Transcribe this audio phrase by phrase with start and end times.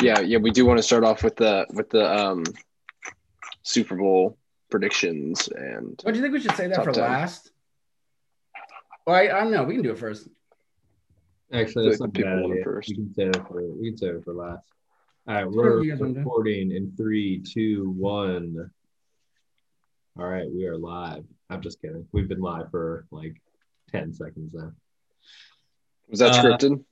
[0.00, 2.44] yeah, yeah, we do want to start off with the with the um
[3.62, 4.36] Super Bowl
[4.70, 6.00] predictions and.
[6.02, 7.02] What do you think we should say that for 10.
[7.02, 7.50] last?
[9.06, 9.64] Well, I, I don't know.
[9.64, 10.28] We can do it first.
[11.52, 12.64] Actually, that's not bad idea.
[12.64, 12.88] First.
[12.88, 14.66] We can say it for we can say it for last.
[15.28, 18.70] All right, we're recording in three, two, one.
[20.18, 21.24] All right, we are live.
[21.48, 22.06] I'm just kidding.
[22.12, 23.40] We've been live for like
[23.92, 24.72] 10 seconds now.
[26.08, 26.84] Was that uh, scripted?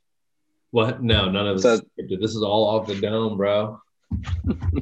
[0.72, 1.02] What?
[1.02, 1.84] No, none of this that...
[1.98, 2.20] scripted.
[2.20, 3.80] This is all off the dome, bro.
[4.54, 4.78] Straight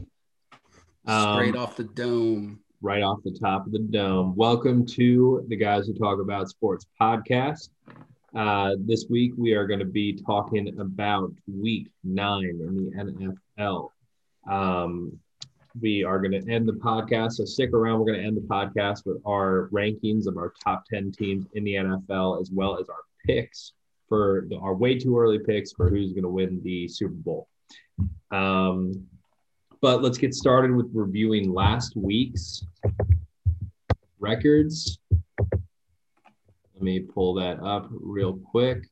[1.06, 2.60] um, off the dome.
[2.82, 4.36] Right off the top of the dome.
[4.36, 7.70] Welcome to the Guys Who Talk About Sports podcast.
[8.36, 13.24] Uh, this week we are going to be talking about week nine in the
[13.66, 13.88] NFL.
[14.46, 15.18] Um,
[15.80, 17.32] we are going to end the podcast.
[17.32, 17.98] So stick around.
[17.98, 21.64] We're going to end the podcast with our rankings of our top 10 teams in
[21.64, 23.72] the NFL, as well as our picks
[24.08, 27.48] for the, our way too early picks for who's going to win the Super Bowl.
[28.30, 29.06] Um,
[29.80, 32.64] but let's get started with reviewing last week's
[34.18, 34.98] records.
[35.10, 38.88] Let me pull that up real quick.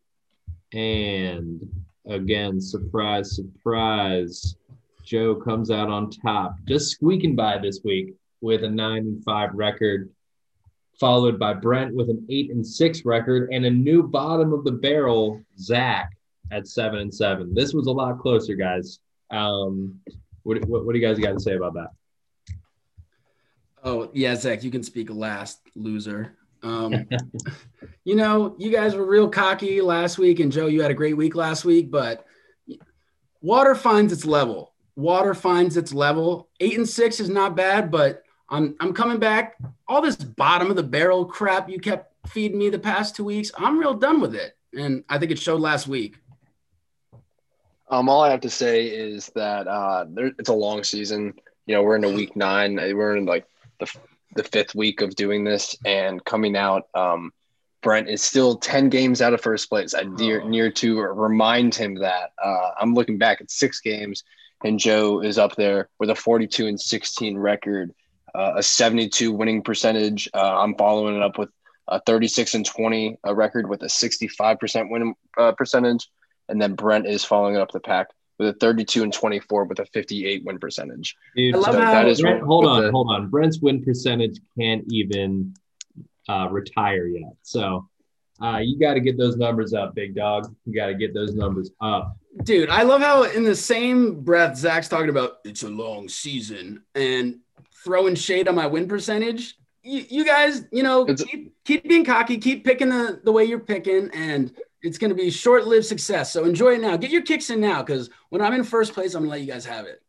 [0.73, 1.63] And
[2.07, 4.57] again, surprise, surprise.
[5.05, 9.51] Joe comes out on top, just squeaking by this week with a nine and five
[9.55, 10.11] record,
[10.99, 14.73] followed by Brent with an eight and six record, and a new bottom of the
[14.73, 16.13] barrel, Zach
[16.51, 17.55] at seven and seven.
[17.55, 19.01] This was a lot closer, guys.
[19.31, 20.01] Um,
[20.43, 21.89] what, what, what do you guys got to say about that?
[23.83, 26.37] Oh yeah, Zach, you can speak last, loser.
[26.63, 27.07] Um,
[28.05, 31.17] you know, you guys were real cocky last week, and Joe, you had a great
[31.17, 32.25] week last week, but
[33.41, 34.73] water finds its level.
[34.97, 36.49] Water finds its level.
[36.59, 39.57] Eight and six is not bad, but I'm I'm coming back.
[39.89, 43.51] All this bottom of the barrel crap you kept feeding me the past two weeks,
[43.57, 46.17] I'm real done with it, and I think it showed last week.
[47.89, 51.35] Um, all I have to say is that uh, there, it's a long season.
[51.67, 52.77] You know, we're in a week nine.
[52.77, 53.47] We're in like
[53.81, 53.93] the
[54.35, 57.33] the fifth week of doing this, and coming out, um,
[57.83, 59.95] Brent is still ten games out of first place.
[59.95, 60.49] I near oh.
[60.49, 64.25] near to remind him that uh, I'm looking back at six games,
[64.65, 67.95] and Joe is up there with a 42 and 16 record,
[68.57, 70.29] a 72 winning percentage.
[70.33, 71.51] Uh, I'm following it up with
[71.89, 76.09] a 36 and 20 a record with a 65 percent win uh, percentage
[76.49, 78.09] and then Brent is following up the pack
[78.39, 81.17] with a 32 and 24 with a 58 win percentage.
[81.35, 83.29] Dude, I love so how that is Brent, hold on, the, hold on.
[83.29, 85.55] Brent's win percentage can't even
[86.29, 87.35] uh, retire yet.
[87.43, 87.89] So
[88.43, 90.55] uh, you got to get those numbers up, big dog.
[90.67, 92.17] You got to get those numbers up.
[92.43, 96.83] Dude, I love how in the same breath Zach's talking about it's a long season
[96.95, 97.39] and
[97.87, 99.57] throwing shade on my win percentage.
[99.83, 103.61] You, you guys, you know, keep, keep being cocky, keep picking the, the way you're
[103.61, 104.53] picking, and
[104.83, 106.33] it's going to be short-lived success.
[106.33, 106.97] So enjoy it now.
[106.97, 109.41] Get your kicks in now, because when I'm in first place, I'm going to let
[109.41, 110.03] you guys have it.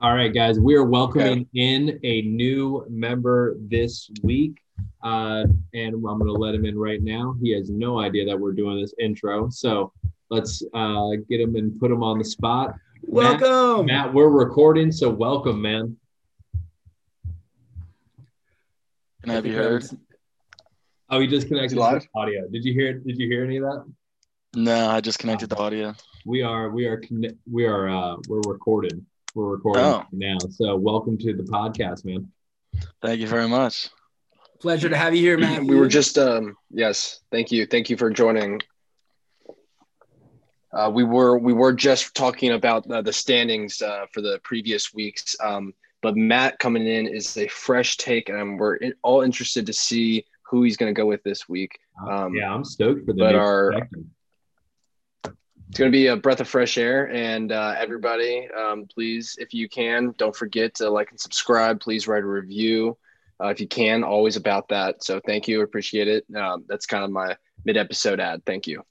[0.00, 1.48] All right, guys, we are welcoming okay.
[1.52, 4.58] in a new member this week,
[5.02, 5.44] uh,
[5.74, 7.36] and I'm going to let him in right now.
[7.42, 9.92] He has no idea that we're doing this intro, so
[10.30, 12.74] let's uh, get him and put him on the spot.
[13.02, 14.14] Welcome, Matt, Matt.
[14.14, 15.96] We're recording, so welcome, man.
[19.26, 19.84] Can I be heard?
[21.10, 22.46] Oh, he just connected live audio.
[22.46, 22.92] Did you hear?
[22.92, 23.84] Did you hear any of that?
[24.54, 25.96] No, I just connected the audio.
[26.24, 27.02] We are we are
[27.50, 29.04] we are uh we're recording.
[29.34, 30.04] We're recording oh.
[30.12, 30.38] now.
[30.48, 32.30] So welcome to the podcast, man.
[33.02, 33.88] Thank you very much.
[34.60, 35.66] Pleasure to have you here, man.
[35.66, 37.66] we were just um yes, thank you.
[37.66, 38.60] Thank you for joining.
[40.72, 44.94] Uh, we were we were just talking about uh, the standings uh, for the previous
[44.94, 49.72] weeks, um, but Matt coming in is a fresh take, and we're all interested to
[49.72, 51.78] see who he's going to go with this week.
[52.08, 53.18] Um, yeah, I'm stoked for the.
[53.18, 53.72] But our
[55.68, 59.52] it's going to be a breath of fresh air, and uh, everybody, um, please, if
[59.52, 61.80] you can, don't forget to like and subscribe.
[61.80, 62.96] Please write a review
[63.42, 64.04] uh, if you can.
[64.04, 65.02] Always about that.
[65.02, 66.24] So thank you, appreciate it.
[66.36, 68.42] Um, that's kind of my mid-episode ad.
[68.46, 68.84] Thank you.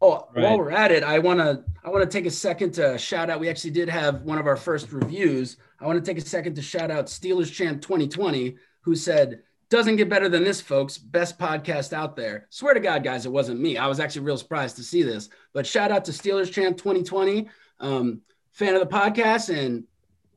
[0.00, 0.42] Oh, right.
[0.44, 3.30] while we're at it, I want to I want to take a second to shout
[3.30, 3.40] out.
[3.40, 5.56] We actually did have one of our first reviews.
[5.80, 9.96] I want to take a second to shout out Steelers Champ 2020, who said doesn't
[9.96, 10.96] get better than this, folks.
[10.98, 12.46] Best podcast out there.
[12.50, 13.76] Swear to God, guys, it wasn't me.
[13.76, 15.28] I was actually real surprised to see this.
[15.52, 17.48] But shout out to Steelers Champ 2020,
[17.80, 18.20] um,
[18.52, 19.84] fan of the podcast, and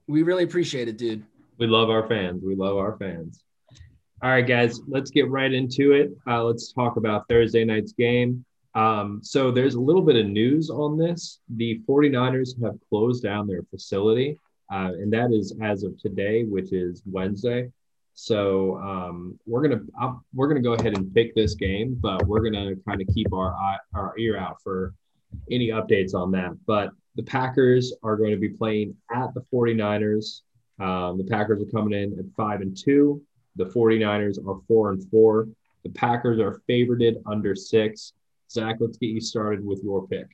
[0.07, 1.23] we really appreciate it, dude.
[1.59, 2.43] We love our fans.
[2.43, 3.43] We love our fans.
[4.23, 6.11] All right, guys, let's get right into it.
[6.27, 8.43] Uh, let's talk about Thursday night's game.
[8.75, 11.39] Um, so there's a little bit of news on this.
[11.55, 14.37] The 49ers have closed down their facility,
[14.71, 17.71] uh, and that is as of today, which is Wednesday.
[18.13, 22.41] So um, we're gonna I'll, we're gonna go ahead and pick this game, but we're
[22.41, 24.93] gonna kind of keep our eye, our ear out for
[25.49, 26.51] any updates on that.
[26.65, 30.41] But the Packers are going to be playing at the 49ers.
[30.79, 33.21] Um, the Packers are coming in at five and two.
[33.55, 35.49] The 49ers are four and four.
[35.83, 38.13] The Packers are favored under six.
[38.51, 40.27] Zach, let's get you started with your pick.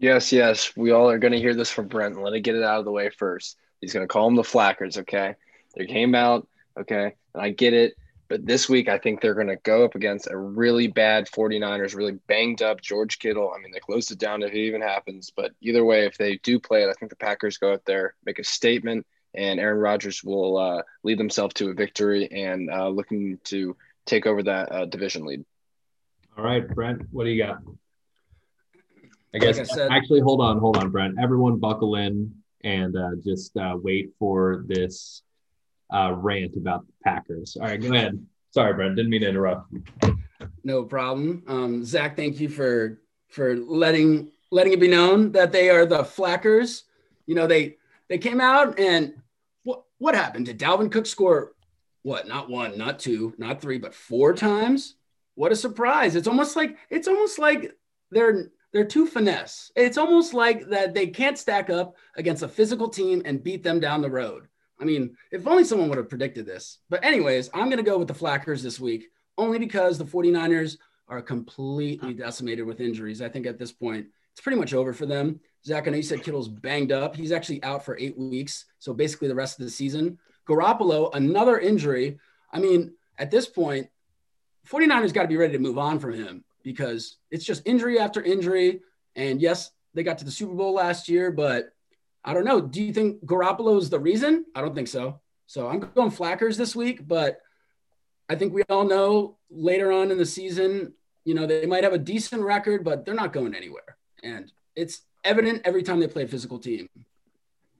[0.00, 0.72] Yes, yes.
[0.76, 2.20] We all are going to hear this from Brent.
[2.20, 3.56] Let me get it out of the way first.
[3.80, 5.36] He's going to call them the Flackers, okay?
[5.76, 6.48] They came out,
[6.78, 7.14] okay?
[7.34, 7.94] And I get it.
[8.28, 11.94] But this week, I think they're going to go up against a really bad 49ers,
[11.94, 13.52] really banged up George Kittle.
[13.54, 15.30] I mean, they closed it down if it even happens.
[15.36, 18.14] But either way, if they do play it, I think the Packers go out there,
[18.24, 22.88] make a statement, and Aaron Rodgers will uh, lead themselves to a victory and uh,
[22.88, 23.76] looking to
[24.06, 25.44] take over that uh, division lead.
[26.36, 27.58] All right, Brent, what do you got?
[29.34, 31.16] I guess Like I said- actually, hold on, hold on, Brent.
[31.20, 32.34] Everyone, buckle in
[32.64, 35.22] and uh, just uh, wait for this
[35.92, 37.56] uh, rant about the Packers.
[37.60, 38.24] All right, go ahead.
[38.50, 39.72] Sorry, Brent, didn't mean to interrupt.
[40.64, 41.42] No problem.
[41.46, 46.04] Um, Zach, thank you for for letting letting it be known that they are the
[46.04, 46.84] Flackers.
[47.26, 47.76] You know, they
[48.08, 49.14] they came out and
[49.64, 50.46] what what happened?
[50.46, 51.52] Did Dalvin Cook score
[52.02, 52.26] what?
[52.28, 54.96] Not one, not two, not three, but four times?
[55.34, 56.16] What a surprise.
[56.16, 57.72] It's almost like it's almost like
[58.10, 59.70] they're they're too finesse.
[59.76, 63.80] It's almost like that they can't stack up against a physical team and beat them
[63.80, 64.48] down the road.
[64.80, 66.78] I mean, if only someone would have predicted this.
[66.88, 69.08] But anyways, I'm going to go with the Flackers this week
[69.38, 73.22] only because the 49ers are completely decimated with injuries.
[73.22, 75.40] I think at this point, it's pretty much over for them.
[75.64, 77.14] Zach, I know you said Kittle's banged up.
[77.14, 78.64] He's actually out for eight weeks.
[78.78, 80.18] So basically the rest of the season.
[80.48, 82.18] Garoppolo, another injury.
[82.52, 83.88] I mean, at this point,
[84.68, 88.22] 49ers got to be ready to move on from him because it's just injury after
[88.22, 88.80] injury.
[89.16, 91.72] And yes, they got to the Super Bowl last year, but
[92.24, 92.60] I don't know.
[92.60, 94.44] Do you think Garoppolo is the reason?
[94.54, 95.20] I don't think so.
[95.46, 97.40] So I'm going Flackers this week, but
[98.28, 100.94] I think we all know later on in the season,
[101.24, 103.96] you know, they might have a decent record, but they're not going anywhere.
[104.22, 106.88] And it's evident every time they play a physical team.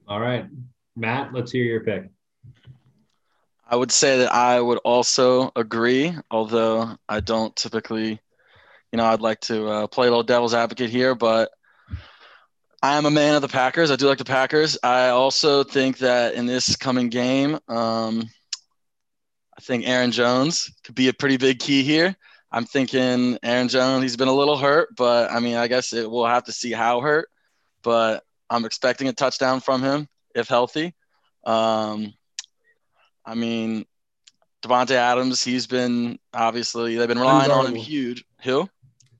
[0.07, 0.45] All right,
[0.95, 2.09] Matt, let's hear your pick.
[3.65, 8.19] I would say that I would also agree, although I don't typically,
[8.91, 11.49] you know, I'd like to uh, play a little devil's advocate here, but
[12.81, 13.89] I am a man of the Packers.
[13.89, 14.77] I do like the Packers.
[14.83, 18.29] I also think that in this coming game, um,
[19.57, 22.15] I think Aaron Jones could be a pretty big key here.
[22.51, 26.09] I'm thinking Aaron Jones, he's been a little hurt, but I mean, I guess it,
[26.09, 27.29] we'll have to see how hurt,
[27.81, 30.93] but I'm expecting a touchdown from him if healthy.
[31.45, 32.13] Um,
[33.25, 33.85] I mean,
[34.63, 38.23] Davante Adams, he's been obviously they've been relying on him huge.
[38.43, 38.69] Who?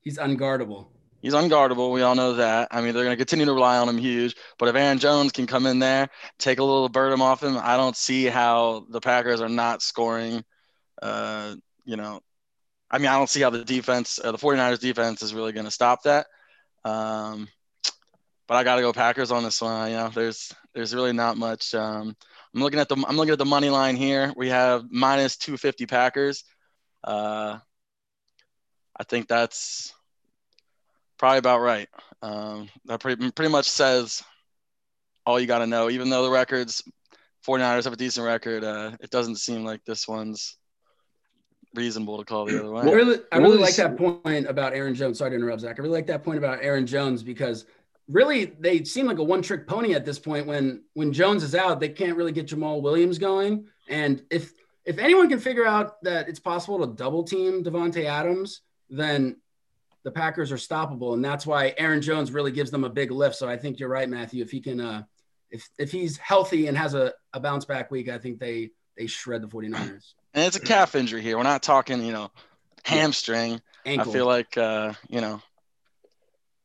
[0.02, 0.88] He's unguardable.
[1.22, 1.94] He's unguardable.
[1.94, 2.68] We all know that.
[2.72, 4.36] I mean, they're going to continue to rely on him huge.
[4.60, 7.78] But if Aaron Jones can come in there, take a little burden off him, I
[7.78, 10.44] don't see how the Packers are not scoring.
[11.02, 11.56] Uh,
[11.86, 12.20] you know,
[12.92, 15.66] I mean, I don't see how the defense, uh, the 49ers defense is really going
[15.66, 16.28] to stop that.
[16.84, 17.48] Um,
[18.54, 19.90] but I got to go Packers on this one.
[19.90, 21.74] You know, there's there's really not much.
[21.74, 22.16] Um,
[22.54, 24.32] I'm looking at the I'm looking at the money line here.
[24.38, 26.44] We have minus 250 Packers.
[27.04, 27.58] Uh,
[28.96, 29.92] I think that's
[31.18, 31.90] probably about right.
[32.22, 34.22] Um, that pretty pretty much says
[35.26, 35.90] all you got to know.
[35.90, 36.84] Even though the records,
[37.48, 40.58] 49ers have a decent record, uh, it doesn't seem like this one's
[41.74, 45.18] reasonable to call the other I really, I really like that point about Aaron Jones.
[45.18, 45.80] Sorry to interrupt, Zach.
[45.80, 47.66] I really like that point about Aaron Jones because
[48.08, 50.48] really they seem like a one-trick pony at this point.
[50.48, 53.66] When when Jones is out, they can't really get Jamaal Williams going.
[53.90, 54.54] And if
[54.86, 59.38] if anyone can figure out that it's possible to double team Davante Adams, then
[60.04, 63.36] the Packers are stoppable, and that's why Aaron Jones really gives them a big lift.
[63.36, 64.44] So I think you're right, Matthew.
[64.44, 65.04] If he can, uh,
[65.50, 69.08] if if he's healthy and has a, a bounce back week, I think they they
[69.08, 70.14] shred the 49ers.
[70.34, 71.38] And it's a calf injury here.
[71.38, 72.32] We're not talking, you know,
[72.84, 73.62] hamstring.
[73.86, 74.12] Ankle.
[74.12, 75.42] I feel like, uh, you know,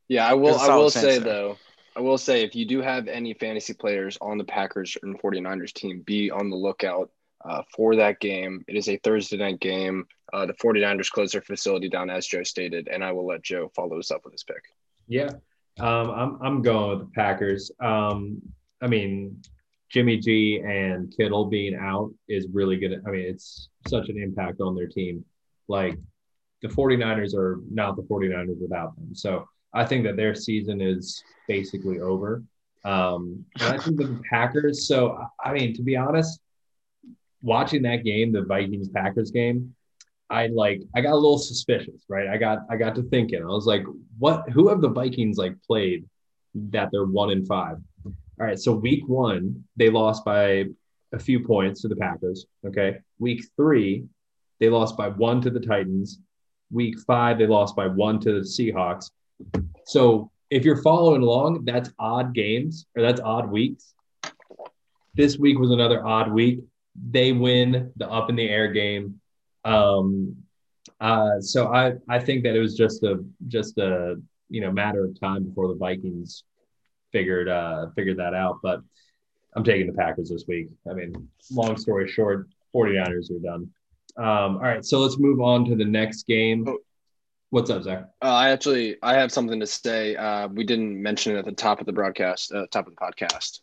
[0.09, 0.51] Yeah, I will.
[0.51, 1.19] There's a I solid will say there.
[1.19, 1.57] though,
[1.95, 5.71] I will say if you do have any fantasy players on the Packers and 49ers
[5.71, 7.11] team, be on the lookout
[7.45, 8.65] uh, for that game.
[8.67, 10.07] It is a Thursday night game.
[10.33, 13.71] Uh, the 49ers close their facility down, as Joe stated, and I will let Joe
[13.75, 14.63] follow us up with his pick.
[15.07, 15.29] Yeah,
[15.79, 17.71] um, I'm I'm going with the Packers.
[17.79, 18.41] Um,
[18.81, 19.41] I mean,
[19.89, 23.01] Jimmy G and Kittle being out is really good.
[23.05, 25.23] I mean, it's such an impact on their team.
[25.67, 25.97] Like
[26.61, 29.13] the 49ers are not the 49ers without them.
[29.13, 32.43] So I think that their season is basically over.
[32.83, 34.87] Um, I think the Packers.
[34.87, 36.39] So I mean, to be honest,
[37.41, 39.75] watching that game, the Vikings Packers game,
[40.29, 42.27] I like I got a little suspicious, right?
[42.27, 43.43] I got I got to thinking.
[43.43, 43.83] I was like,
[44.17, 46.05] what who have the Vikings like played
[46.55, 47.77] that they're one in five?
[48.05, 50.65] All right, so week one, they lost by
[51.11, 52.45] a few points to the Packers.
[52.65, 52.97] Okay.
[53.19, 54.05] Week three,
[54.59, 56.19] they lost by one to the Titans.
[56.71, 59.11] Week five, they lost by one to the Seahawks.
[59.85, 63.93] So if you're following along, that's odd games or that's odd weeks.
[65.15, 66.59] This week was another odd week.
[67.09, 69.19] They win the up in the air game.
[69.65, 70.35] Um,
[70.99, 75.05] uh, so I I think that it was just a just a you know matter
[75.05, 76.43] of time before the Vikings
[77.11, 78.59] figured uh figured that out.
[78.61, 78.81] But
[79.55, 80.69] I'm taking the Packers this week.
[80.89, 83.69] I mean, long story short, 49ers are done.
[84.17, 86.65] Um, all right, so let's move on to the next game.
[86.67, 86.77] Oh.
[87.51, 88.03] What's up, Zach?
[88.21, 90.15] Uh, I actually I have something to say.
[90.15, 93.01] Uh, we didn't mention it at the top of the broadcast, uh, top of the
[93.01, 93.61] podcast,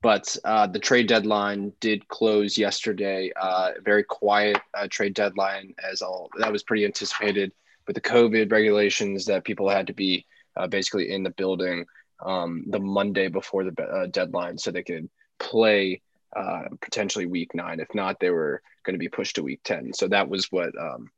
[0.00, 3.32] but uh, the trade deadline did close yesterday.
[3.34, 7.52] Uh, very quiet uh, trade deadline, as all that was pretty anticipated
[7.88, 10.24] with the COVID regulations that people had to be
[10.68, 11.84] basically in the building
[12.24, 16.00] um, the Monday before the deadline so they could play
[16.80, 17.80] potentially week nine.
[17.80, 19.94] If not, they were going to be pushed to week 10.
[19.94, 21.10] So that was what um,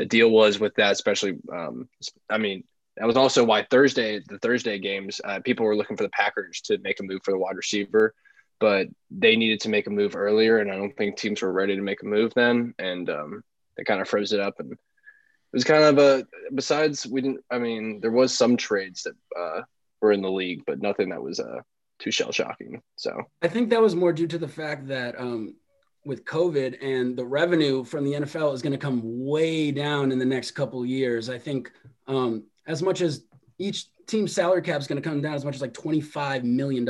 [0.00, 1.36] the deal was with that, especially.
[1.52, 1.86] Um,
[2.30, 2.64] I mean,
[2.96, 6.62] that was also why Thursday, the Thursday games, uh, people were looking for the Packers
[6.62, 8.14] to make a move for the wide receiver,
[8.60, 11.76] but they needed to make a move earlier, and I don't think teams were ready
[11.76, 13.44] to make a move then, and um,
[13.76, 14.78] they kind of froze it up, and it
[15.52, 16.26] was kind of a.
[16.54, 17.44] Besides, we didn't.
[17.50, 19.62] I mean, there was some trades that uh,
[20.00, 21.60] were in the league, but nothing that was uh,
[21.98, 22.80] too shell shocking.
[22.96, 25.56] So I think that was more due to the fact that um,
[26.04, 30.18] with COVID and the revenue from the NFL is going to come way down in
[30.18, 31.28] the next couple of years.
[31.28, 31.70] I think
[32.06, 33.24] um, as much as
[33.58, 36.86] each team's salary cap is going to come down as much as like $25 million.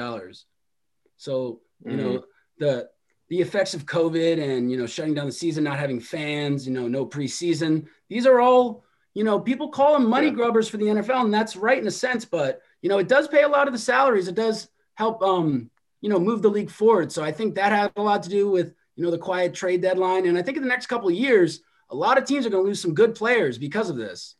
[1.17, 1.97] So, you mm-hmm.
[1.97, 2.25] know,
[2.59, 2.89] the,
[3.29, 6.73] the effects of COVID and, you know, shutting down the season, not having fans, you
[6.73, 10.35] know, no preseason, these are all, you know, people call them money yeah.
[10.35, 13.27] grubbers for the NFL and that's right in a sense, but, you know, it does
[13.27, 14.29] pay a lot of the salaries.
[14.29, 15.69] It does help, um,
[16.01, 17.11] you know, move the league forward.
[17.11, 19.81] So I think that had a lot to do with, you know, the quiet trade
[19.81, 20.27] deadline.
[20.27, 22.63] And I think in the next couple of years, a lot of teams are going
[22.63, 24.37] to lose some good players because of this.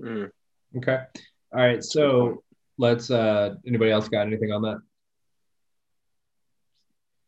[0.00, 0.30] Mm.
[0.78, 0.98] Okay.
[1.54, 1.84] All right.
[1.84, 2.42] So
[2.76, 4.78] let's, uh, anybody else got anything on that?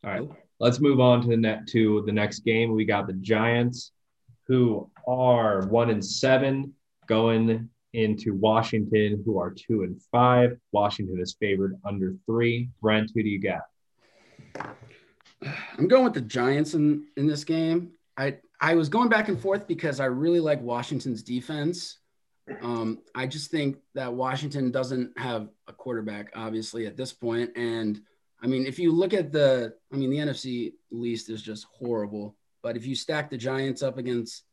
[0.03, 0.29] All right.
[0.59, 2.73] Let's move on to the net to the next game.
[2.73, 3.93] We got the Giants
[4.47, 6.73] who are one and seven
[7.07, 10.57] going into Washington, who are two and five.
[10.73, 12.71] Washington is favored under three.
[12.81, 13.61] Brent, who do you got?
[15.77, 17.91] I'm going with the Giants in in this game.
[18.17, 21.97] I I was going back and forth because I really like Washington's defense.
[22.61, 27.51] Um, I just think that Washington doesn't have a quarterback, obviously, at this point.
[27.55, 28.01] And
[28.41, 32.35] I mean, if you look at the, I mean, the NFC least is just horrible.
[32.61, 34.43] But if you stack the Giants up against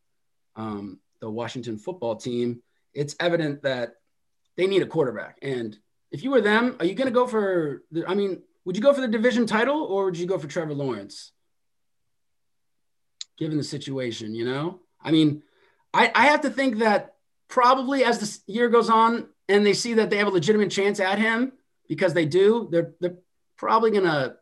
[0.57, 2.63] um, the Washington football team,
[2.95, 3.97] it's evident that
[4.57, 5.39] they need a quarterback.
[5.43, 5.79] And
[6.11, 7.83] if you were them, are you going to go for?
[7.91, 10.47] The, I mean, would you go for the division title or would you go for
[10.47, 11.33] Trevor Lawrence?
[13.39, 15.43] Given the situation, you know, I mean,
[15.93, 17.17] I, I have to think that
[17.49, 21.01] probably as the year goes on and they see that they have a legitimate chance
[21.01, 21.53] at him
[21.89, 23.19] because they do, they're they're
[23.57, 24.37] probably gonna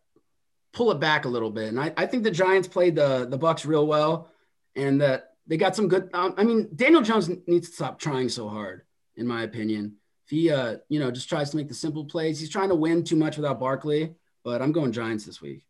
[0.72, 1.68] pull it back a little bit.
[1.68, 4.28] And I, I think the Giants played the the Bucs real well,
[4.76, 6.10] and that they got some good.
[6.12, 8.82] Um, I mean, Daniel Jones needs to stop trying so hard,
[9.16, 9.96] in my opinion
[10.30, 12.38] he, uh, you know, just tries to make the simple plays.
[12.38, 15.64] He's trying to win too much without Barkley, but I'm going Giants this week.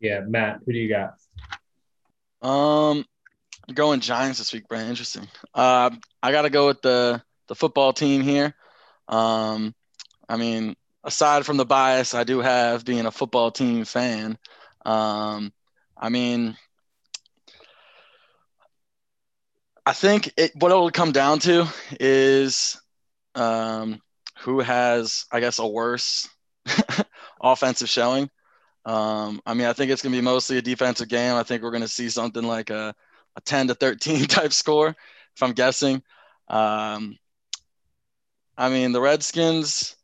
[0.00, 1.14] Yeah, Matt, who do you got?
[2.42, 3.04] Um,
[3.72, 4.88] going Giants this week, Brent.
[4.88, 5.28] Interesting.
[5.54, 5.90] Uh,
[6.22, 8.54] I got to go with the the football team here.
[9.08, 9.74] Um,
[10.28, 10.74] I mean,
[11.04, 14.38] aside from the bias I do have being a football team fan,
[14.84, 15.52] um,
[15.96, 16.56] I mean,
[19.84, 21.66] I think it, what it will come down to
[22.00, 22.80] is
[23.36, 24.00] um,
[24.40, 26.28] who has, I guess, a worse
[27.40, 28.30] offensive showing.
[28.84, 31.34] Um, I mean, I think it's going to be mostly a defensive game.
[31.34, 32.94] I think we're going to see something like a,
[33.36, 36.02] a 10 to 13 type score, if I'm guessing.
[36.48, 37.16] Um,
[38.56, 39.96] I mean, the Redskins,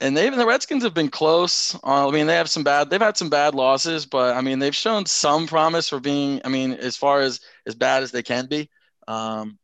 [0.00, 1.74] and they even the Redskins have been close.
[1.76, 4.58] Uh, I mean, they have some bad, they've had some bad losses, but I mean,
[4.58, 8.22] they've shown some promise for being, I mean, as far as as bad as they
[8.22, 8.70] can be.
[9.06, 9.58] Um,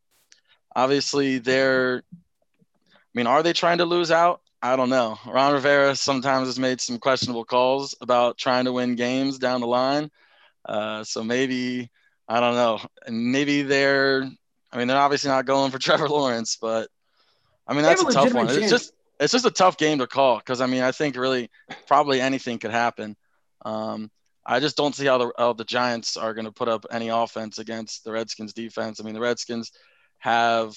[0.75, 4.41] obviously they're I mean, are they trying to lose out?
[4.61, 5.19] I don't know.
[5.27, 9.67] Ron Rivera sometimes has made some questionable calls about trying to win games down the
[9.67, 10.11] line.
[10.65, 11.91] Uh, so maybe
[12.27, 12.81] I don't know.
[13.09, 14.29] Maybe they're
[14.73, 16.89] I mean, they're obviously not going for Trevor Lawrence, but
[17.67, 18.47] I mean that's a, a tough one.
[18.49, 18.59] Chance.
[18.59, 21.51] It's just it's just a tough game to call because I mean I think really
[21.87, 23.17] probably anything could happen.
[23.65, 24.11] Um,
[24.45, 27.09] I just don't see how the how the Giants are going to put up any
[27.09, 29.01] offense against the Redskins defense.
[29.01, 29.71] I mean the Redskins
[30.25, 30.75] have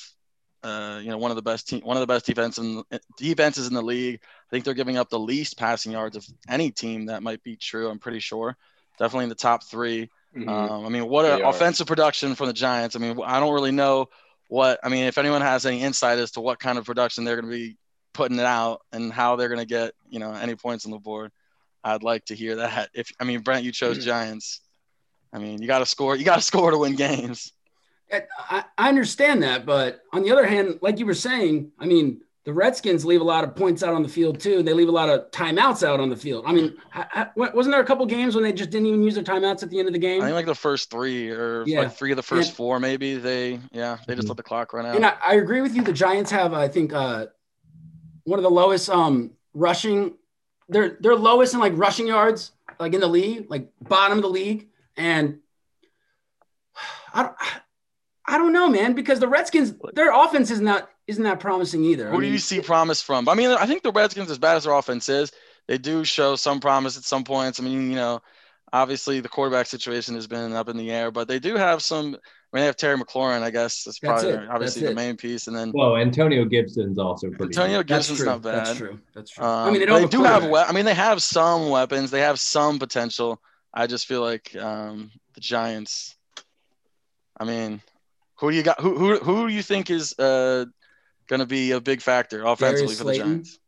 [0.62, 2.84] uh, you know one of the best team, one of the best defense in,
[3.18, 4.20] defenses in the league.
[4.22, 7.06] I think they're giving up the least passing yards of any team.
[7.06, 7.90] That might be true.
[7.90, 8.58] I'm pretty sure.
[9.00, 10.50] Definitely in the top 3 mm-hmm.
[10.50, 12.96] um, I mean, what an offensive production from the Giants.
[12.96, 14.08] I mean, I don't really know
[14.50, 17.40] what I mean, if anyone has any insight as to what kind of production they're
[17.40, 17.78] going to be
[18.14, 21.00] putting it out and how they're going to get you know any points on the
[21.00, 21.32] board,
[21.86, 22.90] I'd like to hear that.
[22.94, 24.60] If I mean, Brent, you chose Giants.
[25.32, 26.18] I mean, you got to score.
[26.18, 27.54] You got to score to win games.
[28.12, 32.22] I, I understand that, but on the other hand, like you were saying, I mean,
[32.48, 34.64] the Redskins leave a lot of points out on the field too.
[34.64, 36.46] They leave a lot of timeouts out on the field.
[36.48, 36.78] I mean,
[37.36, 39.80] wasn't there a couple games when they just didn't even use their timeouts at the
[39.80, 40.22] end of the game?
[40.22, 41.82] I think like the first three or yeah.
[41.82, 44.30] like three of the first and, four, maybe they, yeah, they just mm-hmm.
[44.30, 44.96] let the clock run out.
[44.96, 45.84] And I, I agree with you.
[45.84, 47.26] The Giants have, I think, uh,
[48.24, 50.14] one of the lowest um, rushing.
[50.70, 54.30] They're they're lowest in like rushing yards, like in the league, like bottom of the
[54.30, 54.68] league.
[54.96, 55.40] And
[57.14, 57.36] I don't,
[58.28, 62.10] I don't know, man, because the Redskins, their offense is not isn't that promising either.
[62.10, 63.30] Who I mean, do you see promise from?
[63.30, 65.32] I mean, I think the Redskins, as bad as their offense is,
[65.68, 67.60] they do show some promise at some points.
[67.60, 68.22] I mean, you know,
[68.74, 72.08] obviously the quarterback situation has been up in the air, but they do have some.
[72.08, 72.10] I
[72.58, 73.84] mean, they have Terry McLaurin, I guess.
[73.84, 74.50] That's, that's probably it.
[74.50, 75.48] obviously that's the main piece.
[75.48, 77.46] And then, well, Antonio Gibson's also pretty.
[77.58, 77.88] Antonio good.
[77.88, 78.66] Gibson's not bad.
[78.66, 79.00] That's true.
[79.14, 79.46] That's true.
[79.46, 80.46] Um, I mean, they, they do have.
[80.46, 82.12] We- I mean, they have some weapons.
[82.12, 83.42] They have some potential.
[83.74, 86.16] I just feel like um, the Giants.
[87.40, 87.82] I mean,
[88.40, 88.80] who do you got?
[88.80, 90.66] Who who who do you think is uh,
[91.28, 93.28] going to be a big factor offensively Darius for Slayton.
[93.28, 93.60] the Giants?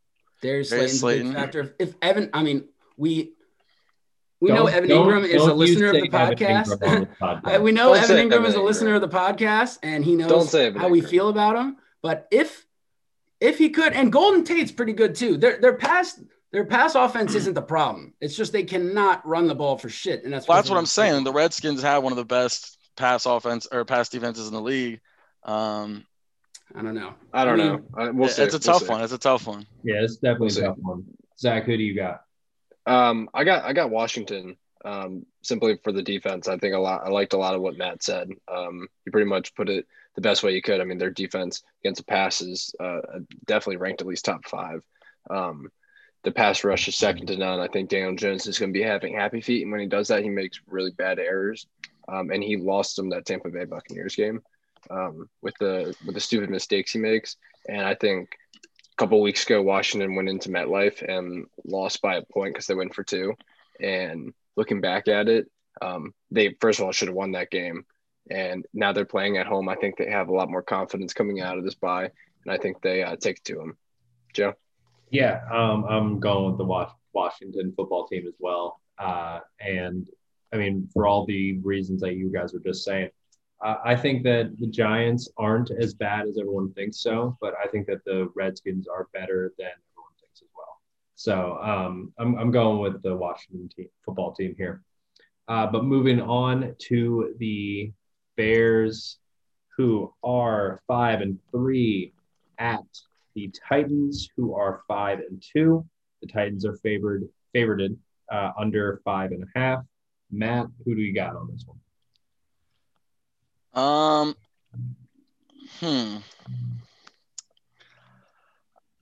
[0.42, 1.26] Darius, Darius Slayton's Slayton.
[1.28, 1.74] big factor.
[1.78, 2.64] If Evan, I mean,
[2.96, 3.32] we
[4.40, 7.08] we don't, know Evan Engram is a listener of the podcast.
[7.20, 7.62] podcast.
[7.62, 10.52] we know don't Evan Engram Evan is a listener of the podcast, and he knows
[10.52, 11.76] how we feel about him.
[12.00, 12.64] But if
[13.40, 15.36] if he could, and Golden Tate's pretty good too.
[15.36, 16.20] Their their pass
[16.52, 18.14] their pass offense isn't the problem.
[18.20, 20.86] It's just they cannot run the ball for shit, and that's well, that's what I'm
[20.86, 21.24] saying.
[21.24, 25.00] The Redskins have one of the best pass offense or pass defenses in the league.
[25.42, 26.04] Um,
[26.74, 27.14] I don't know.
[27.32, 28.12] I don't I mean, know.
[28.12, 28.88] We'll it's a we'll tough see.
[28.88, 29.02] one.
[29.02, 29.66] It's a tough one.
[29.82, 31.04] Yeah, it's definitely we'll a tough one.
[31.38, 32.22] Zach, who do you got?
[32.86, 34.56] Um, I got I got Washington.
[34.82, 36.48] Um, simply for the defense.
[36.48, 37.02] I think a lot.
[37.04, 38.30] I liked a lot of what Matt said.
[38.48, 40.80] Um, you pretty much put it the best way you could.
[40.80, 43.00] I mean, their defense against the passes uh,
[43.46, 44.82] definitely ranked at least top five.
[45.28, 45.70] Um,
[46.22, 47.60] the pass rush is second to none.
[47.60, 50.08] I think Daniel Jones is going to be having happy feet, and when he does
[50.08, 51.66] that, he makes really bad errors.
[52.08, 54.42] Um, and he lost them that Tampa Bay Buccaneers game
[54.90, 57.36] um, with the with the stupid mistakes he makes.
[57.68, 62.22] And I think a couple weeks ago, Washington went into MetLife and lost by a
[62.22, 63.34] point because they went for two.
[63.80, 65.50] And looking back at it,
[65.82, 67.84] um, they first of all should have won that game.
[68.30, 69.68] And now they're playing at home.
[69.68, 72.10] I think they have a lot more confidence coming out of this bye,
[72.44, 73.76] and I think they uh, take it to them.
[74.32, 74.54] Joe.
[75.10, 78.80] Yeah, um, I'm going with the Washington football team as well.
[78.96, 80.06] Uh, and
[80.52, 83.10] I mean, for all the reasons that you guys were just saying,
[83.64, 87.68] uh, I think that the Giants aren't as bad as everyone thinks so, but I
[87.68, 90.80] think that the Redskins are better than everyone thinks as well.
[91.14, 94.82] So um, I'm, I'm going with the Washington team, football team here.
[95.46, 97.92] Uh, but moving on to the
[98.36, 99.18] Bears,
[99.76, 102.14] who are five and three
[102.58, 102.84] at
[103.34, 105.84] the Titans, who are five and two.
[106.22, 107.82] The Titans are favored favored
[108.30, 109.84] uh, under five and a half.
[110.30, 111.78] Matt, who do you got on this one?
[113.72, 114.36] Um,
[115.80, 116.16] hmm.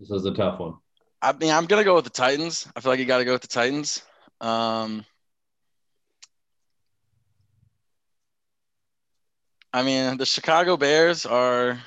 [0.01, 0.75] This is a tough one.
[1.21, 2.69] I mean, I'm gonna go with the Titans.
[2.77, 4.03] I feel like you got to go with the Titans.
[4.41, 5.05] Um,
[9.73, 11.79] I mean, the Chicago Bears are.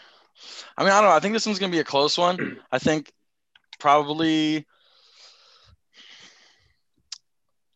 [0.77, 1.15] I mean, I don't know.
[1.15, 2.59] I think this one's gonna be a close one.
[2.71, 3.11] I think
[3.79, 4.65] probably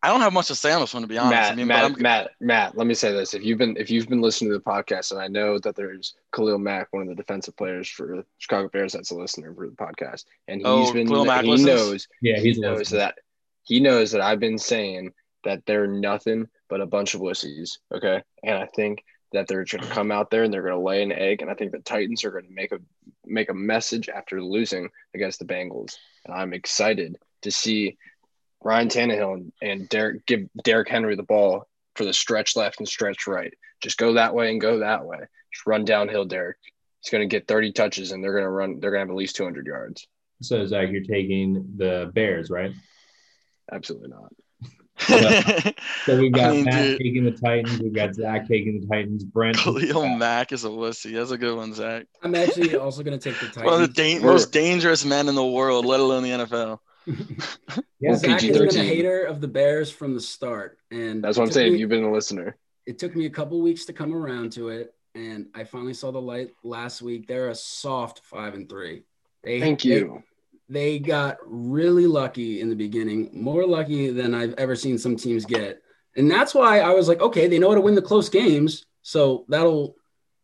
[0.06, 1.32] I don't have much to say on this one, to be honest.
[1.32, 4.08] Matt, I mean, Matt, Matt, Matt, let me say this: if you've been if you've
[4.08, 7.16] been listening to the podcast, and I know that there's Khalil Mack, one of the
[7.16, 10.90] defensive players for the Chicago Bears, that's a listener for the podcast, and oh, he's
[10.92, 11.68] oh, been Khalil Mack he listens?
[11.68, 13.18] knows, yeah, he knows that
[13.64, 15.12] he knows that I've been saying
[15.44, 17.80] that they're nothing but a bunch of wussies.
[17.92, 20.80] Okay, and I think that they're going to come out there and they're going to
[20.80, 22.78] lay an egg, and I think the Titans are going to make a
[23.26, 27.98] make a message after losing against the Bengals, and I'm excited to see
[28.64, 32.88] Ryan Tannehill and, and Derrick give Derrick Henry the ball for the stretch left and
[32.88, 33.54] stretch right.
[33.82, 35.20] Just go that way and go that way.
[35.54, 36.58] Just run downhill, Derrick.
[37.02, 38.80] He's going to get 30 touches and they're going to run.
[38.80, 40.08] They're going to have at least 200 yards.
[40.42, 42.72] So Zach, you're taking the Bears, right?
[43.72, 44.32] Absolutely not.
[46.06, 47.80] so, we've got I mean, Matt dude, taking the Titans.
[47.80, 49.26] We've got Zach taking the Titans.
[49.26, 49.58] Brent.
[49.58, 51.14] Khalil Mack is a wussy.
[51.14, 52.06] That's a good one, Zach.
[52.24, 53.66] I'm actually also going to take the Titans.
[53.66, 56.80] One of the da- most dangerous men in the world, let alone the NFL.
[58.00, 61.46] Yeah, Zach has been a hater of the Bears from the start, and that's what
[61.46, 61.74] I'm saying.
[61.74, 62.58] Me, You've been a listener.
[62.86, 66.12] It took me a couple weeks to come around to it, and I finally saw
[66.12, 67.28] the light last week.
[67.28, 69.04] They're a soft five and three.
[69.44, 70.24] They, Thank you.
[70.68, 75.16] They, they got really lucky in the beginning, more lucky than I've ever seen some
[75.16, 75.82] teams get,
[76.16, 78.86] and that's why I was like, okay, they know how to win the close games,
[79.02, 79.96] so that'll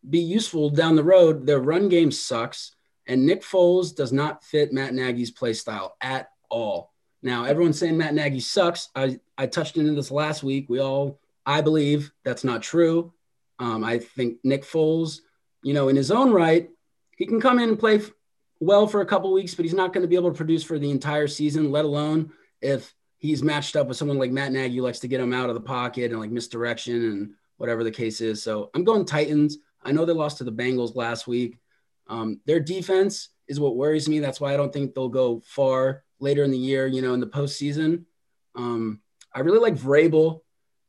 [0.08, 1.46] be useful down the road.
[1.46, 2.76] Their run game sucks,
[3.08, 6.92] and Nick Foles does not fit Matt Nagy's play style at all.
[7.24, 8.90] Now, everyone's saying Matt Nagy sucks.
[8.96, 10.68] I, I touched into this last week.
[10.70, 13.14] We all, I believe that's not true.
[13.60, 15.22] Um, I think Nick Foles,
[15.64, 16.70] you know, in his own right,
[17.18, 18.12] he can come in and play f-
[18.60, 20.80] well for a couple weeks, but he's not going to be able to produce for
[20.80, 24.82] the entire season, let alone if he's matched up with someone like Matt Nagy who
[24.82, 28.20] likes to get him out of the pocket and like misdirection and whatever the case
[28.20, 28.42] is.
[28.42, 29.60] So I'm going Titans.
[29.84, 31.60] I know they lost to the Bengals last week.
[32.08, 34.20] Um, their defense is what worries me.
[34.20, 37.20] That's why I don't think they'll go far later in the year, you know, in
[37.20, 38.06] the postseason.
[38.56, 39.02] Um,
[39.34, 40.42] I really like Vrabel.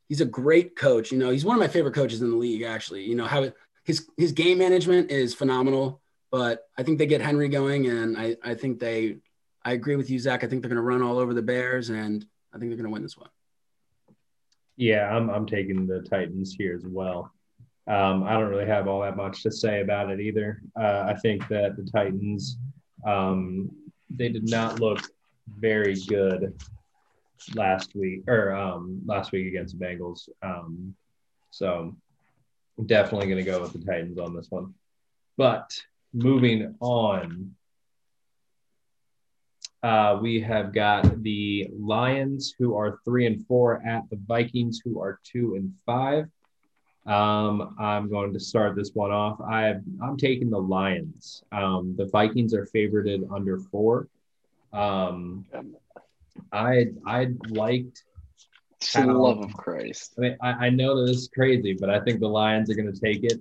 [0.07, 1.11] He's a great coach.
[1.11, 3.03] You know, he's one of my favorite coaches in the league, actually.
[3.03, 3.51] You know, how
[3.83, 6.01] his his game management is phenomenal.
[6.31, 9.17] But I think they get Henry going, and I, I think they
[9.63, 10.43] I agree with you, Zach.
[10.43, 13.03] I think they're gonna run all over the Bears, and I think they're gonna win
[13.03, 13.29] this one.
[14.75, 17.31] Yeah, I'm I'm taking the Titans here as well.
[17.87, 20.61] Um, I don't really have all that much to say about it either.
[20.79, 22.57] Uh, I think that the Titans,
[23.05, 23.69] um,
[24.09, 25.01] they did not look
[25.47, 26.53] very good
[27.55, 30.29] last week or um, last week against the Bengals.
[30.41, 30.95] Um,
[31.51, 31.95] so
[32.85, 34.73] definitely going to go with the Titans on this one.
[35.37, 35.77] But
[36.13, 37.55] moving on,
[39.81, 45.01] uh, we have got the Lions, who are three and four, at the Vikings, who
[45.01, 46.29] are two and five.
[47.05, 49.41] Um, I'm going to start this one off.
[49.41, 51.43] I I'm taking the Lions.
[51.51, 54.07] Um, the Vikings are favorited under four.
[54.73, 55.45] Um,
[56.51, 58.03] I I liked.
[58.81, 60.13] For the love of Christ.
[60.17, 62.75] I mean, I, I know that this is crazy, but I think the Lions are
[62.75, 63.39] going to take it.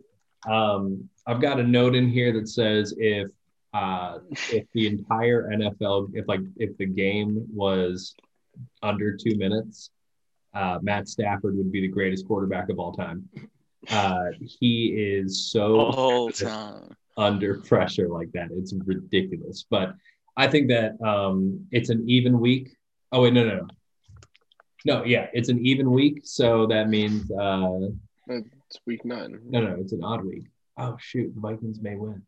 [0.49, 3.29] Um, I've got a note in here that says if
[3.75, 4.19] uh,
[4.53, 8.15] if the entire NFL, if like if the game was
[8.85, 9.91] under two minutes,
[10.55, 13.29] uh, Matt Stafford would be the greatest quarterback of all time.
[13.91, 16.95] Uh, he is so All time.
[17.17, 18.51] under pressure like that.
[18.53, 19.65] It's ridiculous.
[19.69, 19.95] But
[20.37, 22.77] I think that um, it's an even week.
[23.13, 23.67] Oh wait, no, no, no.
[24.85, 26.23] No, yeah, it's an even week.
[26.25, 27.89] So that means uh,
[28.29, 29.39] It's week nine.
[29.45, 30.45] no, no, it's an odd week.
[30.79, 32.23] Oh shoot, the Vikings may win.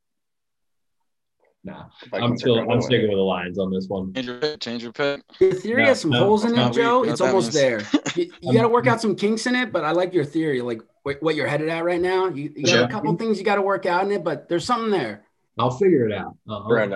[1.67, 2.83] Nah, I'm still I'm win.
[2.83, 4.13] sticking with the Lions on this one.
[4.13, 4.61] Change your pick.
[4.61, 5.23] Change your pick.
[5.41, 7.01] Your theory No, has some no, holes in it, not Joe.
[7.01, 7.11] weak.
[7.13, 7.55] It's What almost means.
[7.55, 8.13] there.
[8.15, 10.61] You, you got to work out some kinks in it, but I like your theory,
[10.61, 12.29] like wh- what you're headed at right now.
[12.29, 12.85] You, you got Yeah.
[12.85, 15.25] a couple things you got to work out in it, but there's something there.
[15.59, 16.37] I'll figure it out.
[16.47, 16.69] Uh-huh.
[16.69, 16.95] Brent,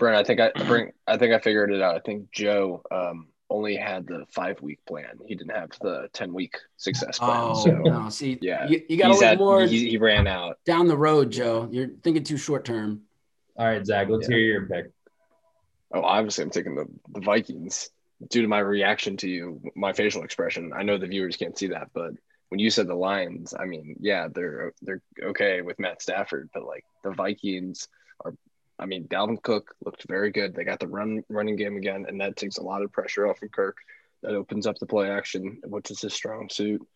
[0.00, 0.90] Brent, I think I bring.
[1.06, 1.94] I think I figured it out.
[1.94, 5.18] I think Joe um, only had the five week plan.
[5.26, 7.50] He didn't have the ten week success plan.
[7.52, 8.08] Oh, so no.
[8.08, 10.58] See, yeah, you, you got a he's look more he, he ran out.
[10.66, 11.68] down the road, Joe.
[11.70, 13.02] You're thinking too short term.
[13.56, 14.36] All right, Zach, let's Yeah.
[14.36, 14.90] hear your pick.
[15.92, 17.90] Oh, obviously, I'm taking the, the Vikings
[18.30, 20.72] due to my reaction to you, my facial expression.
[20.74, 22.12] I know the viewers can't see that, but
[22.48, 26.64] when you said the Lions, I mean, yeah, they're they're okay with Matt Stafford, but
[26.64, 27.96] like the Vikings are.
[28.80, 30.54] I mean, Dalvin Cook looked very good.
[30.54, 33.42] They got the run running game again, and that takes a lot of pressure off
[33.42, 33.76] of Kirk.
[34.22, 36.86] That opens up the play action, which is his strong suit.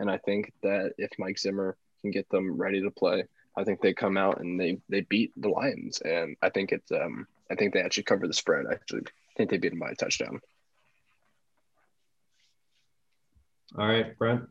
[0.00, 3.24] And I think that if Mike Zimmer can get them ready to play,
[3.56, 6.00] I think they come out and they they beat the Lions.
[6.00, 8.66] And I think it's um I think they actually cover the spread.
[8.70, 10.40] Actually, I think they beat them by a touchdown.
[13.76, 14.48] All right, Brent.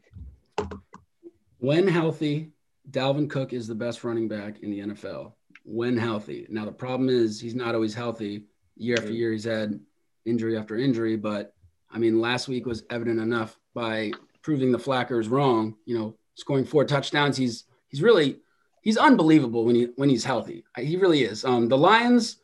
[1.60, 2.52] When healthy,
[2.90, 5.34] Dalvin Cook is the best running back in the NFL.
[5.64, 6.46] When healthy.
[6.50, 8.46] Now, the problem is he's not always healthy.
[8.76, 9.80] Year after year, he's had
[10.26, 11.16] injury after injury.
[11.16, 11.54] But
[11.92, 15.76] I mean, last week was evident enough by proving the Flackers wrong.
[15.86, 17.38] You know, scoring four touchdowns.
[17.38, 18.40] He's he's really
[18.82, 20.64] he's unbelievable when he when he's healthy.
[20.78, 21.46] He really is.
[21.46, 22.38] Um, the Lions,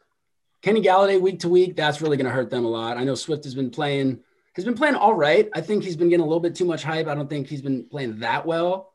[0.62, 2.98] Kenny Golladay week to week, that's really going to hurt them a lot.
[2.98, 4.20] I know Swift has been playing
[4.54, 5.50] has been playing all right.
[5.54, 7.08] I think he's been getting a little bit too much hype.
[7.08, 8.94] I don't think he's been playing that well.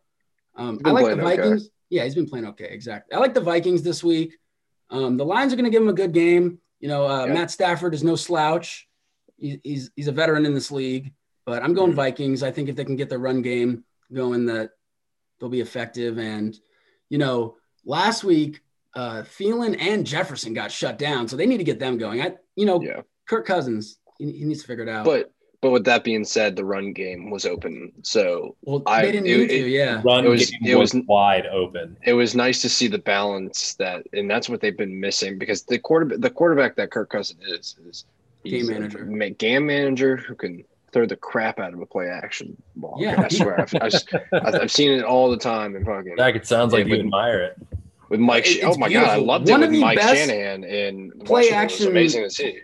[0.57, 1.63] Um, I like the Vikings.
[1.63, 1.71] okay.
[1.91, 2.69] Yeah, he's been playing okay.
[2.71, 3.15] Exactly.
[3.15, 4.37] I like the Vikings this week.
[4.91, 6.59] Um, the Lions are going to give him a good game.
[6.81, 7.27] You know, uh.
[7.27, 8.89] Matt Stafford is no slouch.
[9.37, 11.13] He, he's he's a veteran in this league,
[11.45, 11.97] but I'm going Mhm.
[11.97, 12.43] Vikings.
[12.43, 14.71] I think if they can get their run game going, that
[15.41, 16.19] they'll be effective.
[16.19, 16.57] And
[17.11, 18.61] you know, last week,
[18.95, 22.23] uh, Thielen and Jefferson got shut down, so they need to get them going.
[22.23, 23.01] I, you know, Yeah.
[23.27, 25.05] Kirk Cousins, he, he needs to figure it out.
[25.05, 25.33] But
[25.65, 29.27] but with that being said, the run game was open, so well, I- they didn't
[29.29, 29.69] it- need it- to.
[29.71, 30.03] Yeah.
[30.05, 31.97] Run It was- game it was, was- wide open.
[32.05, 35.63] it was nice to see the balance that, and that's what they've been missing because
[35.63, 38.05] the quarterback, the quarterback that Kirk Cousins is, is
[38.45, 39.07] Game a manager.
[39.07, 42.99] ma- game manager who can throw the crap out of a play action ball.
[43.01, 43.23] Yeah.
[43.23, 43.95] I swear, I've, I've,
[44.35, 46.91] I've I've seen it all the time in fucking Zach, it sounds like Yeah, you
[46.99, 47.57] with- admire it.
[48.11, 48.47] with Mike.
[48.47, 49.25] It- oh it's my god, I beautiful.
[49.25, 51.59] loved One it of with the Mike best Shanahan in play Washington.
[51.59, 52.61] It was action- amazing to see.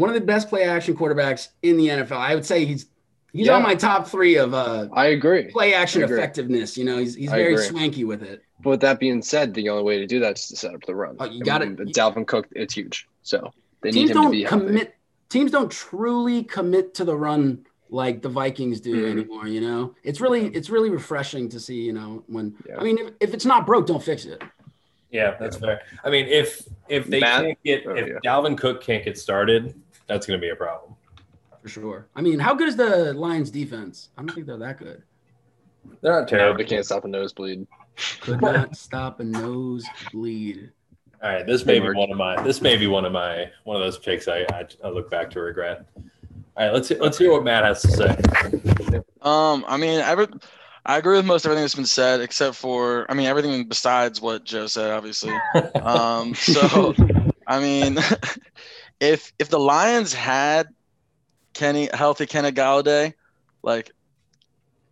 [0.00, 2.12] One of the best play action quarterbacks in the NFL.
[2.16, 2.86] I would say he's
[3.32, 3.56] he's Yeah.
[3.56, 5.44] on my top three of uh, I agree.
[5.44, 6.16] play action agree.
[6.18, 6.76] effectiveness.
[6.76, 7.66] You know, he's he's I very agree.
[7.66, 8.42] swanky with it.
[8.62, 10.82] But with that being said, the only way to do that is to set up
[10.86, 11.16] the run.
[11.20, 13.06] Oh, you And gotta- with Dalvin Cook, it's huge.
[13.22, 14.66] So they need him to don't be healthy.
[14.66, 14.94] commit.
[15.28, 19.10] Teams don't truly commit to the run like the Vikings do Mhm.
[19.10, 19.46] anymore.
[19.48, 21.80] You know, it's really it's really refreshing to see.
[21.82, 22.78] You know, when Yeah.
[22.78, 24.42] I mean, if, if it's not broke, don't fix it.
[25.12, 25.80] Yeah, that's fair.
[26.04, 28.14] I mean, if if they Matt- can't get oh, if yeah.
[28.24, 29.74] Dalvin Cook can't get started,
[30.10, 30.94] that's going to be a problem.
[31.62, 32.06] For sure.
[32.16, 34.08] I mean, how good is the Lions defense?
[34.16, 35.02] I don't think they're that good.
[36.02, 36.58] They're not No, terrible.
[36.58, 37.66] they can't stop a nosebleed.
[38.20, 40.70] Could not stop a nosebleed.
[41.22, 43.76] All right, this may be one of my this may be one of my one
[43.76, 45.84] of those picks I I, I look back to regret.
[45.96, 46.02] All
[46.56, 48.16] right, let's let's hear what Matt has to say.
[49.20, 50.28] Um, I mean, every,
[50.86, 54.44] I agree with most everything that's been said, except for, I mean, everything besides what
[54.44, 55.34] Joe said, obviously.
[55.82, 56.94] Um, so,
[57.46, 57.98] I mean,
[59.00, 60.68] if if the Lions had
[61.54, 63.14] Kenny healthy Kenny Golladay,
[63.62, 63.90] like,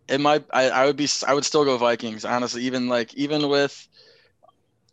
[0.07, 2.63] it might, I, I would be, I would still go Vikings, honestly.
[2.63, 3.87] Even like, even with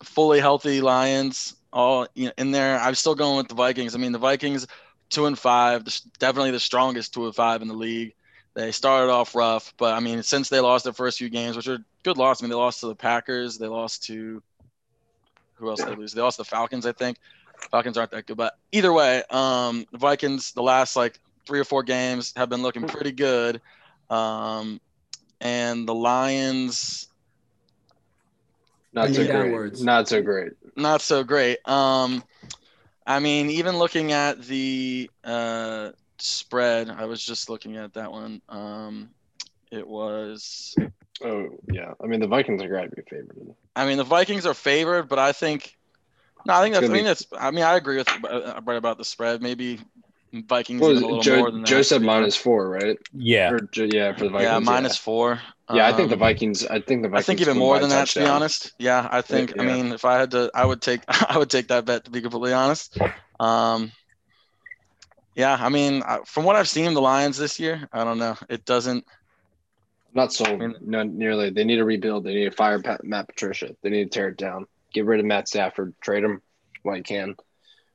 [0.02, 3.94] fully healthy Lions, all you know, in there, I'm still going with the Vikings.
[3.94, 4.66] I mean, the Vikings,
[5.08, 5.84] two and five,
[6.18, 8.14] definitely the strongest two and five in the league.
[8.54, 11.68] They started off rough, but I mean, since they lost their first few games, which
[11.68, 12.40] are good loss.
[12.40, 13.58] I mean, they lost to the Packers.
[13.58, 14.42] They lost to
[15.56, 16.12] who else they lose?
[16.12, 17.18] They lost to the Falcons, I think.
[17.70, 21.64] Falcons aren't that good, but either way, um, the Vikings the last like three or
[21.64, 23.60] four games have been looking pretty good,
[24.10, 24.80] um,
[25.40, 27.08] and the Lions
[28.92, 29.28] Not so great.
[29.28, 29.82] downwards.
[29.82, 30.52] Not so great.
[30.76, 31.58] not so great.
[31.68, 32.22] Um,
[33.06, 38.40] I mean, even looking at the uh, spread, I was just looking at that one.
[38.48, 39.10] Um,
[39.70, 40.74] it was
[41.24, 41.94] Oh yeah.
[42.02, 43.54] I mean the Vikings are going to be favored.
[43.74, 45.76] I mean, the Vikings are favored, but I think
[46.46, 46.86] no, I think that's.
[46.88, 47.26] I mean, be- that's.
[47.38, 49.42] I mean, I agree with uh, right about the spread.
[49.42, 49.80] Maybe
[50.32, 52.98] Vikings Well, a little more Joe, than Joe said minus four, right?
[53.12, 54.42] Yeah, Or, yeah, for the Vikings.
[54.42, 55.40] yeah, minus four.
[55.72, 56.64] Yeah, I think the Um, Vikings.
[56.66, 57.14] I think the Vikings.
[57.14, 58.72] I think even more by a than that, to be honest.
[58.78, 59.58] Yeah, I think.
[59.58, 61.00] I mean, if I had to, I would take.
[61.08, 62.96] I would take that bet to be completely honest.
[63.40, 63.92] Um,
[65.34, 68.36] yeah, I mean, from what I've seen, the Lions this year, I don't know.
[68.48, 69.04] It doesn't.
[70.14, 70.60] Not sold.
[70.60, 71.50] mean- Not nearly.
[71.50, 72.24] They need to rebuild.
[72.24, 73.76] They need to fire Pat, Matt Patricia.
[73.82, 74.66] They need to tear it down.
[74.92, 75.94] Get rid of Matt Stafford.
[76.00, 76.42] Trade him
[76.82, 77.34] while you can.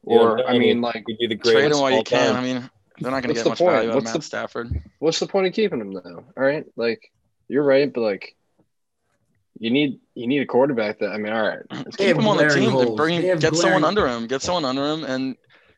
[0.03, 2.33] Or Yeah, I mean, like, he'd be the Trade him while you can.
[2.33, 2.43] time.
[2.43, 3.71] I mean, they're not going to get the much point?
[3.75, 4.81] value out of Matt the- Stafford.
[4.99, 6.25] what's the point of keeping him though?
[6.37, 7.11] All right, like
[7.47, 8.35] you're right, but like
[9.59, 11.59] you need you need a quarterback that I mean, all right.
[11.69, 12.71] They keep have him on the team.
[12.71, 12.95] holes.
[12.97, 14.27] Bring They have get someone under him.
[14.27, 15.35] Get someone under him, and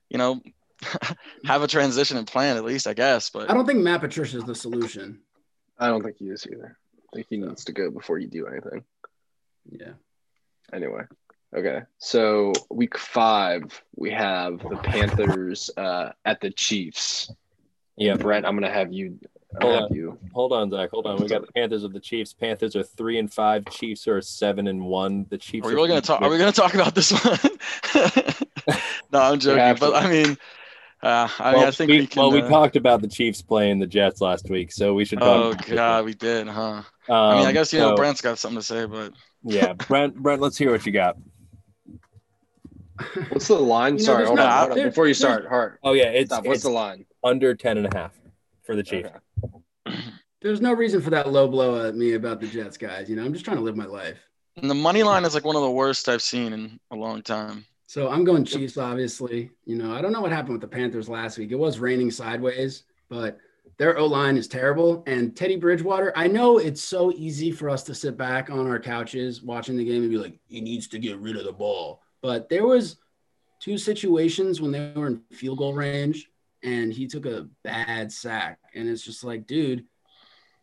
[0.10, 0.42] you know,
[1.46, 3.30] have a transition and plan at least, I guess.
[3.30, 5.20] But I don't think Matt Patricia is the solution.
[5.78, 6.78] I don't think he is either.
[7.14, 8.84] I think he needs to go before you do anything.
[9.70, 9.94] Yeah.
[10.74, 11.04] Anyway.
[11.56, 11.82] Okay.
[12.00, 13.64] So week five,
[13.96, 17.32] we have the Panthers uh, at the Chiefs.
[17.96, 19.20] Yeah, Brent, I'm gonna have you
[19.62, 19.96] Hold have on.
[19.96, 20.90] you hold on, Zach.
[20.90, 21.22] Hold on.
[21.22, 22.34] We got the Panthers of the Chiefs.
[22.34, 23.66] Panthers are three and five.
[23.70, 25.28] Chiefs are seven and one.
[25.30, 25.66] The Chiefs.
[25.66, 26.22] are we really gonna talk?
[26.22, 27.38] Are we gonna talk about this one?
[29.12, 29.60] no, I'm joking.
[29.60, 29.94] have But.
[29.96, 30.38] I mean,
[31.04, 32.22] uh, I mean, I think we, we can.
[32.22, 35.22] well, we uh, talked about the Chiefs playing the Jets last week, so we should.
[35.22, 36.62] Oh talk God, we did, huh?
[36.62, 39.74] Um, I mean, I guess you know so- Brent's got something to say, but Yeah,
[39.88, 40.16] Brent.
[40.16, 41.18] Brent, let's hear what you got.
[43.30, 43.94] what's the line?
[43.94, 44.78] You know, Sorry, there's hold no- on, hold on.
[44.78, 45.80] there- Before you start, Hart.
[45.84, 46.46] Oh yeah, it's, Stop.
[46.46, 47.06] What's it's the line?
[47.24, 48.12] under ten and a half
[48.64, 49.10] for the Chiefs.
[49.88, 49.98] Okay.
[50.42, 53.10] There's no reason for that low blow at me about the Jets, guys.
[53.10, 54.18] You know, I'm just trying to live my life.
[54.58, 57.22] and the money line is like one of the worst I've seen in a long
[57.22, 57.66] time.
[57.88, 59.52] So I'm going Chiefs, obviously.
[59.66, 61.52] You know, I don't know what happened with the Panthers last week.
[61.52, 63.38] It was raining sideways, but
[63.78, 65.04] their O line is terrible.
[65.08, 68.80] And Teddy Bridgewater, I know it's so easy for us to sit back on our
[68.80, 72.02] couches watching the game and be like, he needs to get rid of the ball.
[72.22, 72.98] But there was
[73.60, 76.30] two situations when they were in field goal range
[76.64, 78.60] and he took a bad sack.
[78.76, 79.86] And it's just like, dude,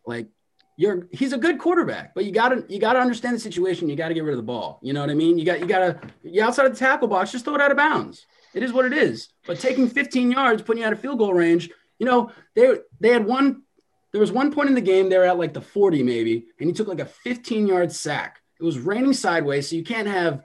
[0.07, 0.29] like
[0.77, 3.89] you're he's a good quarterback, but you gotta you gotta understand the situation.
[3.89, 4.79] You gotta get rid of the ball.
[4.83, 5.39] You know what I mean?
[5.39, 7.77] You got you gotta you outside of the tackle box, just throw it out of
[7.77, 8.25] bounds.
[8.55, 9.29] It is what it is.
[9.47, 11.71] But taking 15 yards, putting you out of field goal range,
[12.01, 13.63] you know, they they had one
[14.11, 16.69] there was one point in the game they were at like the 40 maybe, and
[16.69, 18.41] he took like a 15 yard sack.
[18.59, 20.43] It was raining sideways, so you can't have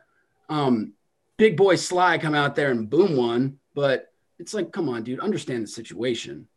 [0.50, 0.94] um
[1.38, 3.58] big boy Slye come out there and boom one.
[3.74, 6.48] But it's like, come on, dude, understand the situation.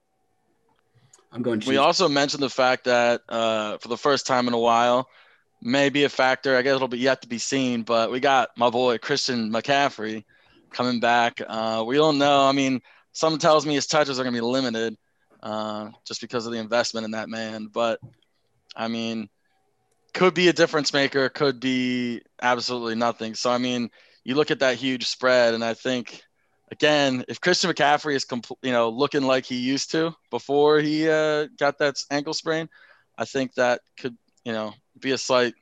[1.32, 1.62] I'm going.
[1.66, 5.08] We also mentioned the fact that uh, for the first time in a while,
[5.62, 6.56] may be a factor.
[6.56, 10.24] I guess it'll be yet to be seen, but we got my boy Christian McCaffrey
[10.72, 11.40] coming back.
[11.46, 12.46] Uh, we don't know.
[12.46, 12.80] I mean,
[13.18, 14.96] some tells me his touches are going to be limited
[15.42, 17.66] uh, just because of the investment in that man.
[17.66, 17.98] But
[18.76, 19.28] I mean,
[20.14, 21.28] could be a difference maker.
[21.28, 23.34] Could be absolutely nothing.
[23.34, 23.90] So I mean,
[24.22, 26.22] you look at that huge spread, and I think
[26.70, 31.08] again, if Christian McCaffrey is compl- you know looking like he used to before he
[31.08, 32.68] uh, got that ankle sprain,
[33.18, 35.54] I think that could you know be a slight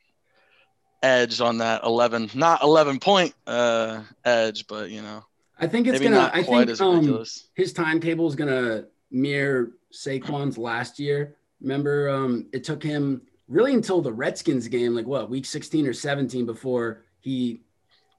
[1.03, 5.25] edge on that 11, not 11 point uh, edge, but you know,
[5.59, 6.31] I think it's maybe gonna.
[6.33, 11.37] I think um, his timetable is gonna mirror Saquon's last year.
[11.61, 15.93] Remember, um, it took him really until the Redskins game, like what week 16 or
[15.93, 17.63] 17, before he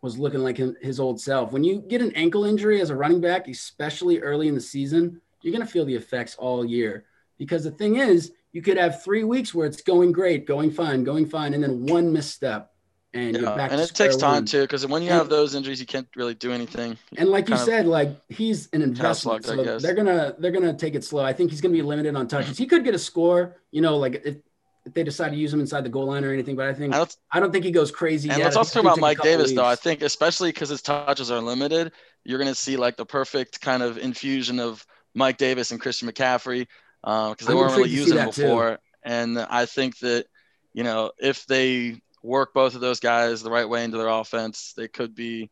[0.02, 1.52] was looking like him, his old self.
[1.52, 5.21] When you get an ankle injury as a running back, especially early in the season,
[5.41, 7.06] you're gonna feel the effects all year.
[7.38, 11.04] Because the thing is, you could have three weeks where it's going great, going fine,
[11.04, 12.71] going fine, and then one misstep,
[13.17, 13.71] and Yeah, you're back.
[13.71, 14.45] and it takes time one.
[14.45, 16.97] too, because when you And- have those injuries, you can't really do anything.
[17.17, 19.82] And like you said, like he's an investment, luck, I so guess.
[19.82, 21.23] they're gonna they're gonna take it slow.
[21.23, 22.58] I think he's gonna be limited on touches.
[22.58, 24.38] He could get a score, you know, like if,
[24.86, 26.56] if they decide to use him inside the goal line or anything.
[26.56, 28.30] But I think And let's, I don't think he goes crazy.
[28.30, 28.45] and yet.
[28.45, 29.65] let's also talk about Mike Davis, though.
[29.65, 31.91] I think, especially because his touches are limited,
[32.23, 36.10] you're going to see like the perfect kind of infusion of Mike Davis and Christian
[36.10, 36.67] McCaffrey
[37.03, 38.41] uh, because they I'm weren't really intrigued to see using him that, too.
[38.43, 38.80] before.
[39.03, 40.27] And I think that,
[40.73, 44.73] you know, if they work both of those guys the right way into their offense,
[44.75, 45.49] they could be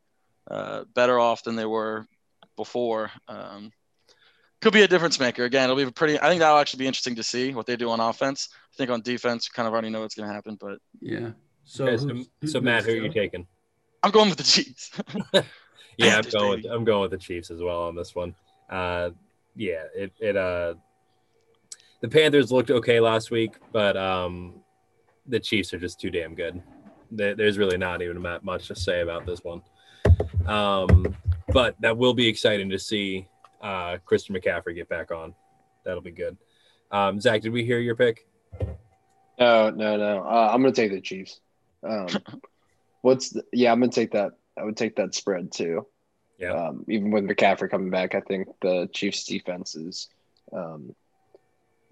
[0.50, 2.06] uh, better off than they were
[2.56, 3.12] before.
[3.28, 3.72] Um,
[4.62, 5.44] could be a difference maker.
[5.44, 6.20] Again, it'll be a pretty.
[6.20, 8.50] I think that'll actually be interesting to see what they do on offense.
[8.74, 11.32] I think on defense, kind of already know what's going to happen, but yeah.
[11.66, 13.48] So, Okay, so, who's- who's so Matt, who are you taking?
[14.04, 14.92] I'm going with the Chiefs.
[15.98, 16.50] Yeah, I'm going.
[16.50, 16.74] With, baby.
[16.76, 18.36] I'm going with the Chiefs as well on this one.
[18.70, 19.12] Uh,
[19.56, 20.74] yeah, it it uh,
[22.02, 24.56] the Panthers looked okay last week, but um,
[25.28, 26.62] the Chiefs are just too damn good.
[27.12, 29.62] There's really not even that much to say about this one.
[30.48, 31.16] Um,
[31.54, 33.28] but that will be exciting to see
[33.62, 35.34] uh, Christian McCaffrey get back on.
[35.84, 36.38] That'll be good.
[36.92, 38.28] Um, Zach, did we hear your pick?
[39.40, 40.24] No, no, no.
[40.24, 41.40] Uh, I'm gonna take the Chiefs.
[41.84, 42.08] Um,
[43.02, 43.72] what's the, yeah?
[43.72, 44.34] I'm gonna take that.
[44.58, 45.86] I would take that spread too.
[46.40, 46.54] Yeah.
[46.54, 50.10] Um, even with McCaffrey coming back, I think the Chiefs' defense is
[50.54, 50.96] um,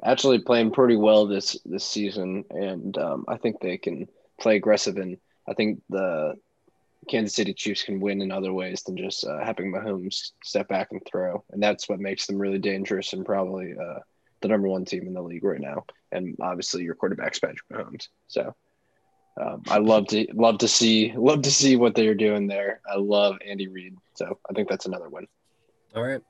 [0.04, 4.08] actually playing pretty well this this season, and um, I think they can
[4.40, 4.98] play aggressive.
[4.98, 6.36] And I think the
[7.10, 10.90] Kansas City Chiefs can win in other ways than just uh, having Mahomes step back
[10.92, 14.00] and throw, and that's what makes them really dangerous and probably uh,
[14.42, 15.86] the number one team in the league right now.
[16.12, 18.08] And obviously, your quarterback's Patrick Mahomes.
[18.28, 18.56] So
[19.42, 22.82] um, I love to love to see love to see what they're doing there.
[22.90, 25.28] I love Andy Reid, so I think that's another win.
[25.96, 26.22] All right.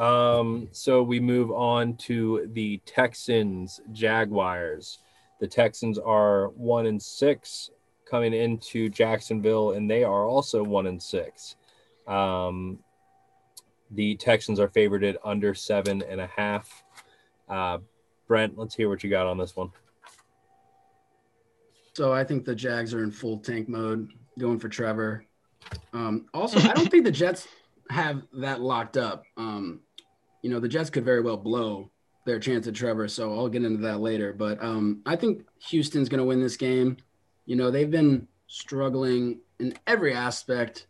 [0.00, 5.00] Um, so we move on to the Texans Jaguars.
[5.40, 7.70] The Texans are one and six
[8.10, 11.56] coming into Jacksonville, and they are also one and six.
[12.06, 12.78] Um,
[13.90, 16.82] the Texans are favored at under seven and a half.
[17.46, 17.78] Uh,
[18.26, 19.70] Brent, let's hear what you got on this one.
[21.92, 25.26] So I think the Jags are in full tank mode, going for Trevor.
[25.92, 27.46] Um, also, I don't think the Jets
[27.90, 29.24] have that locked up.
[29.36, 29.80] Um,
[30.42, 31.90] you know, the Jets could very well blow
[32.26, 34.32] their chance at Trevor, so I'll get into that later.
[34.32, 36.96] But um, I think Houston's going to win this game.
[37.46, 40.86] You know, they've been struggling in every aspect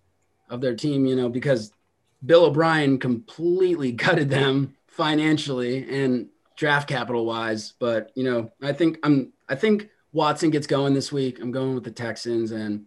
[0.48, 1.06] of their team.
[1.06, 1.72] You know, because
[2.24, 7.72] Bill O'Brien completely gutted them financially and draft capital wise.
[7.78, 9.32] But you know, I think I'm.
[9.48, 11.40] I think Watson gets going this week.
[11.40, 12.86] I'm going with the Texans, and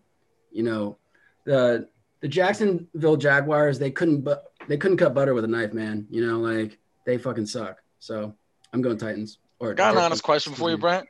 [0.52, 0.98] you know,
[1.46, 1.88] the
[2.22, 3.80] the Jacksonville Jaguars.
[3.80, 6.08] They couldn't, but they couldn't cut butter with a knife, man.
[6.10, 7.82] You know, like they fucking suck.
[8.00, 8.34] So
[8.72, 9.40] I'm going Titans.
[9.60, 10.78] Or Got an honest question for you.
[10.78, 11.08] Brent.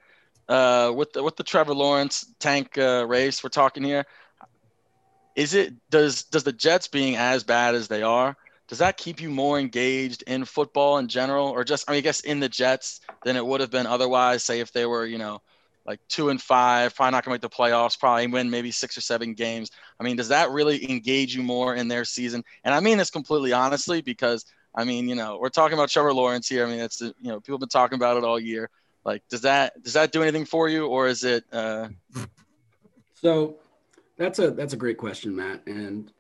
[0.48, 4.06] Uh, with the with the Trevor Lawrence tank uh, race we're talking here,
[5.36, 8.36] is it does does the Jets being as bad as they are
[8.68, 12.02] does that keep you more engaged in football in general, or just I mean I
[12.02, 14.44] guess in the Jets than it would have been otherwise?
[14.44, 15.42] Say if they were you know
[15.86, 19.02] like two and five, probably not gonna make the playoffs, probably win maybe six or
[19.02, 19.72] seven games.
[20.00, 22.44] I mean, does that really engage you more in their season?
[22.64, 26.14] And I mean this completely honestly because I mean, you know, we're talking about Trevor
[26.14, 26.66] Lawrence here.
[26.66, 28.70] I mean, it's you know, people have been talking about it all year.
[29.06, 31.44] Like, does that does that do anything for you, or is it?
[31.52, 31.90] Uh,
[33.14, 33.56] So
[34.18, 35.66] that's a that's a great question, Matt.
[35.68, 36.12] And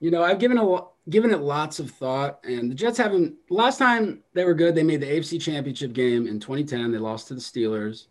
[0.00, 2.40] you know, I've given a given it lots of thought.
[2.44, 3.34] And the Jets haven't.
[3.50, 6.92] Last time they were good, they made the AFC Championship game in 2010.
[6.92, 8.06] They lost to the Steelers,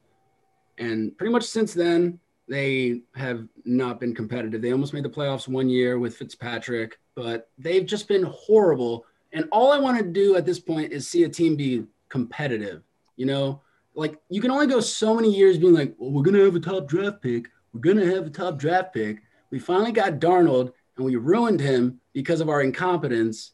[0.81, 4.61] and pretty much since then they have not been competitive.
[4.61, 9.05] They almost made the playoffs one year with Fitzpatrick, but they've just been horrible.
[9.31, 12.81] And all I want to do at this point is see a team be competitive.
[13.15, 13.61] You know,
[13.93, 16.59] like you can only go so many years being like, well, we're gonna have a
[16.59, 17.45] top draft pick.
[17.73, 19.21] We're gonna have a top draft pick.
[19.51, 23.51] We finally got Darnold, and we ruined him because of our incompetence.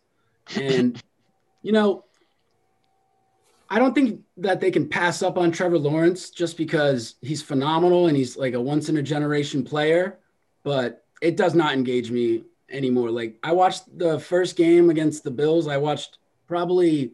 [0.56, 0.99] And
[1.62, 2.06] you know,
[3.70, 8.07] I don't think that they can pass up on Trevor Lawrence just because he's phenomenal
[8.07, 10.20] and he's like a once in a generation player,
[10.63, 13.11] but it does not engage me anymore.
[13.11, 15.68] Like I watched the first game against the Bills.
[15.68, 17.13] I watched probably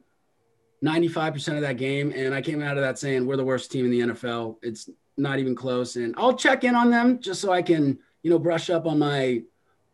[0.84, 3.86] 95% of that game and I came out of that saying we're the worst team
[3.86, 4.58] in the NFL.
[4.62, 8.30] It's not even close and I'll check in on them just so I can, you
[8.30, 9.43] know, brush up on my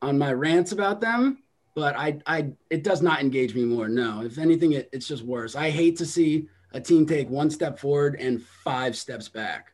[0.01, 1.43] on my rants about them,
[1.75, 3.87] but I I it does not engage me more.
[3.87, 5.55] No, if anything, it, it's just worse.
[5.55, 9.73] I hate to see a team take one step forward and five steps back,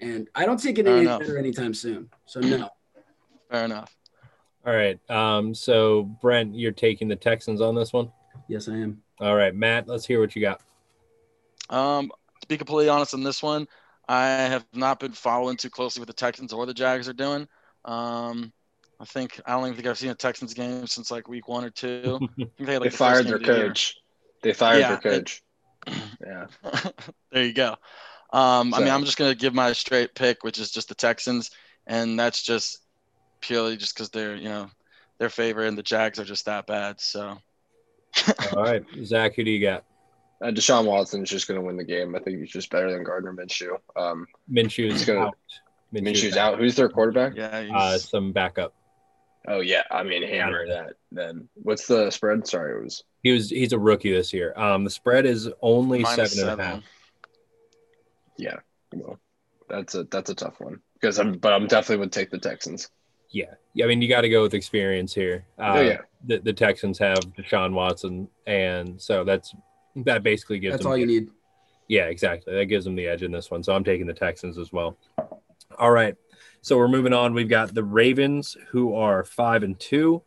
[0.00, 1.20] and I don't see it getting Fair any enough.
[1.20, 2.10] better anytime soon.
[2.26, 2.68] So no.
[3.50, 3.94] Fair enough.
[4.64, 4.98] All right.
[5.10, 8.10] Um, so Brent, you're taking the Texans on this one.
[8.48, 9.02] Yes, I am.
[9.20, 10.60] All right, Matt, let's hear what you got.
[11.70, 13.68] Um, to be completely honest on this one,
[14.08, 17.46] I have not been following too closely what the Texans or the Jags are doing.
[17.84, 18.52] Um,
[19.02, 21.64] I think I don't even think I've seen a Texans game since like week one
[21.64, 22.20] or two.
[22.22, 23.68] I think they, had, They the fired their of the year.
[23.68, 23.96] coach.
[24.42, 25.42] They fired Yeah, their it- coach.
[26.24, 26.46] yeah.
[27.32, 27.74] there you go.
[28.32, 31.50] Um, I mean, I'm just gonna give my straight pick, which is just the Texans,
[31.86, 32.78] and that's just
[33.40, 34.70] purely just because they're you know
[35.18, 37.00] their favorite and the Jags are just that bad.
[37.00, 37.36] So
[38.56, 39.84] All right, Zach, who do you got?
[40.40, 42.14] Uh, Deshaun Watson's just going to win the game.
[42.14, 43.76] I think he's just better than Gardner Minshew.
[43.96, 45.36] Um, Minshew's He's gonna- out.
[45.94, 46.58] Minshew's out.
[46.58, 47.34] Who's their quarterback?
[47.36, 48.74] yeah, he's, Uh, some backup.
[49.48, 50.94] Oh yeah, I mean hammer that.
[51.10, 52.46] Then what's the spread?
[52.46, 54.56] Sorry, it was He was he's a rookie this year.
[54.56, 56.58] Um, the spread is only minus and a half.
[56.58, 56.84] seven.
[58.36, 58.56] yeah.
[58.94, 59.18] Well,
[59.68, 62.88] that's a that's a tough one because I'm but I'm definitely would take the Texans.
[63.30, 63.46] Yeah,
[63.82, 65.46] I mean you got to go with experience here.
[65.58, 69.54] Uh, oh yeah, the, the Texans have Deshaun Watson, and so that's
[69.96, 71.30] that basically gives That's them all you need.
[71.88, 72.54] Yeah, exactly.
[72.54, 73.62] That gives them the edge in this one.
[73.62, 74.96] So I'm taking the Texans as well.
[75.78, 76.16] All right.
[76.62, 77.34] So we're moving on.
[77.34, 80.22] We've got the Ravens, who are five and two,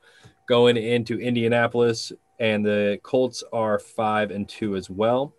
[0.48, 5.34] going into Indianapolis, and the Colts are five and two as well.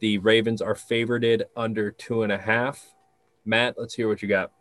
[0.00, 2.94] The Ravens are favorited under two and a half.
[3.44, 4.52] Matt, let's hear what you got.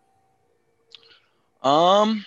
[1.64, 2.26] Um,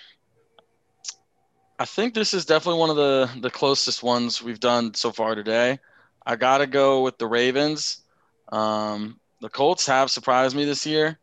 [1.78, 5.34] I think this is definitely one of the the closest ones we've done so far
[5.34, 5.78] today.
[6.26, 8.02] I gotta go with the Ravens.
[8.50, 11.18] Um, the Colts have surprised me this year.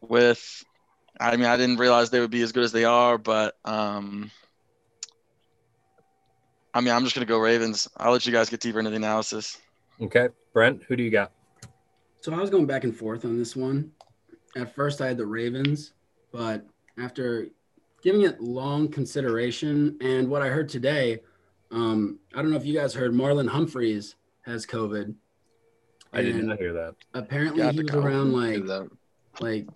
[0.00, 0.64] With,
[1.20, 4.30] I mean, I didn't realize they would be as good as they are, but um,
[6.72, 7.86] I mean, I'm just gonna go Ravens.
[7.98, 9.58] I'll let you guys get deeper into the analysis.
[10.00, 10.28] Okay.
[10.54, 11.32] Brent, who do you got?
[12.22, 13.92] So I was going back and forth on this one.
[14.56, 15.92] At first, I had the Ravens,
[16.32, 16.66] but
[16.98, 17.48] after
[18.02, 21.20] giving it long consideration and what I heard today,
[21.70, 25.14] um, I don't know if you guys heard Marlon Humphreys has COVID.
[26.12, 26.94] I did not hear that.
[27.14, 28.90] Apparently, Got he was around like
[29.40, 29.66] like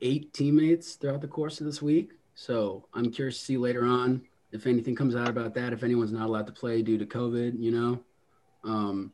[0.00, 2.12] eight teammates throughout the course of this week.
[2.34, 4.22] So I'm curious to see later on
[4.52, 5.72] if anything comes out about that.
[5.72, 8.00] If anyone's not allowed to play due to COVID, you know.
[8.64, 9.12] Um,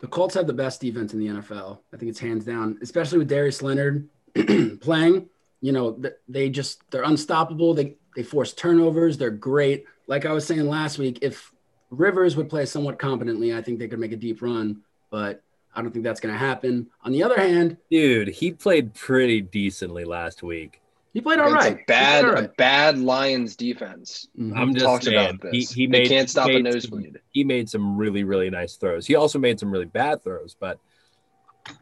[0.00, 1.78] the Colts have the best defense in the NFL.
[1.92, 4.08] I think it's hands down, especially with Darius Leonard
[4.80, 5.28] playing.
[5.60, 7.74] You know, they just they're unstoppable.
[7.74, 9.16] They they force turnovers.
[9.16, 9.86] They're great.
[10.06, 11.52] Like I was saying last week, if
[11.90, 14.82] Rivers would play somewhat competently, I think they could make a deep run.
[15.10, 15.42] But
[15.74, 16.88] I don't think that's going to happen.
[17.02, 20.80] On the other hand, Dude, he played pretty decently last week.
[21.12, 21.74] he played all right.
[21.74, 24.28] A bad He played all a bad Lions defense.
[24.38, 24.56] Mhm.
[24.56, 25.72] I'm just Talked saying, about he, this.
[25.72, 27.18] he they made can't stop he a made nosebleed.
[27.30, 29.06] He made some really really nice throws.
[29.06, 30.78] He also made some really bad throws, but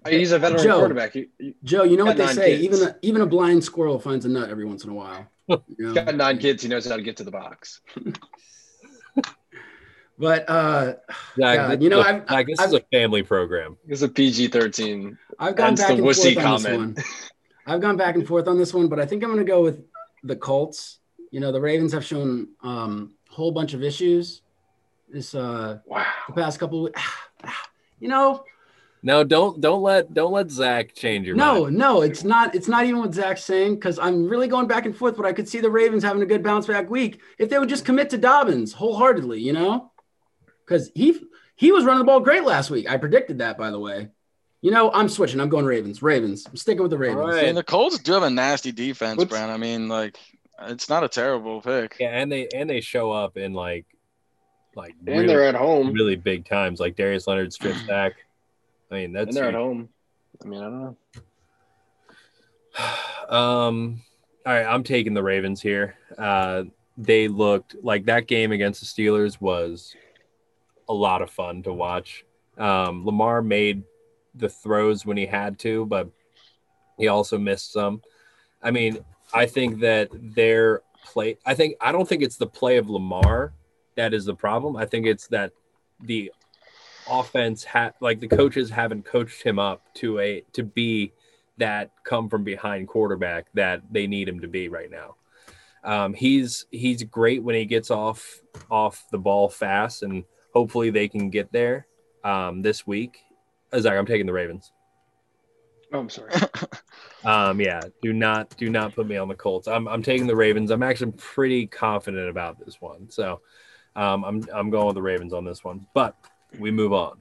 [0.08, 0.78] He's a veteran Joe.
[0.78, 1.12] quarterback.
[1.12, 2.50] He, he- Joe, you know what they say?
[2.52, 2.62] kids.
[2.62, 5.26] Even a, even a blind squirrel finds a nut every once in a while.
[5.48, 5.94] You he's know?
[6.04, 6.62] got nine kids.
[6.62, 7.80] He knows how to get to the box.
[10.22, 10.94] But uh,
[11.36, 13.76] Zach, God, this you know, is a- I've- Zach, this I've- is a family program.
[13.88, 15.18] It's a PG thirteen.
[15.40, 16.96] I've gone back the and forth wussy on this one.
[17.66, 19.62] I've gone back and forth on this one, but I think I'm going to go
[19.64, 19.82] with
[20.22, 21.00] the Colts.
[21.32, 24.42] You know, the Ravens have shown um, a whole bunch of issues
[25.08, 26.06] this uh, Wow.
[26.28, 26.86] the past couple.
[26.86, 26.94] Of,
[27.98, 28.44] you know,
[29.02, 31.54] No, don't don't let don't let Zach change your mind.
[31.56, 31.76] no, mind.
[31.78, 32.54] no, it's not.
[32.54, 35.16] It's not even what Zach's saying because I'm really going back and forth.
[35.16, 37.68] But I could see the Ravens having a good bounce back week if they would
[37.68, 39.40] just commit to Dobbins wholeheartedly.
[39.40, 39.90] You know,
[40.72, 41.20] because he
[41.54, 42.90] he was running the ball great last week.
[42.90, 44.08] I predicted that, by the way.
[44.62, 45.40] You know, I'm switching.
[45.40, 46.02] I'm going Ravens.
[46.02, 46.46] Ravens.
[46.46, 47.20] I'm sticking with the Ravens.
[47.20, 47.46] All right.
[47.46, 49.50] mean, the Colts do have a nasty defense, What's- Brent.
[49.50, 50.18] I mean, like,
[50.62, 51.96] it's not a terrible pick.
[51.98, 53.86] Yeah, and they and they show up in like
[54.74, 55.92] like And really, they're at home.
[55.92, 58.12] really big times, like Darius Leonard strips back.
[58.90, 59.88] I mean, that's And they're at home.
[60.42, 60.96] I mean, I don't know.
[63.28, 64.00] um
[64.46, 66.64] all right i'm taking the ravens here uh
[66.96, 69.94] they looked like that game against the steelers was
[70.88, 72.24] a lot of fun to watch.
[72.58, 73.82] Um lamar made
[74.34, 76.08] the throws when he had to but
[76.98, 78.02] he also missed some.
[78.62, 78.98] I mean
[79.34, 83.54] i think that their play i think i don't think it's the play of lamar
[83.96, 84.76] that is the problem.
[84.76, 85.52] I think it's that
[86.00, 86.32] the
[87.10, 91.12] offense had like the coaches haven't coached him up to a to be
[91.58, 95.16] that come from behind quarterback that they need him to be right now.
[95.84, 101.08] Um, he's he's great when he gets off off the ball fast, and hopefully they
[101.08, 101.86] can get there
[102.24, 103.18] um, this week.
[103.72, 104.72] Uh, Zach, I'm taking the Ravens.
[105.92, 106.32] Oh, I'm sorry.
[107.24, 109.68] Um, yeah, do not do not put me on the Colts.
[109.68, 110.70] I'm I'm taking the Ravens.
[110.70, 113.08] I'm actually pretty confident about this one.
[113.10, 113.40] So
[113.94, 115.86] um, I'm I'm going with the Ravens on this one.
[115.94, 116.16] But
[116.58, 117.18] we move on.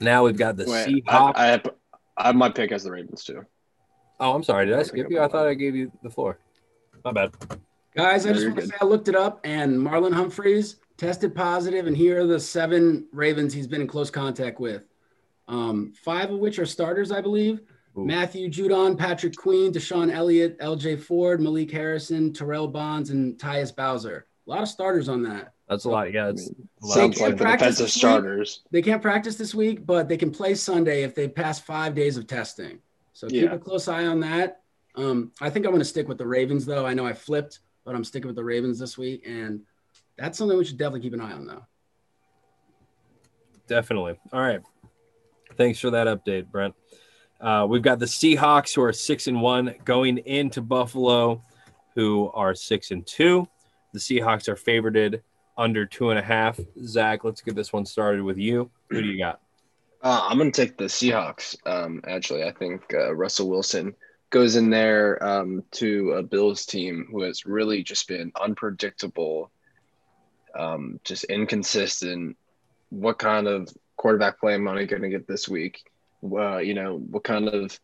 [0.00, 1.32] Now we've got the Wait, Seahawks.
[1.36, 1.70] I, I, have,
[2.16, 3.44] I have my pick as the Ravens too.
[4.18, 4.66] oh, I'm sorry.
[4.66, 5.20] Did I skip you?
[5.20, 6.38] I thought I gave you the floor.
[7.04, 7.32] My bad.
[7.94, 8.70] Guys, I just you're want to good.
[8.70, 13.06] say I looked it up, and Marlon Humphreys tested positive, and here are the seven
[13.12, 14.84] Ravens he's been in close contact with.
[15.48, 17.60] Um, five of which are starters, I believe.
[17.98, 18.04] Ooh.
[18.04, 20.96] Matthew Judon, Patrick Queen, DeShon Elliott, L.J.
[20.96, 24.26] Fort, Malik Harrison, Terrell Bonds, and Tyus Bowser.
[24.46, 25.52] A lot of starters on that.
[25.68, 26.12] That's a lot.
[26.12, 26.94] Yeah, I it's mean, a lot.
[26.94, 28.00] sounds like the defensive this week.
[28.00, 28.62] starters.
[28.70, 32.16] They can't practice this week, but they can play Sunday if they pass five days
[32.16, 32.78] of testing.
[33.14, 33.54] So keep Yeah.
[33.54, 34.60] a close eye on that.
[34.96, 36.84] Um, I think I'm going to stick with the Ravens, though.
[36.84, 39.60] I know I flipped, but I'm sticking with the Ravens this week, and
[40.16, 41.66] that's something we should definitely keep an eye on, though.
[43.66, 44.18] Definitely.
[44.32, 44.60] All right.
[45.56, 46.74] Thanks for that update, Brent.
[47.40, 51.42] Uh, we've got the Seahawks who are six and one going into Buffalo,
[51.94, 53.46] who are six and two.
[53.92, 55.22] The Seahawks are favored
[55.56, 56.58] under two and a half.
[56.84, 58.70] Zach, let's get this one started with you.
[58.90, 59.40] Who do you got?
[60.02, 61.56] Uh, I'm going to take the Seahawks.
[61.66, 63.94] Um, actually, I think uh, Russell Wilson
[64.30, 69.50] goes in there um, to a Bills team who has really just been unpredictable,
[70.58, 72.36] um, just inconsistent.
[72.90, 75.82] What kind of quarterback play am I going to get this week?
[76.22, 77.78] Uh, you know, what kind of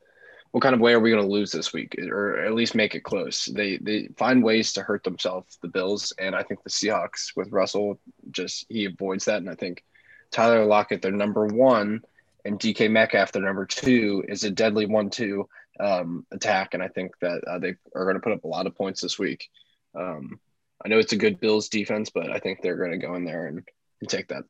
[0.52, 2.94] what kind of way are we going to lose this week, or at least make
[2.94, 3.44] it close?
[3.44, 7.52] They they find ways to hurt themselves, the Bills, and I think the Seahawks with
[7.52, 8.00] Russell
[8.30, 9.84] just he avoids that, and I think
[10.30, 12.02] Tyler Lockett, their number one,
[12.44, 15.48] and DK Metcalf, their number two, is a deadly one-two
[15.78, 18.66] um, attack, and I think that uh, they are going to put up a lot
[18.66, 19.48] of points this week.
[19.94, 20.40] Um,
[20.84, 23.24] I know it's a good Bills defense, but I think they're going to go in
[23.24, 23.62] there and,
[24.00, 24.44] and take that.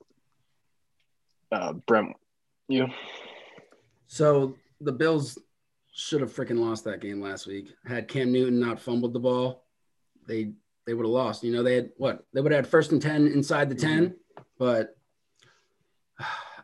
[1.50, 2.16] Uh, Brent,
[2.68, 2.86] you?
[4.06, 5.38] So the Bills
[5.92, 7.74] should have freaking lost that game last week.
[7.86, 9.64] Had Cam Newton not fumbled the ball,
[10.26, 10.52] they
[10.86, 11.44] they would have lost.
[11.44, 12.24] You know, they had what?
[12.32, 14.14] They would have had first and 10 inside the 10,
[14.58, 14.96] but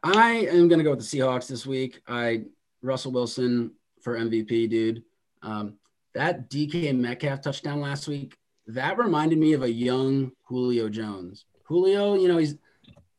[0.03, 2.01] I am going to go with the Seahawks this week.
[2.07, 2.45] I
[2.83, 5.03] Russell Wilson for MVP, dude.
[5.43, 5.75] Um,
[6.15, 8.37] that DK Metcalf touchdown last week,
[8.69, 11.45] that reminded me of a young Julio Jones.
[11.65, 12.57] Julio, you know, he's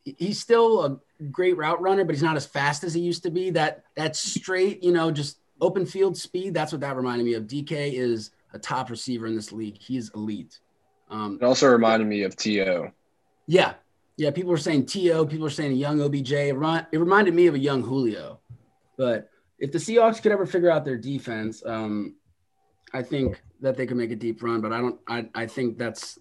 [0.04, 1.00] he's still a
[1.32, 3.50] great route runner, but he's not as fast as he used to be.
[3.50, 6.54] That that straight, you know, just open field speed.
[6.54, 7.44] That's what that reminded me of.
[7.44, 9.78] DK is a top receiver in this league.
[9.80, 10.60] He's elite.
[11.10, 12.92] Um, It also reminded me of To.
[13.48, 13.74] yeah,
[14.18, 14.32] yeah.
[14.32, 15.26] People were saying To.
[15.26, 16.32] People were saying a young OBJ.
[16.34, 18.40] It, remi- it reminded me of a young Julio.
[18.98, 19.30] But
[19.60, 22.16] if the Seahawks could ever figure out their defense, um,
[22.94, 24.62] I think that they could make a deep run.
[24.62, 25.00] But I don't.
[25.08, 26.20] I, I think that's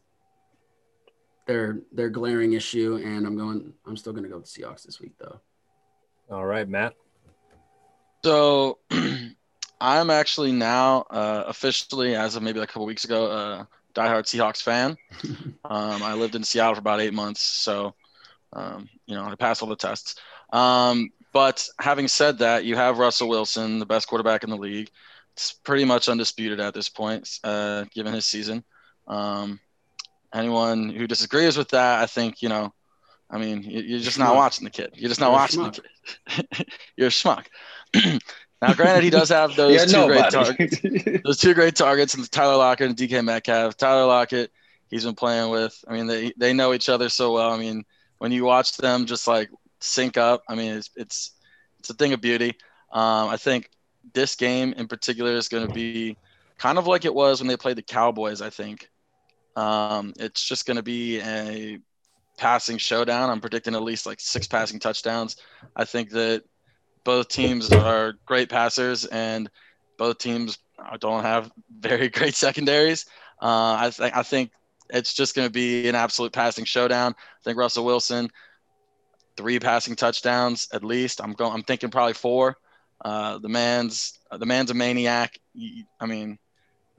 [1.46, 3.00] their their glaring issue.
[3.04, 3.72] And I'm going.
[3.86, 5.40] I'm still going to go with the Seahawks this week, though.
[6.30, 6.94] All right, Matt.
[8.24, 8.78] So
[9.80, 14.24] I'm actually now uh, officially, as of maybe like a couple weeks ago, a diehard
[14.24, 14.96] Seahawks fan.
[15.64, 17.94] um, I lived in Seattle for about eight months, so
[18.52, 20.16] um, you know I passed all the tests.
[20.52, 24.90] Um, but having said that, you have Russell Wilson, the best quarterback in the league.
[25.36, 28.64] It's pretty much undisputed at this point, uh, given his season.
[29.06, 29.60] Um,
[30.32, 32.72] anyone who disagrees with that, I think you know.
[33.28, 34.92] I mean, you- you're just not watching the kid.
[34.94, 35.82] You're just not You're watching the
[36.28, 36.66] kid.
[36.96, 37.46] you're a schmuck.
[38.62, 42.30] now, granted, he does have those two no, great targets those two great targets and
[42.30, 43.76] Tyler Lockett and DK Metcalf.
[43.76, 44.52] Tyler Lockett,
[44.88, 45.76] he's been playing with.
[45.88, 47.50] I mean, they they know each other so well.
[47.52, 47.84] I mean,
[48.18, 51.32] when you watch them just like sync up, I mean, it's it's
[51.80, 52.54] it's a thing of beauty.
[52.92, 53.68] Um, I think
[54.14, 56.16] this game in particular is going to be
[56.58, 58.40] kind of like it was when they played the Cowboys.
[58.40, 58.88] I think
[59.56, 61.78] um, it's just going to be a
[62.36, 63.30] passing showdown.
[63.30, 65.36] I'm predicting at least like six passing touchdowns.
[65.74, 66.42] I think that
[67.04, 69.50] both teams are great passers and
[69.98, 70.58] both teams
[71.00, 71.50] don't have
[71.80, 73.06] very great secondaries.
[73.40, 74.50] Uh, I think I think
[74.90, 77.12] it's just going to be an absolute passing showdown.
[77.12, 78.30] I think Russell Wilson,
[79.36, 81.20] three passing touchdowns at least.
[81.22, 81.52] I'm going.
[81.52, 82.56] I'm thinking probably four.
[83.04, 85.38] Uh, the man's the man's a maniac.
[86.00, 86.38] I mean,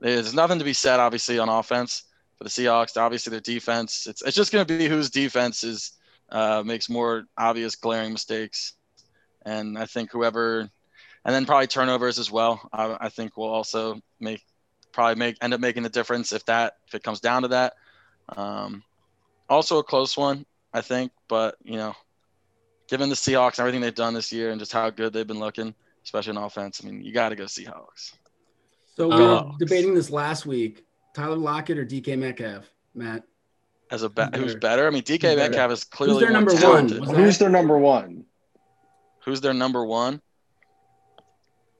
[0.00, 2.04] there's nothing to be said obviously on offense
[2.36, 2.96] for the Seahawks.
[2.96, 4.06] Obviously their defense.
[4.06, 5.92] It's it's just going to be whose defense is
[6.30, 8.74] uh, makes more obvious glaring mistakes,
[9.44, 10.70] and I think whoever
[11.24, 12.68] and then probably turnovers as well.
[12.72, 14.42] I, I think will also make
[14.92, 17.74] probably make end up making the difference if that if it comes down to that.
[18.36, 18.82] Um,
[19.48, 21.94] also a close one, I think, but you know,
[22.88, 25.40] given the Seahawks and everything they've done this year and just how good they've been
[25.40, 25.74] looking,
[26.08, 28.14] especially on offense, I mean, you got to go Seahawks.
[28.96, 30.84] So we were Uh, debating this last week:
[31.14, 32.64] Tyler Lockett or DK Metcalf.
[32.94, 33.24] Matt,
[33.90, 34.58] As a be- Who's who's better?
[34.58, 34.86] better?
[34.86, 35.36] I mean, DK Who's better?
[35.50, 36.60] Metcalf is clearly Who's their number one?
[36.62, 37.00] talented.
[37.00, 38.24] Was that- Who's their number one?
[39.24, 40.22] Who's their number one?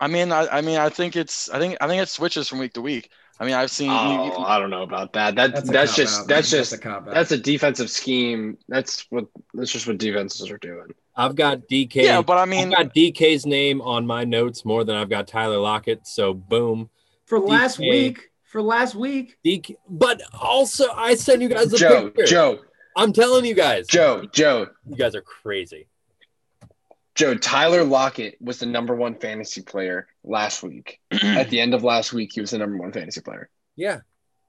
[0.01, 2.59] I mean, I, I mean, I think it's, I think, I think it switches from
[2.61, 3.11] week to week.
[3.41, 3.87] I mean, I've seen.
[3.91, 3.93] you-
[4.25, 5.37] you Oh, I don't know about that.
[5.37, 6.61] That That's that's, just cop-out, that's man.
[6.61, 8.59] just a cop that's a defensive scheme.
[8.69, 10.89] That's what that's just what defenses are doing.
[11.17, 11.97] I've got DK.
[12.05, 15.27] yeah, but I mean, I've got DK's name on my notes more than I've got
[15.29, 16.07] Tyler Lockett.
[16.07, 16.91] So boom,
[17.27, 18.31] for last week.
[18.45, 19.77] For last week, DK.
[19.89, 22.25] But also, I sent you guys a Joe, picture.
[22.27, 22.59] Joe,
[22.97, 25.87] I'm telling you guys, Joe, Joe, you guys are crazy.
[27.19, 27.35] Joe.
[27.35, 31.01] Tyler Lockett was the number one fantasy player last week.
[31.11, 33.51] At the end of last week, he was the number one fantasy player.
[33.77, 33.99] Yeah,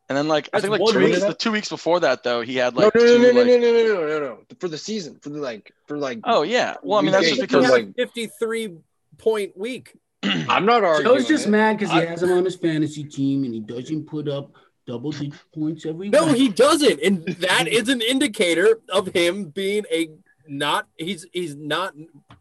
[0.08, 2.56] and then like I think like two weeks, the two weeks before that though, he
[2.56, 3.48] had like no, no, two no, no, like.
[3.48, 4.40] no, no, no, no, no, no.
[4.60, 6.20] For the season, for the like, for like.
[6.24, 8.76] Oh yeah, well I mean that's just Week he because had like- 53
[9.18, 9.94] point week.
[10.24, 11.18] I'm not arguing.
[11.18, 11.50] Joe's just it.
[11.50, 14.52] mad because he I- has him on his fantasy team and he doesn't put up
[14.86, 16.36] double digit points every No, week.
[16.38, 20.10] he doesn't, and that is an indicator of him being a
[20.50, 20.88] not.
[20.98, 21.94] He's he's not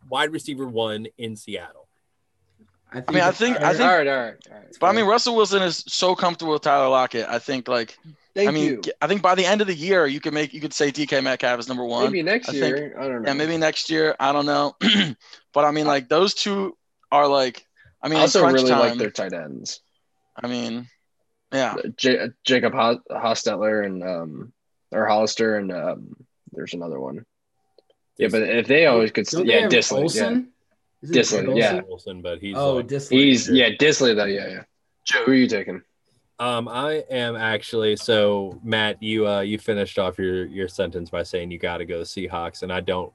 [0.08, 1.86] wide receiver one in Seattle.
[2.90, 4.76] I, I mean, I think- I think- all right, all right, all right.
[4.80, 7.28] But I mean, Russell Wilson is so comfortable with Tyler Lockett.
[7.28, 7.98] I think like
[8.34, 8.82] Thank I mean, you.
[9.02, 11.22] I think by the end of the year, you could make you could say DK
[11.22, 12.04] Metcalf is number one.
[12.04, 12.96] Maybe next I think- year.
[12.98, 13.28] I don't know.
[13.28, 14.16] Yeah, maybe next year.
[14.18, 14.74] I don't know,
[15.52, 16.76] but I mean, like those two
[17.12, 17.64] are like.
[18.02, 19.80] I mean, I also crunch really time, like their tight ends.
[20.40, 20.88] I mean,
[21.52, 24.52] yeah, J- Jacob Hostetler and um
[24.92, 26.16] or Hollister and um
[26.52, 27.26] there's another one.
[28.18, 30.48] Yeah, but if they always could, Don't yeah, have Dissly, yeah, Olsen?
[31.02, 31.56] Isn't Dissly, Olsen?
[31.56, 31.80] yeah.
[31.86, 33.10] Wilson, but he's Oh, like, Dissly.
[33.12, 34.62] he's yeah, Dissly though, yeah, yeah.
[35.04, 35.82] Joe, who are you taking?
[36.40, 39.02] Um, I am actually so Matt.
[39.02, 42.04] You uh, you finished off your your sentence by saying you got to go the
[42.04, 43.12] Seahawks, and I don't.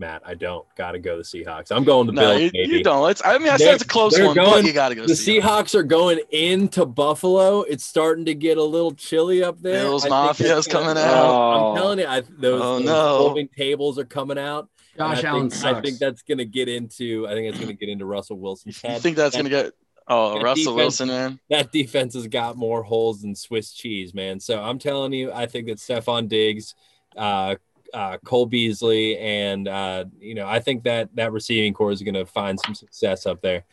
[0.00, 1.70] Matt, I don't got to go the Seahawks.
[1.70, 2.40] I'm going the no, Bills.
[2.42, 2.72] you, baby.
[2.78, 3.08] you don't.
[3.10, 4.88] It's, I mean, I They're- said it's a close they're one, but going- you got
[4.88, 5.06] to go.
[5.06, 7.60] The see Seahawks are going into Buffalo.
[7.62, 9.82] It's starting to get a little chilly up there.
[9.84, 11.24] Bills I think Mafia's it's gonna- coming out.
[11.24, 13.18] Oh, I'm telling you, I, those, Oh, those no.
[13.18, 14.68] folding tables are coming out.
[14.98, 17.26] and Josh I Allen think, I think that's going to get into.
[17.28, 19.72] I think it's going to get into Russell Wilson's You think that's That- gonna get?
[20.08, 21.40] Oh, that Russell defense- Wilson, man.
[21.50, 24.40] that defense has got more holes than Swiss cheese, man.
[24.40, 26.74] So I'm telling you, I think that Stefon Diggs,
[27.16, 27.54] uh,
[27.94, 32.14] uh, Cole Beasley, and uh, you know, I think that that receiving corps is going
[32.14, 33.64] to find some success up there.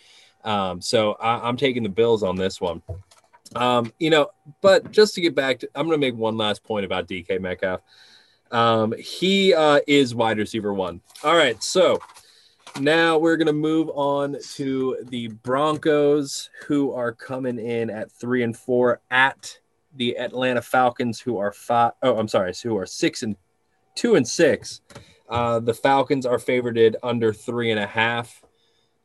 [0.44, 2.82] Um, so I, I'm taking the Bills on this one.
[3.56, 4.30] Um, you know,
[4.62, 7.40] but just to get back to, I'm going to make one last point about DK
[7.40, 7.82] Metcalf.
[8.52, 11.02] Um, he uh, is wide receiver one.
[11.24, 12.00] All right, so
[12.80, 18.44] now we're going to move on to the Broncos, who are coming in at three
[18.44, 19.60] and four at
[19.96, 21.94] the Atlanta Falcons, who are five.
[22.04, 23.36] Oh, I'm sorry, who are six and
[23.98, 24.82] two and six.
[25.28, 28.42] Uh, the Falcons are favored under three and a half.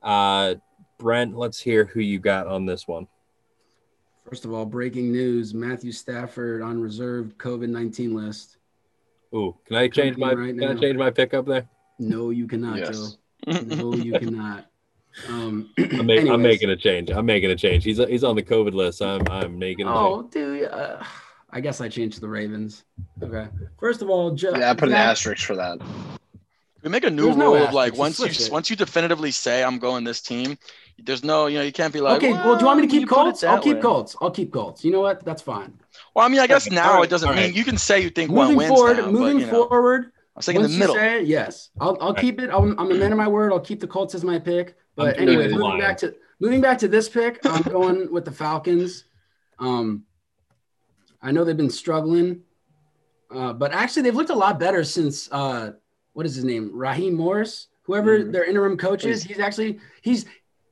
[0.00, 0.54] Uh,
[0.98, 3.08] Brent, let's hear who you got on this one.
[4.28, 8.58] First of all, breaking news: Matthew Stafford on reserved COVID nineteen list.
[9.34, 11.68] Ooh, can I change my Right can I change my pick up there?
[11.98, 13.16] No, you cannot, Yes.
[13.46, 13.60] Joe.
[13.62, 14.66] No, you cannot.
[15.28, 17.10] Um, I'm, make, I'm making a change.
[17.10, 17.84] I'm making a change.
[17.84, 19.02] He's he's on the COVID list.
[19.02, 19.98] I'm I'm making a change.
[19.98, 20.64] Oh, dude.
[20.70, 21.02] Uh,
[21.52, 22.84] I guess I changed to the Ravens.
[23.22, 23.46] Okay.
[23.78, 24.52] First of all, Joe.
[24.56, 25.78] Yeah, I put an Zach- asterisk for that.
[26.82, 28.48] We make a new There's no rule of like once you it.
[28.50, 30.58] once you definitively say I'm going this team,
[30.98, 32.32] there's no you know you can't be like okay.
[32.32, 33.44] Well, do you want me to keep put Colts?
[33.44, 34.16] I'll keep way." Colts.
[34.20, 34.84] I'll keep Colts.
[34.84, 35.24] You know what?
[35.24, 35.78] That's fine.
[36.14, 37.54] Well, I mean, I guess Okay, now all right, it doesn't all mean right.
[37.54, 40.06] you can say you think one Moving wins forward, now, moving but, you know, forward.
[40.06, 40.94] I was thinking once the middle.
[40.96, 42.50] Say it, yes, I'll, I'll keep it.
[42.52, 43.52] I'm, I'm a man of my word.
[43.52, 44.74] I'll keep the Colts as my pick.
[44.96, 45.80] But I'm anyways, moving lying.
[45.80, 49.04] back to moving back to this pick, I'm going with the Falcons.
[49.60, 50.02] Um,
[51.22, 52.40] I know they've been struggling,
[53.30, 55.72] uh, but actually they've looked a lot better since uh,
[56.12, 58.32] what is his name, Raheem Morris, whoever Mhm.
[58.32, 59.22] their interim coach is.
[59.22, 60.26] He's actually he's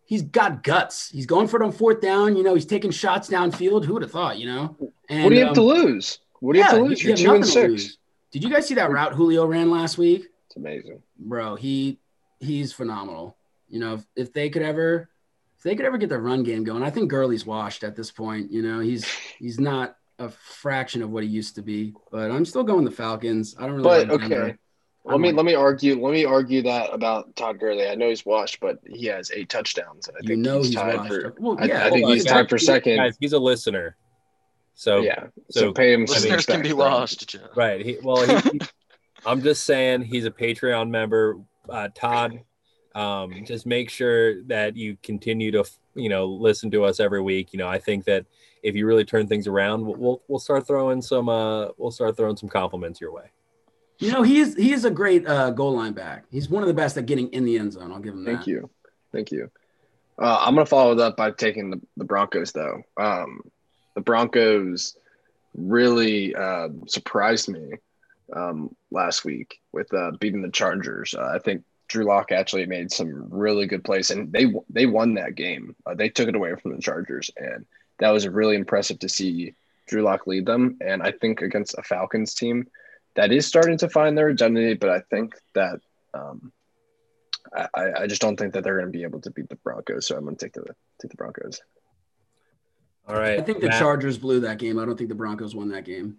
[0.04, 1.08] he's got guts.
[1.10, 2.36] He's going for it on fourth down.
[2.36, 3.84] You know, he's taking shots downfield.
[3.84, 4.38] Who would have thought?
[4.38, 4.76] You know.
[5.08, 6.18] And, what do you have to um, lose?
[6.40, 7.02] What do you have to lose?
[7.02, 7.96] you You're have two and six.
[8.30, 10.26] Did you guys see that route Julio ran last week?
[10.46, 11.02] It's amazing.
[11.18, 11.98] bro, he
[12.40, 13.36] he's phenomenal.
[13.68, 15.08] You know, if, if they could ever
[15.56, 18.10] if they could ever get their run game going, I think Gurley's washed at this
[18.10, 18.50] point.
[18.50, 19.04] You know, he's
[19.38, 21.92] he's not a fraction of what he used to be.
[22.12, 23.56] But I'm still going the Falcons.
[23.58, 23.82] I don't really.
[23.82, 24.34] But like Denver.
[24.44, 24.56] okay,
[25.06, 26.00] I'm let me like- let me argue.
[26.04, 27.88] Let me argue that about Todd Gurley.
[27.88, 30.06] I know he's washed, but he has eight touchdowns.
[30.08, 31.10] and I You think know he's, he's tied washed.
[31.12, 31.34] for.
[31.40, 32.96] Well, I, yeah, I think hold he's on, tied for second.
[32.96, 33.96] Guys, he's a listener.
[34.74, 36.78] So yeah, so, so pay him some Listeners can be bro.
[36.78, 37.40] lost, Joe.
[37.56, 37.84] Right.
[37.84, 38.60] He, well, he, he-
[39.26, 41.36] I'm just saying he's a Patreon member.
[41.68, 42.40] Uh, Todd,
[42.94, 45.64] um, just make sure that you continue to,
[45.94, 47.52] you know, listen to us every week.
[47.52, 48.24] You know, I think that
[48.62, 52.16] if you really turn things around, we'll we'll, we'll start throwing some uh, we'll start
[52.16, 53.30] throwing some compliments your way.
[53.98, 56.24] You know, he is he is a great uh, goal line back.
[56.30, 57.92] He's one of the best at getting in the end zone.
[57.92, 58.32] I'll give him that.
[58.32, 58.70] Thank you,
[59.12, 59.50] thank you.
[60.18, 62.82] Uh, I'm gonna follow it up by taking the, the Broncos though.
[62.96, 63.42] Um,
[63.94, 64.96] the Broncos
[65.54, 67.72] really uh, surprised me
[68.34, 71.14] um, last week with uh, beating the Chargers.
[71.14, 75.14] Uh, I think Drew Lock actually made some really good plays, and they they won
[75.14, 75.74] that game.
[75.84, 77.66] Uh, they took it away from the Chargers, and
[78.00, 79.54] that was really impressive to see
[79.88, 80.78] Drew Lock lead them.
[80.80, 82.66] And I think against a Falcons team
[83.16, 85.80] that is starting to find their identity, but I think that
[86.14, 86.52] um,
[87.54, 87.68] I,
[88.02, 90.06] I just don't think that they're going to be able to beat the Broncos.
[90.06, 90.64] So I'm going to take the
[91.00, 91.60] take the Broncos.
[93.08, 93.38] All right.
[93.38, 93.78] I think the Matt.
[93.78, 94.78] Chargers blew that game.
[94.78, 96.18] I don't think the Broncos won that game.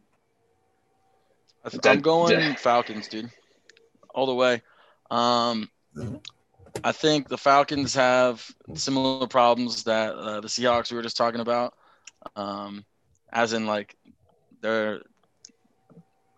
[1.63, 2.55] I th- That- I'm going.
[2.55, 3.29] Falcons, dude,
[4.13, 4.61] all the way.
[5.09, 5.69] Um,
[6.83, 11.41] I think the Falcons have similar problems that uh, the Seahawks we were just talking
[11.41, 11.73] about,
[12.35, 12.85] um,
[13.31, 13.95] as in like
[14.61, 15.01] their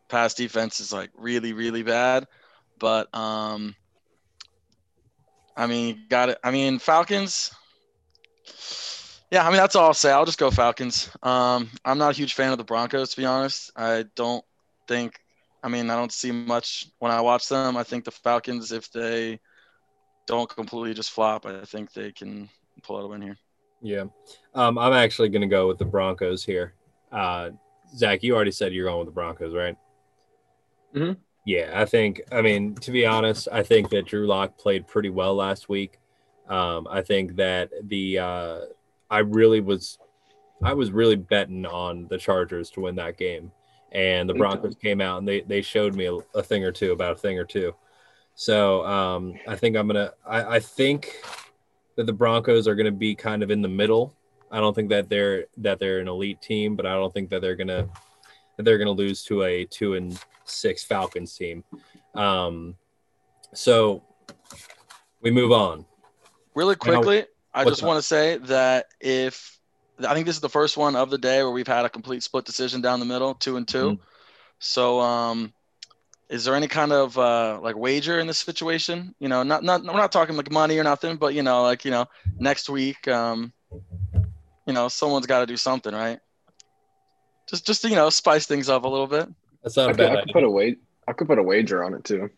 [0.09, 2.27] pass defense is like really really bad,
[2.79, 3.75] but um,
[5.55, 6.37] I mean got it.
[6.43, 7.53] I mean Falcons.
[9.31, 10.11] Yeah, I mean that's all I'll say.
[10.11, 11.09] I'll just go Falcons.
[11.23, 13.71] Um, I'm not a huge fan of the Broncos to be honest.
[13.75, 14.43] I don't
[14.87, 15.19] think.
[15.65, 17.77] I mean, I don't see much when I watch them.
[17.77, 19.39] I think the Falcons, if they
[20.25, 22.49] don't completely just flop, I think they can
[22.81, 23.37] pull out a win here.
[23.81, 24.05] Yeah.
[24.55, 26.73] Um, I'm actually going to go with the Broncos here.
[27.11, 27.51] Uh,
[27.95, 29.75] Zach, you already said you're going with the Broncos, right?
[30.95, 31.17] Mhm.
[31.45, 35.09] Yeah, I think, I mean, to be honest, I think that Drew Lock played pretty
[35.09, 35.99] well last week.
[36.47, 38.59] Um, I think that the, uh,
[39.09, 39.99] I really was,
[40.63, 43.51] I was really betting on the Chargers to win that game.
[43.91, 46.93] And the Broncos came out and they, they showed me a, a thing or two
[46.93, 47.75] about a thing or two.
[48.35, 51.23] So um, I think I'm going to, I think
[51.95, 54.15] that the Broncos are going to be kind of in the middle.
[54.51, 57.41] I don't think that they're that they're an elite team, but I don't think that
[57.41, 57.89] they're gonna
[58.55, 60.15] that they're gonna lose to a two and
[60.45, 61.63] six Falcons team.
[62.13, 62.75] Um,
[63.53, 64.03] so
[65.21, 65.85] we move on.
[66.53, 69.59] Really quickly, I just want to say that if
[70.07, 72.21] I think this is the first one of the day where we've had a complete
[72.21, 73.99] split decision down the middle, two and 2 Mhm.
[74.59, 75.53] So, um,
[76.29, 79.13] is there any kind of uh, like wager in this situation?
[79.19, 81.85] You know, not not we're not talking like money or nothing, but you know, like
[81.85, 82.05] you know,
[82.39, 83.53] next week, um,
[84.65, 86.19] you know, someone's got to do something, right?
[87.49, 89.27] Just just to, you know, spice things up a little bit.
[89.63, 90.79] That's not I a could, bad I could put a wait.
[91.07, 92.29] I could put a wager on it too.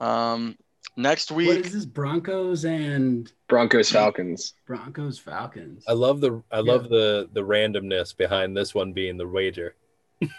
[0.00, 0.56] Um,
[0.96, 1.86] next week, What is this?
[1.86, 4.54] Broncos and Broncos Falcons.
[4.66, 5.84] Broncos Falcons.
[5.88, 9.74] I love the I love the the randomness behind this one being the wager.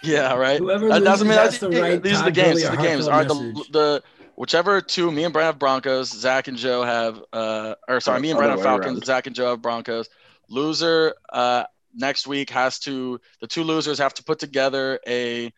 [0.04, 0.60] Yeah, right.
[0.60, 2.56] Whoever That loses doesn't mean has that's to write these are the games.
[2.58, 3.08] These are the games.
[3.08, 4.04] heartfelt All right, the, the
[4.36, 8.22] whichever two, me and Brent have Broncos, Zach and Joe have uh or sorry, Or
[8.22, 9.06] me and Brent have Falcons, around.
[9.06, 10.10] Zach and Joe have Broncos.
[10.50, 11.64] Loser uh
[11.94, 15.52] next week has to the two losers have to put together a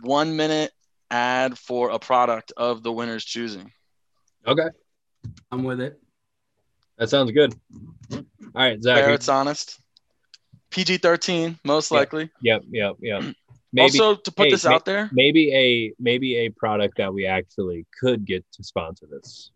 [0.00, 0.72] one minute
[1.10, 3.70] ad for a product of the winner's choosing.
[4.46, 4.68] Okay,
[5.52, 6.00] I'm with it.
[6.98, 7.54] that sounds good.
[8.12, 8.22] All
[8.54, 9.14] right, Fair, Zach.
[9.14, 9.78] it's honest.
[10.74, 11.98] PG thirteen, most Yeah.
[11.98, 12.30] likely.
[12.42, 13.22] Yep, yep, yep.
[13.72, 17.12] Maybe also to put hey, this ma- out there, maybe a maybe a product that
[17.12, 19.50] we actually could get to sponsor this.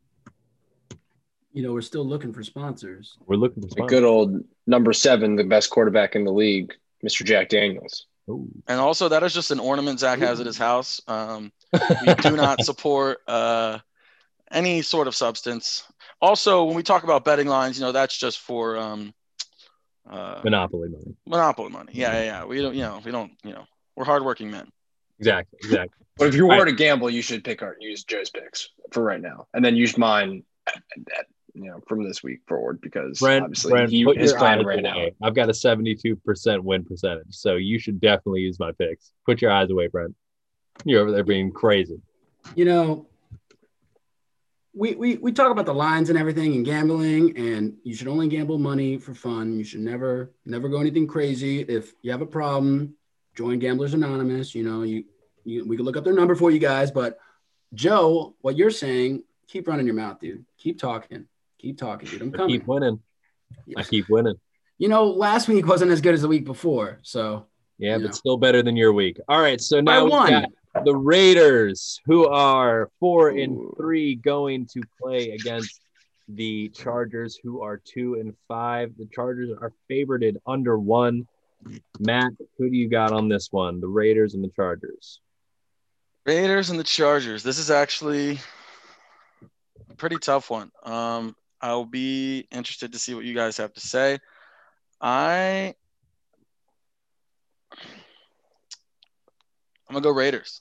[1.52, 3.16] You know, we're still looking for sponsors.
[3.26, 3.90] We're looking for A sponsors.
[3.90, 6.72] good old number seven, the best quarterback in the league,
[7.04, 7.24] Mr.
[7.24, 8.06] Jack Daniels.
[8.30, 8.46] Ooh.
[8.66, 11.00] and also that is just an ornament Zach has at his house.
[11.08, 11.50] Um,
[12.06, 13.78] we do not support uh,
[14.50, 15.84] any sort of substance.
[16.20, 19.14] Also, when we talk about betting lines, you know, that's just for um,
[20.08, 21.14] uh, Monopoly money.
[21.26, 21.92] monopoly money.
[21.94, 22.44] Yeah, yeah, yeah.
[22.44, 23.64] We don't, you know, we don't, you know,
[23.96, 24.68] we're hardworking men.
[25.18, 26.04] Exactly, exactly.
[26.18, 26.58] But if you Right.
[26.58, 29.76] were to gamble, you should pick our use Joe's picks for right now, and then
[29.76, 30.82] use mine, at,
[31.16, 34.38] at, you know, from this week forward because Brent, obviously Brent, he put his your
[34.40, 35.06] plan eyes right now.
[35.22, 39.12] I've got a 72% win percentage, so you should definitely use my picks.
[39.26, 40.14] Put your eyes away, Brent.
[40.84, 42.00] You're over there being crazy.
[42.54, 43.07] You know,
[44.74, 48.28] we, we we talk about the lines and everything and gambling, and you should only
[48.28, 49.58] gamble money for fun.
[49.58, 51.60] You should never never go anything crazy.
[51.60, 52.94] If you have a problem,
[53.34, 54.54] join Gamblers Anonymous.
[54.54, 55.04] You know, you,
[55.44, 56.90] you we can look up their number for you guys.
[56.90, 57.18] But
[57.74, 60.44] Joe, what you're saying, keep running your mouth, dude.
[60.58, 61.26] Keep talking.
[61.58, 62.22] Keep talking, dude.
[62.22, 62.60] I'm I coming.
[62.60, 63.00] keep winning.
[63.76, 64.36] I keep winning.
[64.76, 67.00] You know, last week wasn't as good as the week before.
[67.02, 67.46] So
[67.78, 67.98] Yeah, Yeah.
[67.98, 69.18] but still better than your week.
[69.28, 70.50] All right, so now we got
[70.84, 75.80] the Raiders, who are four and three, going to play against
[76.28, 78.92] the Chargers, who are two and five.
[78.98, 81.26] The Chargers are favored under one.
[81.98, 83.80] Matt, who do you got on this one?
[83.80, 85.20] The Raiders and the Chargers.
[86.26, 87.42] Raiders and the Chargers.
[87.42, 88.38] This is actually
[89.90, 90.70] a pretty tough one.
[90.84, 94.18] Um, I'll be interested to see what you guys have to say.
[95.00, 95.74] I
[99.88, 100.60] I'm gonna go Raiders.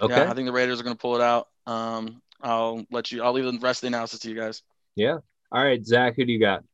[0.00, 0.14] Okay.
[0.14, 1.48] Yeah, I think the Raiders are gonna pull it out.
[1.66, 3.22] Um, I'll let you.
[3.22, 4.62] I'll leave the rest of the analysis to you guys.
[4.96, 5.18] Yeah.
[5.50, 6.64] All right, Zach, who do you got?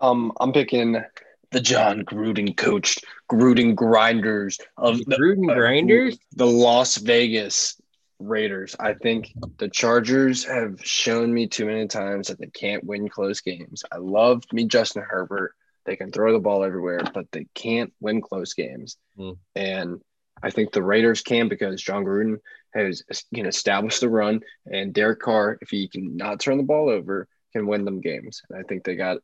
[0.00, 1.02] Um, I'm picking
[1.50, 6.18] the Jon Gruden coached Gruden Grinders of the, Gruden uh, Grinders?
[6.32, 7.80] the Las Vegas
[8.18, 8.76] Raiders.
[8.78, 13.40] I think the Chargers have shown me too many times that they can't win close
[13.40, 13.82] games.
[13.90, 15.54] I love me Justin Herbert.
[15.84, 18.96] They can throw the ball everywhere, but they can't win close games.
[19.18, 19.38] Mm.
[19.54, 20.00] And
[20.42, 22.38] I think the Raiders can because Jon Gruden
[22.74, 26.88] has can establish the run, and Derek Carr, if he can not turn the ball
[26.88, 28.42] over, can win them games.
[28.50, 29.18] And I think they got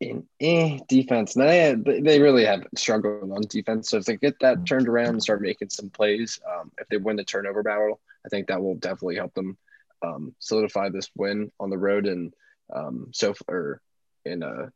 [0.00, 1.36] in eh, defense.
[1.36, 3.90] And they, they really have struggled on defense.
[3.90, 6.96] So if they get that turned around and start making some plays, um, if they
[6.96, 9.56] win the turnover battle, I think that will definitely help them
[10.02, 12.06] um, solidify this win on the road.
[12.06, 12.34] And
[12.74, 13.80] um, so, or
[14.24, 14.68] in uh,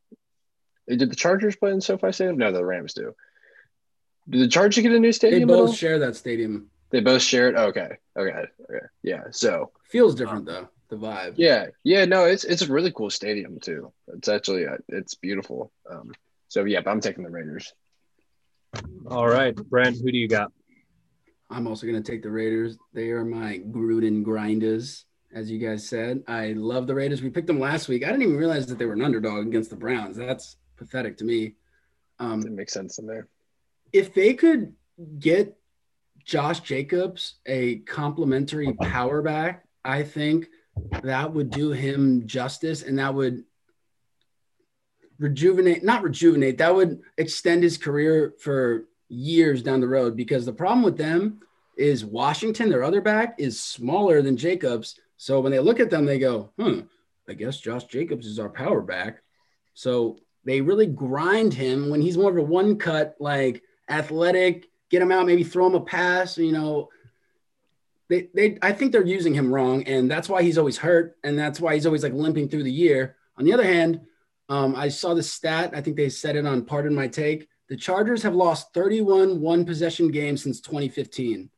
[0.95, 2.37] did the Chargers play in SoFi Stadium?
[2.37, 3.13] No, the Rams do.
[4.29, 5.43] Did the Chargers get a new They stadium?
[5.43, 5.73] at both all?
[5.73, 6.69] share that stadium.
[6.91, 7.55] They both shared.
[7.55, 8.85] Okay, okay, okay.
[9.03, 9.23] Yeah.
[9.31, 10.69] So Feels different though.
[10.89, 11.33] The vibe.
[11.37, 12.05] yeah, yeah.
[12.05, 13.91] No, it's it's a really cool stadium too.
[14.07, 15.71] It's actually uh, it's beautiful.
[15.89, 16.11] Um,
[16.47, 17.73] so yeah, but I'm taking the Raiders.
[19.07, 20.51] All right, Brent, who do you got?
[21.49, 22.77] I'm also going to take the Raiders.
[22.93, 26.23] They are my Gruden grinders, as you guys said.
[26.27, 27.21] I love the Raiders.
[27.23, 28.03] We picked them last week.
[28.03, 30.15] I didn't even realize that they were an underdog against the Browns.
[30.17, 31.55] That's pathetic to me.
[32.17, 33.27] Um, It makes sense in there.
[33.93, 34.73] if they could
[35.19, 35.55] get
[36.25, 40.47] Josh Jacobs a complimentary power back, I think
[41.03, 43.43] that would do him justice and that would
[45.17, 50.53] rejuvenate, not rejuvenate, that would extend his career for years down the road because the
[50.53, 51.39] problem with them
[51.77, 54.99] is Washington, their other back, is smaller than Jacobs.
[55.17, 56.81] So when they look at them, they go, hmm,
[57.27, 59.21] I guess Josh Jacobs is our power back.
[59.73, 60.19] So
[60.49, 65.11] they really grind him when he's more of a one cut, like athletic, get him
[65.11, 66.89] out, maybe throw him a pass, you know.
[68.09, 71.37] They, they I think they're using him wrong, and that's why he's always hurt, and
[71.37, 73.15] that's why he's always like limping through the year.
[73.37, 74.01] On the other hand,
[74.49, 77.47] um, I saw the stat, I think they said it on Pardon My Take.
[77.67, 81.51] The Chargers have lost 31 one possession games since 2015.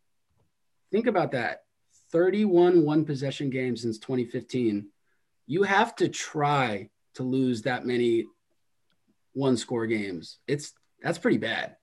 [0.91, 1.63] Think about that
[2.11, 4.89] 31 one possession games since 2015.
[5.47, 8.25] You have to try to lose that many
[9.33, 10.37] one score games.
[10.47, 11.75] It's that's pretty bad.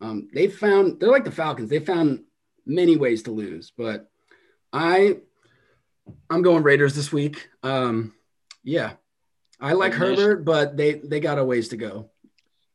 [0.00, 1.70] Um, they found they're like the Falcons.
[1.70, 2.24] They found
[2.66, 4.08] many ways to lose, but
[4.72, 5.18] I
[6.30, 7.48] I'm going Raiders this week.
[7.62, 8.14] Um,
[8.64, 8.94] yeah,
[9.60, 9.92] I like.
[9.92, 12.10] Herbert, but they they got a ways to go.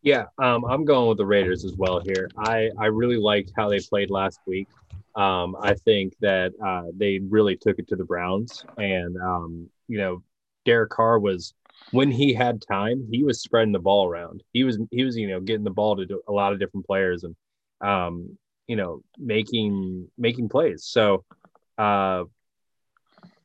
[0.02, 2.30] Yeah, um, I'm going with the Raiders as well here.
[2.38, 4.68] I, I really liked how they played last week.
[5.16, 9.98] Um, I think that uh, they really took it to the Browns, and um, you
[9.98, 10.24] know,
[10.66, 11.54] Derek Carr was
[11.92, 14.44] when he had time, he was spreading the ball around.
[14.54, 17.24] He was he was you know getting the ball to a lot of different players
[17.24, 17.36] and
[17.82, 20.86] um, you know making making plays.
[20.86, 21.24] So.
[21.78, 22.26] Uh,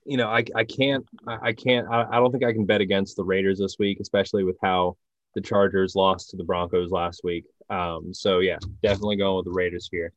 [0.04, 2.80] you know, I, I can't, I I can't, I, I don't think I can bet
[2.80, 4.96] against the Raiders this week, especially with how
[5.34, 7.44] the Chargers lost to the Broncos last week.
[7.70, 10.12] Um, so yeah, definitely going with the Raiders here.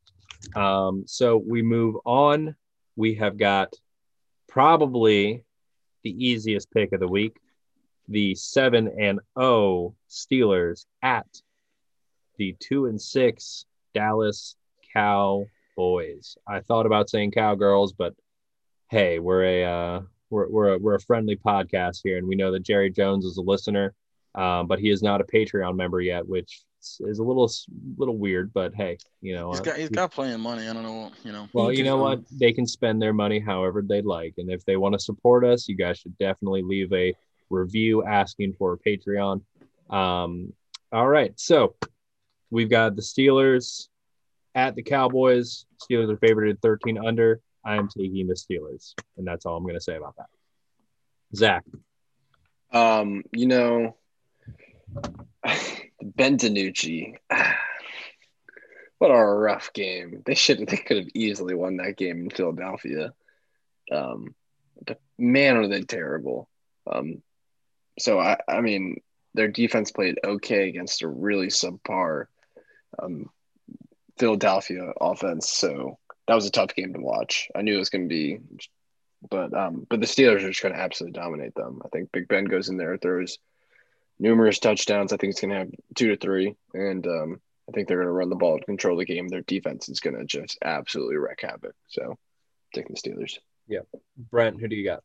[0.56, 2.56] Um, so we move on.
[2.96, 3.74] We have got
[4.48, 5.44] probably
[6.04, 7.38] the easiest pick of the week,
[8.08, 11.28] the seven and O Steelers at
[12.38, 14.56] the two and six Dallas
[14.94, 16.38] Cowboys.
[16.48, 18.14] I thought about saying Cowgirls, but
[18.90, 22.52] hey, we're a uh, we're we're a, we're a friendly podcast here, and we know
[22.52, 23.94] that Jerry Jones is a listener
[24.36, 26.64] um, but he is not a Patreon member yet, which
[27.00, 27.50] is a little
[27.98, 28.54] little weird.
[28.54, 30.68] But hey, you know, He's got he's got plenty of money.
[30.68, 31.48] I don't know, you know.
[31.54, 32.20] well, you know what?
[32.32, 35.68] They can spend their money however they'd like, and if they want to support us,
[35.70, 37.16] you guys should definitely leave a
[37.50, 39.42] review asking for a Patreon.
[39.90, 40.54] Um,
[40.92, 41.76] all right, so
[42.50, 43.88] we've got the Steelers
[44.54, 45.66] at the Cowboys.
[45.84, 47.42] Steelers are favored 13 under.
[47.64, 50.28] I am taking the Steelers, and that's all I'm going to say about that.
[51.36, 51.66] Zach,
[52.72, 53.96] Um, you know,
[56.02, 57.16] Ben DiNucci.
[58.98, 60.24] What a rough game.
[60.26, 63.14] They should they could have easily won that game in Philadelphia.
[63.92, 64.34] Um,
[64.86, 66.50] but man, are they terrible.
[66.90, 67.22] Um,
[68.00, 69.02] so I, I mean,
[69.34, 72.26] their defense played okay against a really subpar
[73.02, 73.30] um,
[74.18, 75.50] Philadelphia offense.
[75.50, 77.50] So that was a tough game to watch.
[77.56, 78.40] I knew it was going to be,
[79.30, 81.82] but um, but the Steelers are just going to absolutely dominate them.
[81.84, 83.38] I think Big Ben goes in there, throws
[84.20, 85.12] numerous touchdowns.
[85.12, 88.08] I think it's going to have two to three, and um, I think they're going
[88.08, 89.28] to run the ball, to control the game.
[89.28, 91.76] Their defense is going to just absolutely wreck havoc.
[91.88, 92.18] So,
[92.74, 93.38] taking the Steelers.
[93.68, 93.82] Yeah,
[94.32, 95.04] Brent, who do you got?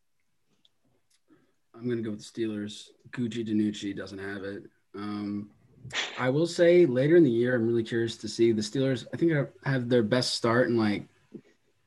[1.80, 2.88] I'm gonna go with the Steelers.
[3.10, 4.64] Gucci DiNucci doesn't have it.
[4.94, 5.50] Um,
[6.18, 9.06] I will say later in the year, I'm really curious to see the Steelers.
[9.14, 9.32] I think
[9.64, 11.06] have their best start in like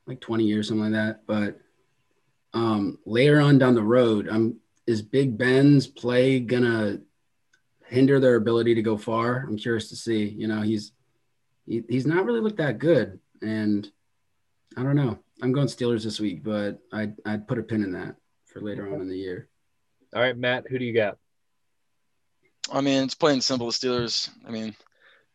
[0.06, 1.26] like 20 years, something like that.
[1.26, 1.60] But
[2.52, 6.98] um, later on down the road, um, is Big Ben's play gonna
[7.86, 9.46] hinder their ability to go far?
[9.48, 10.26] I'm curious to see.
[10.26, 10.92] You know, he's
[11.66, 13.88] he, he's not really looked that good, and
[14.76, 15.20] I don't know.
[15.40, 18.16] I'm going Steelers this week, but I I'd put a pin in that
[18.46, 19.48] for later on in the year.
[20.14, 21.18] All right, Matt, who do you got?
[22.70, 23.66] I mean, it's plain and simple.
[23.66, 24.30] The Steelers.
[24.46, 24.76] I mean,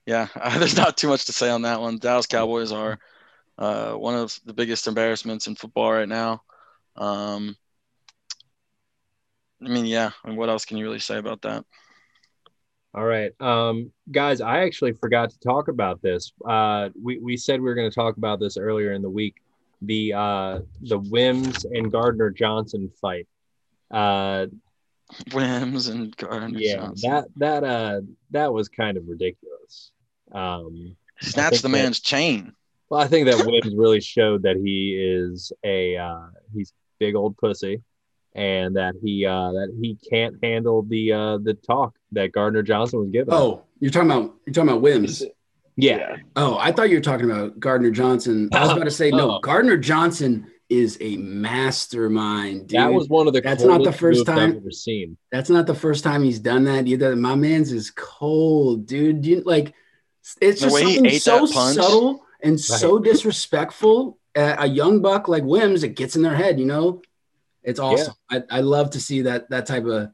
[0.06, 0.28] yeah,
[0.58, 1.98] there's not too much to say on that one.
[1.98, 2.98] Dallas Cowboys are
[3.58, 6.44] uh, one of the biggest embarrassments in football right now.
[6.96, 7.58] Um,
[9.64, 10.12] I mean, yeah.
[10.24, 11.66] I mean, what else can you really say about that?
[12.94, 13.34] All right.
[13.42, 16.32] Um, guys, I actually forgot to talk about this.
[16.48, 19.36] Uh, we, we said we were going to talk about this earlier in the week.
[19.82, 23.28] The uh, the Wims and Gardner Johnson fight.
[23.92, 24.48] Uh,
[25.34, 27.10] Wims and Gardner yeah, Johnson.
[27.12, 28.02] that that uh
[28.32, 29.92] that was kind of ridiculous.
[30.32, 32.54] Um, Snatched think the that- man's chain.
[32.90, 37.38] well, I think that Wims really showed that he is a uh, he's big old
[37.38, 37.82] pussy,
[38.36, 43.00] and that he uh, that he can't handle the uh, the talk that Gardner Johnson
[43.00, 43.34] was giving.
[43.34, 45.24] Oh, you're talking about you're talking about Wims.
[45.76, 48.50] yeah, Oh, I thought you were talking about Gardner Johnson.
[48.54, 49.38] I was about to say no.
[49.38, 49.40] Oh.
[49.40, 52.80] Gardner Johnson is a mastermind, dude.
[52.80, 55.18] that was one of the That's not the first time- I've ever seen.
[55.32, 57.16] That's not the first time he's done that either.
[57.16, 59.26] My man's is cold, dude.
[59.26, 59.74] You, like
[60.42, 64.20] it's The just something so subtle and so disrespectful.
[64.36, 66.60] Uh, a young buck like Wims, it gets in their head.
[66.60, 67.02] You know,
[67.64, 68.14] it's awesome.
[68.30, 70.12] I, I love to see that that type of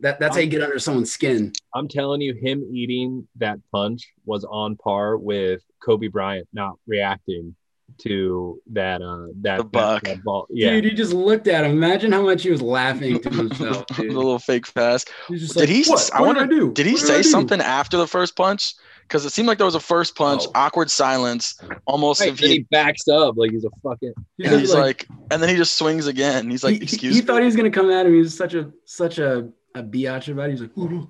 [0.00, 0.20] that.
[0.20, 1.52] That's how you get under someone's skin.
[1.74, 7.56] I'm telling you, him eating that punch was on par with Kobe Bryant not reacting
[7.98, 10.02] to that uh that, The buck.
[10.04, 10.46] that ball.
[10.50, 11.72] Yeah, Dude, he just looked at him.
[11.72, 13.86] Imagine how much he was laughing to himself.
[13.96, 15.04] the little fake pass.
[15.28, 16.10] He's just Did like, he- What?
[16.12, 16.72] I What wonder- did I do?
[16.72, 18.74] Did he What say do?" something after the first punch?
[19.02, 20.52] Because it seemed like there was a first punch, Oh.
[20.54, 24.14] awkward silence, almost Right, if he, he backs up like he's a fucking.
[24.38, 26.50] He's and he's like, and then he just swings again.
[26.50, 27.26] He's like, he, he- excuse he me.
[27.26, 28.14] thought he was gonna come at him.
[28.14, 30.52] He was such a such a a biatch about it.
[30.52, 31.08] He's like, "Ooh."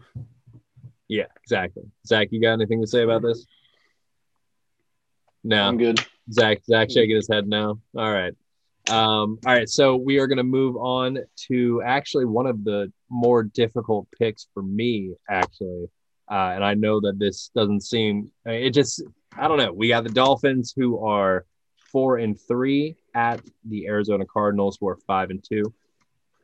[1.06, 1.84] Yeah, exactly.
[2.06, 3.46] Zach, you got anything to say about this?
[5.44, 5.62] No.
[5.62, 6.00] I'm good.
[6.32, 7.78] Zach, Zach shaking his head now.
[7.96, 8.34] All right.
[8.88, 9.68] Um, all right.
[9.68, 11.18] So we are going to move on
[11.48, 15.88] to actually one of the more difficult picks for me, actually.
[16.30, 19.02] Uh, and I know that this doesn't seem, it just,
[19.36, 19.72] I don't know.
[19.72, 21.44] We got the Dolphins who are
[21.92, 25.72] four and three at the Arizona Cardinals who are five and two.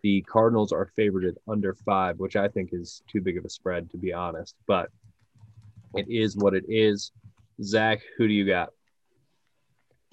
[0.03, 3.51] The Cardinals are favored at under five, which I think is too big of a
[3.51, 4.55] spread, to be honest.
[4.67, 4.91] But
[5.95, 7.13] it is what it is.
[7.63, 8.71] Zach, who do you got?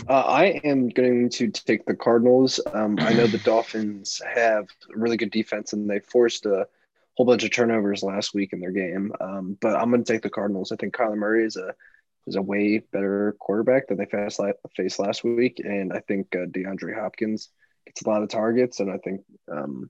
[0.05, 2.59] Uh, I am going to take the Cardinals.
[2.71, 6.67] Um, I know the Dolphins have really good defense, and they forced a
[7.15, 9.11] whole bunch of turnovers last week in their game.
[9.19, 10.71] Um, but I'm going to take the Cardinals.
[10.71, 11.73] I think Kyler Murray is a
[12.27, 16.93] is a way better quarterback than they faced last week, and I think uh, DeAndre
[16.93, 17.49] Hopkins
[17.85, 19.89] gets a lot of targets, and I think um,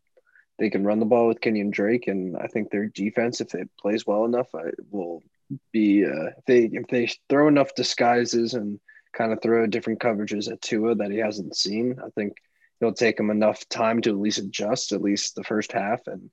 [0.60, 3.70] they can run the ball with Kenyon Drake, and I think their defense, if it
[3.80, 5.24] plays well enough, I will
[5.72, 8.80] be uh, if they if they throw enough disguises and
[9.18, 12.00] kind of throw different coverages at Tua that he hasn't seen.
[12.04, 12.38] I think
[12.80, 16.06] it'll take him enough time to at least adjust, at least the first half.
[16.06, 16.30] And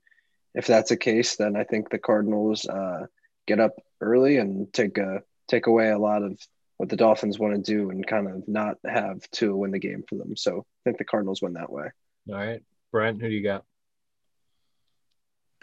[0.53, 3.07] if that's the case, then I think the Cardinals uh,
[3.47, 6.39] get up early and take a take away a lot of
[6.77, 10.03] what the Dolphins want to do and kind of not have Tua win the game
[10.07, 10.35] for them.
[10.35, 11.89] So I think the Cardinals win that way.
[12.29, 12.61] All right.
[12.91, 13.63] Brent, who do you got?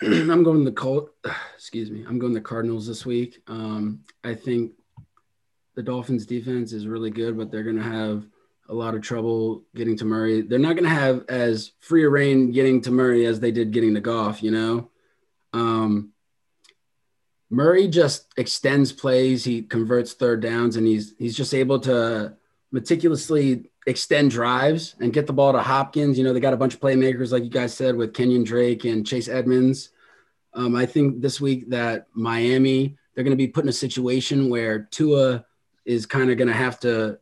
[0.03, 1.11] I'm going the Colt.
[1.55, 2.05] Excuse me.
[2.09, 3.41] I'm going the Cardinals this week.
[3.47, 4.73] Um, I think
[5.75, 8.27] the Dolphins defense is really good, but they're going to have
[8.68, 10.43] a lot of trouble getting to Murray.
[10.43, 13.73] They're not going to have as free a reign getting to Murray as they did
[13.73, 14.43] getting to Goff.
[14.43, 14.91] You know,
[15.53, 16.12] um,
[17.51, 19.45] Murray just extends plays.
[19.45, 22.35] He converts third downs, and he's he's just able to
[22.70, 26.16] meticulously extend drives and get the ball to Hopkins.
[26.16, 28.85] You know, they got a bunch of playmakers, like you guys said, with Kenyon Drake
[28.85, 29.91] and Chase Edmonds.
[30.55, 34.49] Um, I think this week that Miami, they're going to be put in a situation
[34.49, 35.45] where Tua
[35.85, 37.18] is kind of going to have to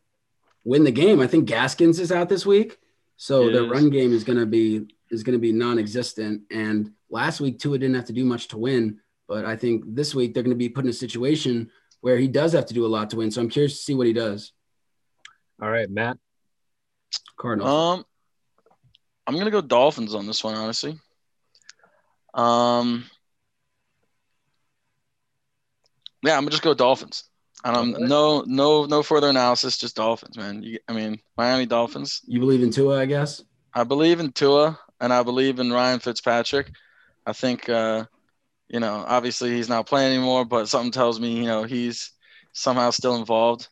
[0.63, 1.19] win the game.
[1.19, 2.77] I think Gaskins is out this week,
[3.17, 3.69] so He the is.
[3.71, 6.43] run game is going to be is going to be non-existent.
[6.51, 10.15] And last week Tua didn't have to do much to win, but I think this
[10.15, 12.85] week they're going to be put in a situation where he does have to do
[12.85, 13.29] a lot to win.
[13.31, 14.53] So I'm curious to see what he does.
[15.61, 16.17] All right, Matt.
[17.37, 17.69] Cardinals.
[17.99, 18.05] Um,
[19.27, 20.97] I'm gonna go Dolphins on this one, honestly.
[22.33, 23.05] Um,
[26.23, 27.23] yeah, I'm gonna just go Dolphins.
[27.63, 28.09] And I'm Alright.
[28.09, 30.63] no, no, no further analysis, just Dolphins, man.
[30.63, 32.21] You, I mean, Miami Dolphins.
[32.25, 33.43] you believe in Tua, I guess.
[33.73, 36.71] I believe in Tua and I believe in Ryan Fitzpatrick.
[37.25, 38.05] I think, uh,
[38.67, 42.11] you know, obviously he's not playing anymore, but something tells me, you know, he's
[42.53, 43.67] somehow still involved.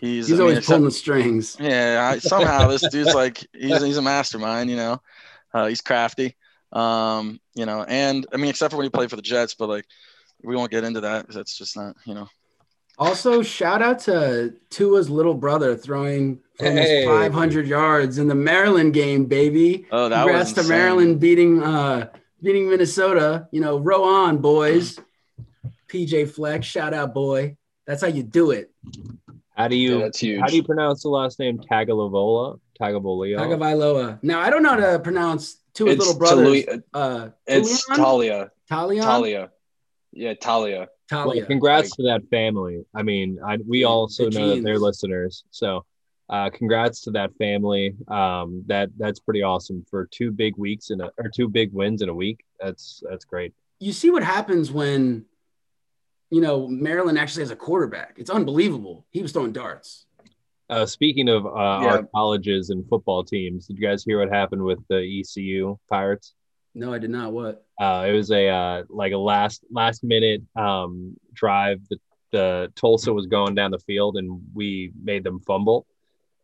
[0.00, 1.56] He's, He's I mean, always pulling the strings.
[1.60, 5.00] yeah, I, somehow this dude's like he's he's a mastermind, you know.
[5.54, 6.34] Uh, he's crafty,
[6.72, 9.68] um, you know, and I mean, except for when he played for the Jets, but
[9.68, 9.86] like
[10.42, 12.26] we won't get into that because that's just not, you know.
[13.06, 17.04] Also, shout out to Tua's little brother throwing for Hey.
[17.04, 19.86] 500 yards in the Maryland game, baby.
[19.90, 20.68] Oh, that Congrats was to.
[20.72, 22.08] Maryland beating uh
[22.42, 23.48] beating Minnesota.
[23.50, 24.98] You know, row on, boys.
[25.88, 27.56] PJ Fleck, shout out, boy.
[27.86, 28.70] That's how you do it.
[29.56, 30.40] How do Yeah, you that's huge.
[30.40, 32.60] how do you pronounce the last name Tagovailoa?
[32.80, 33.36] Tagovailoa.
[33.38, 34.18] Tagovailoa.
[34.22, 36.46] Now I don't know how to pronounce Tua's It's little brothers.
[36.46, 38.50] Talui- uh, It's Talia.
[38.68, 39.02] Talia.
[39.02, 39.50] Talia.
[40.12, 40.88] Yeah, Talia.
[41.12, 41.46] Well, Talia.
[41.46, 42.84] congrats to that family.
[42.94, 45.44] I mean, I, we also the know that they're listeners.
[45.50, 45.84] So,
[46.28, 47.94] uh, congrats to that family.
[48.08, 52.02] Um, that that's pretty awesome for two big weeks in a or two big wins
[52.02, 52.44] in a week.
[52.60, 53.52] That's that's great.
[53.80, 55.24] you see what happens when
[56.30, 58.14] you know Maryland actually has a quarterback.
[58.16, 59.04] It's unbelievable.
[59.10, 60.06] He was throwing darts.
[60.70, 61.86] Uh, speaking of uh, Yeah.
[61.88, 66.32] our colleges and football teams, did you guys hear what happened with the ECU Pirates?
[66.74, 67.32] No, I did not.
[67.32, 67.66] What?
[67.80, 71.80] Uh, it was a uh, like a last last minute um, drive.
[71.90, 71.98] The,
[72.30, 75.86] the Tulsa was going down the field, and we made them fumble.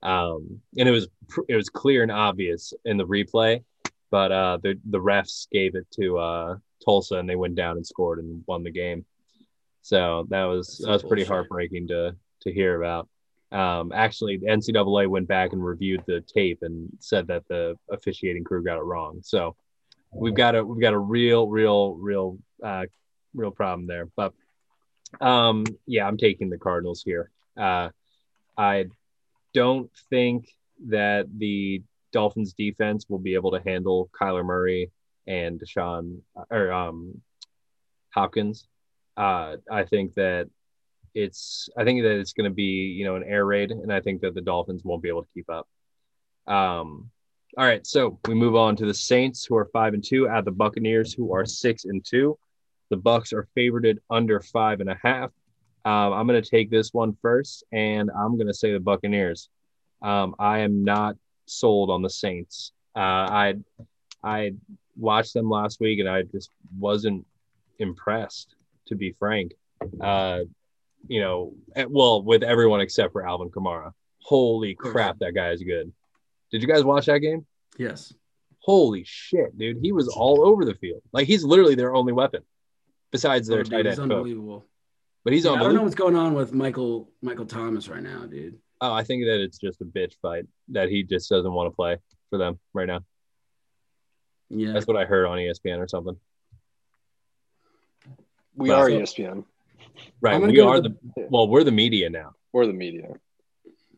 [0.03, 3.65] Um, and it was pr- it was clear and obvious in the replay,
[4.11, 7.87] but uh, the the refs gave it to uh, Tulsa, and they went down and
[7.87, 9.05] scored and won the game.
[9.81, 13.09] So that was That's that was pretty heartbreaking to to hear about.
[13.51, 18.45] Um, actually, the NCAA went back and reviewed the tape and said that the officiating
[18.45, 19.21] crew got it wrong.
[19.23, 19.57] So
[20.13, 22.87] we've got a we've got a real real real uh
[23.35, 24.07] real problem there.
[24.17, 24.33] But
[25.21, 27.31] um yeah i'm taking the cardinals here.
[27.57, 27.91] Uh
[28.57, 28.87] i
[29.55, 30.49] don't think
[30.89, 31.83] that the
[32.13, 34.91] dolphins defense will be able to handle kyler murray
[35.27, 37.21] and deshaun or um
[38.11, 38.67] hopkins.
[39.17, 40.49] Uh i think that
[41.15, 44.01] it's i think that it's going to be you know an air raid and i
[44.01, 45.67] think that the dolphins won't be able to keep up.
[46.47, 47.11] Um
[47.57, 50.45] all right, so we move on to the Saints, who are five and two, at
[50.45, 52.39] the Buccaneers, who are six and two.
[52.91, 55.31] The Bucks are favored under five and a half.
[55.85, 59.49] Um, I'm going to take this one first, and I'm going to say the Buccaneers.
[60.03, 62.73] Um, I am not sold on the Saints.
[62.95, 63.55] Uh, I
[64.23, 64.53] I
[64.97, 67.25] watched them last week, and I just wasn't
[67.79, 68.55] impressed,
[68.87, 69.53] to be frank.
[70.01, 70.41] Uh,
[71.07, 73.93] you know, eh, well, with everyone except for Alvin Kamara.
[74.21, 75.93] Holy crap, that guy is good.
[76.51, 77.47] Did you guys watch that game?
[77.79, 78.13] Yes.
[78.61, 79.79] Holy shit, dude.
[79.83, 81.03] He was all over the field.
[81.13, 82.43] Like he's literally their only weapon
[83.13, 84.17] besides their Oh, dude, tight he's end coach.
[84.17, 84.67] unbelievable.
[85.25, 88.25] But he's Yeah, I don't know what's going on with Michael Michael Thomas right now,
[88.27, 88.59] dude.
[88.81, 91.75] Oh, I think that it's just a bitch fight that he just doesn't want to
[91.75, 91.97] play
[92.31, 93.01] for them right now.
[94.51, 94.73] Yeah.
[94.73, 96.17] That's what I heard on ESPN or something.
[98.55, 99.45] We Well, are so- ESPN.
[100.21, 100.41] Right.
[100.41, 102.33] We are with the well, we're the media now.
[102.53, 103.15] We're the media.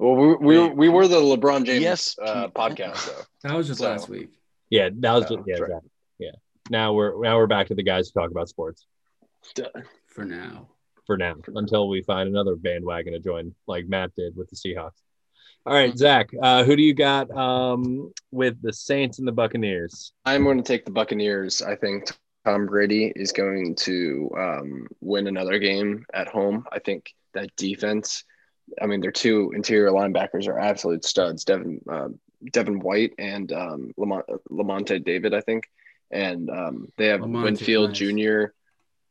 [0.01, 3.23] Well, we we, we were the LeBron James Yes, uh, podcast, though.
[3.49, 4.31] That was just So- last week.
[4.71, 5.63] Yeah, that was Oh, just yeah, right.
[5.63, 5.91] exactly.
[6.19, 6.31] Yeah.
[6.71, 8.87] Now we're now we're back to the guys who talk about sports
[10.07, 10.69] For now.
[11.07, 14.93] for now until we find another bandwagon to join, like Matt did with the Seahawks.
[15.67, 20.13] All right, Zach, uh, who do you got um, with the Saints and the Buccaneers?
[20.25, 21.61] I'm going to take the Buccaneers.
[21.61, 22.07] I think
[22.47, 26.65] Tom Brady is going to um, win another game at home.
[26.73, 28.25] I think that defense.
[28.81, 31.45] I mean, their two interior linebackers are absolute studs.
[31.45, 32.09] Devin uh,
[32.53, 35.71] Devin White and um, Lamont, Lavonte David, I think,
[36.11, 37.99] and um, they have Lavonte, Winfield nice.
[37.99, 38.45] Jr.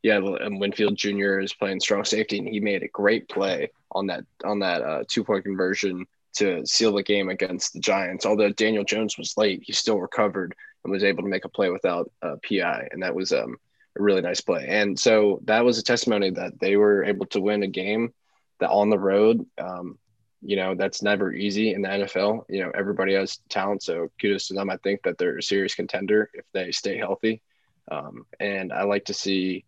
[0.02, 1.40] Yeah, and Winfield Jr.
[1.40, 5.04] is playing strong safety, and he made a great play on that on that uh,
[5.08, 6.06] two point conversion
[6.36, 8.24] to seal the game against the Giants.
[8.24, 10.54] Although Daniel Jones was late, he still recovered
[10.84, 13.56] and was able to make a play without uh, PI, and that was um,
[13.98, 14.66] a really nice play.
[14.68, 18.12] And so that was a testimony that they were able to win a game
[18.60, 19.44] that on the road.
[19.58, 19.98] Um,
[20.42, 22.44] you know that's never easy in the NFL.
[22.48, 24.70] You know everybody has talent, so kudos to them.
[24.70, 27.42] I think that they're a serious contender if they stay healthy.
[27.90, 29.64] Um, and I like to see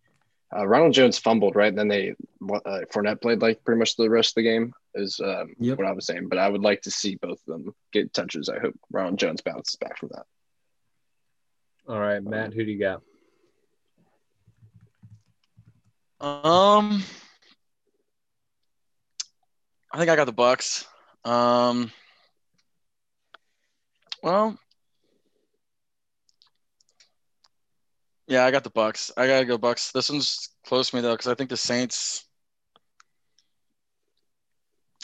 [0.57, 2.11] uh, Ronald Jones fumbled right, then they
[2.43, 5.79] uh, Fournette played like pretty much the rest of the game is um, Yep.
[5.79, 6.29] what I was saying.
[6.29, 8.49] But I would like to see both of them get touches.
[8.49, 10.27] I hope Ronald Jones bounces back from that.
[11.89, 13.03] All right, Matt, who do you got?
[16.21, 17.03] Um,
[19.93, 20.87] I think I got the Bucks.
[21.25, 21.93] Um,
[24.23, 24.59] well,
[28.27, 29.13] yeah, I got the Bucks.
[29.17, 29.93] I gotta go Bucks.
[29.93, 32.25] This one's close to me though, because I think the Saints.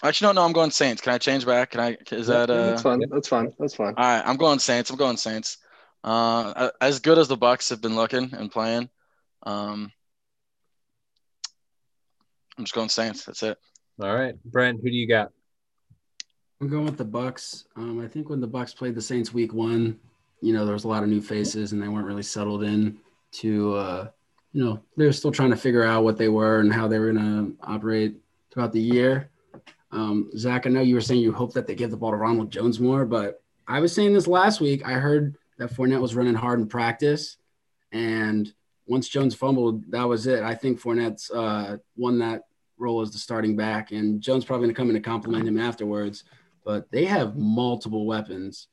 [0.03, 1.03] Actually, no, no, I'm going Saints.
[1.03, 1.73] Can I change back?
[1.73, 1.97] Can I?
[2.11, 2.71] Is that uh?
[2.71, 3.01] that's fine.
[3.11, 3.53] That's fine.
[3.59, 3.95] That's fine.
[3.97, 4.91] All right, I'm going Saints.
[4.91, 5.59] I'm going Saints.
[6.03, 8.89] Uh, as good as the Bucks have been looking and playing,
[9.43, 9.93] um,
[12.57, 13.25] I'm just going Saints.
[13.25, 13.59] That's it.
[14.01, 15.33] All right, Brent, who do you got?
[16.61, 17.65] I'm going with the Bucks.
[17.77, 19.99] Um, I think when the Bucks played the Saints week one,
[20.41, 22.99] you know, there was a lot of new faces and they weren't really settled in
[23.33, 24.09] to uh,
[24.53, 26.99] you know, they were still trying to figure out what they were and how they
[26.99, 28.17] were gonna operate.
[28.51, 29.31] throughout the year.
[29.93, 32.17] Um, Zach, I know you were saying you hope that they give the ball to
[32.17, 34.87] Ronald Jones more, but I was saying this last week.
[34.87, 37.37] I heard that Fournette was running hard in practice,
[37.93, 38.53] and
[38.87, 40.43] once Jones fumbled, that was it.
[40.43, 42.48] I think Fournette's uh, won that
[42.79, 45.59] role as the starting back, and Jones probably going to come in to compliment him
[45.59, 46.25] afterwards.
[46.65, 48.69] But they have multiple weapons.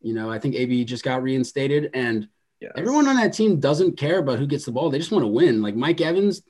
[0.00, 2.28] You know, I think AB just got reinstated, and
[2.60, 2.72] Yes.
[2.76, 4.90] everyone on that team doesn't care about who gets the ball.
[4.90, 5.62] They just want to win.
[5.62, 6.42] Like Mike Evans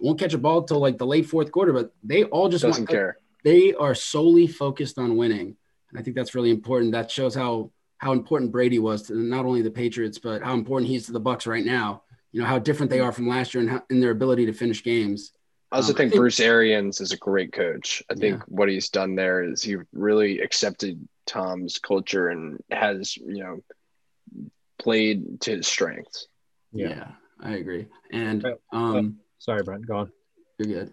[0.00, 2.82] won't catch a ball till like the late fourth quarter, but they all just doesn't
[2.82, 3.18] want care.
[3.44, 5.56] they are solely focused on winning.
[5.90, 6.90] And I think that's really important.
[6.92, 10.88] That shows how how important Brady was to not only the Patriots, but how important
[10.90, 12.02] he is to the Bucks right now.
[12.32, 14.52] You know how different they are from last year and how, in their ability to
[14.52, 15.30] finish games.
[15.72, 18.02] I also Um, I think think- Bruce Arians is a great coach.
[18.10, 18.44] I think Yeah.
[18.48, 25.40] what he's done there is he really accepted Tom's culture and has, you know, played
[25.42, 26.28] to his strengths.
[26.72, 27.12] Yeah, Yeah.
[27.40, 27.86] I agree.
[28.10, 29.86] And Uh, um, Sorry, Brent.
[29.86, 30.12] Go on.
[30.58, 30.92] You're good.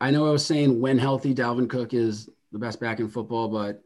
[0.00, 3.48] I know I was saying when healthy, Dalvin Cook is the best back in football,
[3.48, 3.82] but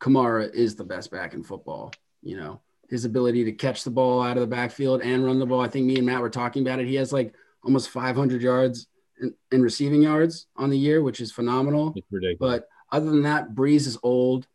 [0.00, 1.92] Kamara is the best back in football.
[2.22, 5.46] You know, his ability to catch the ball out of the backfield and run the
[5.46, 5.60] ball.
[5.60, 6.86] I think me and Matt were talking about it.
[6.86, 8.86] He has like almost 500 yards
[9.22, 11.94] in, in receiving yards on the year, which is phenomenal.
[12.38, 14.46] But other than that, Brees is old.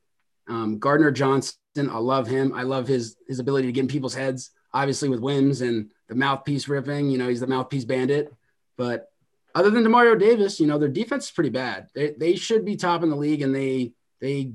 [0.47, 2.53] Um, Gardner Johnson, I love him.
[2.53, 4.51] I love his his ability to get in people's heads.
[4.73, 8.33] Obviously, with Wims and the mouthpiece ripping, you know, he's the mouthpiece bandit.
[8.77, 9.11] But
[9.55, 11.87] other than Demario Davis, you know, their defense is pretty bad.
[11.95, 14.53] They they should be top in the league, and they they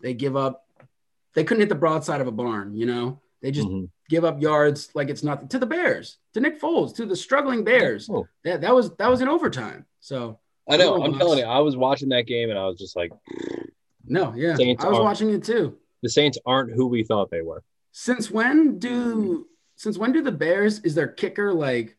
[0.00, 0.66] they give up.
[1.34, 2.74] They couldn't hit the broadside of a barn.
[2.74, 3.88] You know, they just Mhm.
[4.08, 7.64] give up yards like it's nothing to the Bears, to Nick Foles, to the struggling
[7.64, 8.08] Bears.
[8.10, 9.84] Oh, That that was that was in overtime.
[10.00, 10.38] So
[10.68, 11.02] I know.
[11.02, 11.18] I'm Bucks.
[11.22, 13.10] telling you, I was watching that game and I was just like,
[14.06, 15.76] no, yeah, Saints I was watching it too.
[16.02, 17.62] the Saints aren't who we thought they were.
[17.90, 19.46] Since when do
[19.76, 21.96] since when do the Bears is their kicker like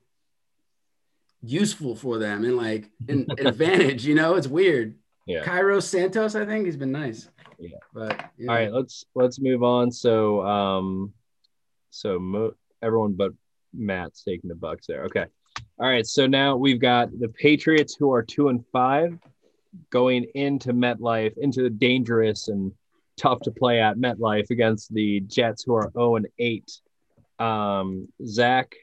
[1.42, 4.06] useful for them and like an, an advantage?
[4.06, 4.96] You know, it's weird.
[5.26, 5.44] Yeah.
[5.44, 7.30] Cairo Santos, I think he's been nice.
[7.60, 7.78] Yeah.
[7.94, 8.50] but yeah.
[8.50, 9.92] All right, let's let's move on.
[9.92, 11.14] So, um,
[11.94, 13.32] so mo- everyone but
[13.74, 15.04] Matt's taking the Bucks there.
[15.06, 15.26] Okay.
[15.80, 16.06] All right.
[16.06, 19.18] So now we've got the Patriots who are two and five
[19.90, 22.72] going into MetLife into the dangerous and
[23.18, 26.72] tough to play at MetLife against the Jets who are zero and eight.
[27.40, 28.76] Um, Zach,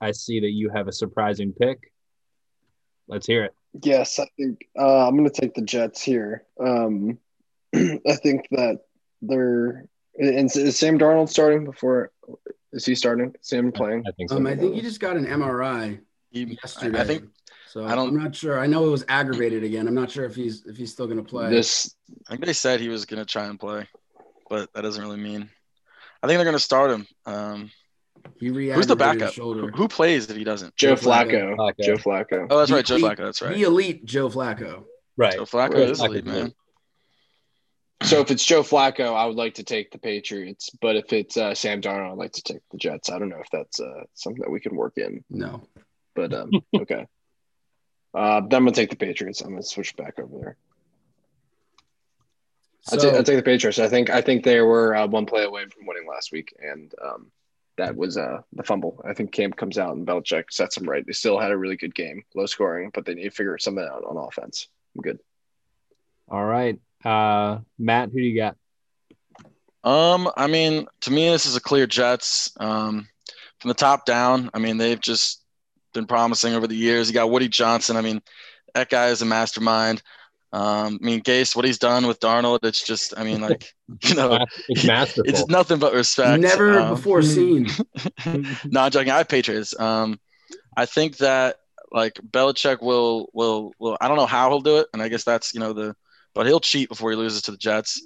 [0.00, 1.92] I see that you have a surprising pick.
[3.06, 3.54] Let's hear it.
[3.84, 6.44] Yes, I think uh, I'm going to take the Jets here.
[6.60, 7.18] Um,
[7.74, 8.80] I think that
[9.22, 9.86] they're
[10.18, 12.10] and is Sam Darnold starting before?
[12.72, 13.34] Is he starting?
[13.40, 14.04] Sam playing?
[14.06, 14.36] I think so.
[14.36, 16.00] Um, I think he just got an MRI
[16.30, 17.00] He, yesterday.
[17.00, 17.24] I think
[17.68, 17.84] so.
[17.84, 18.58] I don't- I'm not sure.
[18.58, 19.86] I know it was aggravated again.
[19.88, 21.50] I'm not sure if he's if he's still going to play.
[21.50, 21.94] This
[22.28, 23.86] I think they said he was gonna try and play,
[24.48, 25.50] but that doesn't really mean.
[26.22, 27.06] I think they're gonna start him.
[27.26, 27.70] Um,
[28.38, 29.34] he who's the backup?
[29.34, 30.76] Who, who plays if he doesn't?
[30.76, 31.56] Joe Joe Flacco.
[31.56, 31.56] Flacco.
[31.56, 31.84] Flacco.
[31.84, 32.46] Joe Flacco.
[32.50, 33.16] Oh, that's The right, Joe Flacco.
[33.16, 33.54] That's right.
[33.54, 34.84] The elite Joe Flacco.
[35.16, 35.34] right.
[35.34, 36.54] Joe Flacco Joe is elite, man.
[38.04, 40.70] So if it's Joe Flacco, I would like to take the Patriots.
[40.80, 43.10] But if it's uh, Sam Darnold, I'd like to take the Jets.
[43.10, 45.24] I don't know if that's uh, something that we can work in.
[45.30, 45.62] No.
[46.14, 47.06] But um, okay.
[48.14, 49.40] Uh, then I'm gonna take the Patriots.
[49.40, 50.56] I'm gonna switch back over there.
[52.82, 53.78] So, take, I take the Patriots.
[53.78, 56.92] I think I think they were uh, one play away from winning last week, and
[57.02, 57.30] um,
[57.78, 59.00] that was uh, the fumble.
[59.08, 61.06] I think Cam comes out and Belichick sets them right.
[61.06, 63.84] They still had a really good game, low scoring, but they need to figure something
[63.84, 64.68] out on offense.
[64.94, 65.20] I'm good.
[66.28, 66.78] All right.
[67.04, 68.56] Uh, Matt, who do you got?
[69.84, 72.52] Um, I mean, to me, this is a clear Jets.
[72.58, 73.08] Um,
[73.60, 75.42] from the top down, I mean, they've just
[75.94, 77.08] been promising over the years.
[77.08, 77.96] You got Woody Johnson.
[77.96, 78.22] I mean,
[78.74, 80.02] that guy is a mastermind.
[80.52, 83.72] Um, I mean, Gase, what he's done with Darnold, it's just, I mean, like,
[84.04, 84.38] you know,
[84.68, 85.30] It's masterful.
[85.30, 86.40] it's nothing but respect.
[86.42, 87.68] never Um, before seen.
[88.66, 89.10] no, I'm joking.
[89.10, 89.78] I have Patriots.
[89.78, 90.20] Um,
[90.76, 91.56] I think that
[91.90, 93.98] like Belichick will will will.
[94.00, 95.94] I don't know how he'll do it, and I guess that's you know the,
[96.34, 98.02] but he'll cheat before he loses to the Jets.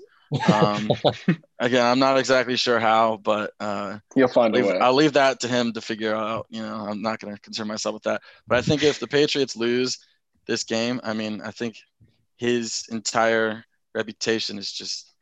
[0.52, 0.90] Um,
[1.58, 4.78] again, I'm not exactly sure how, but uh, You'll find a way.
[4.78, 6.46] I'll leave that to him to figure out.
[6.50, 8.22] You know, I'm not going to concern myself with that.
[8.46, 9.98] But I think if the Patriots lose
[10.46, 11.76] this game, I mean, I think
[12.36, 15.12] his entire reputation is just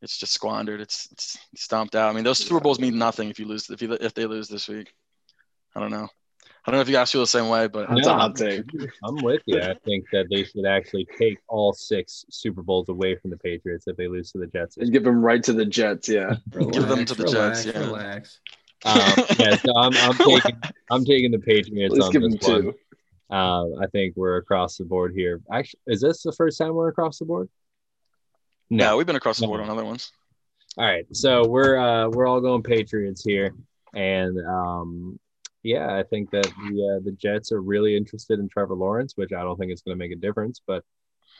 [0.00, 0.80] it's just squandered.
[0.80, 2.10] It's it's stomped out.
[2.10, 4.48] I mean, those Super Bowls mean nothing if you lose if you if they lose
[4.48, 4.92] this week.
[5.74, 6.08] I don't know.
[6.66, 8.36] I don't know if you guys feel the same way, but That's No, a hot
[8.36, 8.62] take.
[9.04, 9.60] I'm with you.
[9.60, 13.86] I think that they should actually take all six Super Bowls away from the Patriots
[13.86, 14.76] if they lose to the Jets.
[14.76, 16.08] And give them right to the Jets.
[16.08, 16.34] Yeah.
[16.52, 17.84] Give them to the Relax, Jets, yeah.
[17.86, 18.40] Relax.
[18.84, 18.94] Um,
[19.38, 20.56] yeah, so I'm, I'm taking
[20.90, 22.62] I'm taking the Patriots Let's on give this them one.
[22.62, 22.74] two.
[23.30, 25.40] Uh, I think we're across the board here.
[25.52, 27.48] Actually, is this the first time we're across the board?
[28.70, 29.48] no, we've been across the No.
[29.48, 30.12] board on other ones.
[30.76, 33.52] All right, so we're uh, we're all going Patriots here,
[33.94, 35.18] and um,
[35.62, 39.32] yeah, I think that the uh, the Jets are really interested in Trevor Lawrence, which
[39.32, 40.60] I don't think is going to make a difference.
[40.66, 40.84] But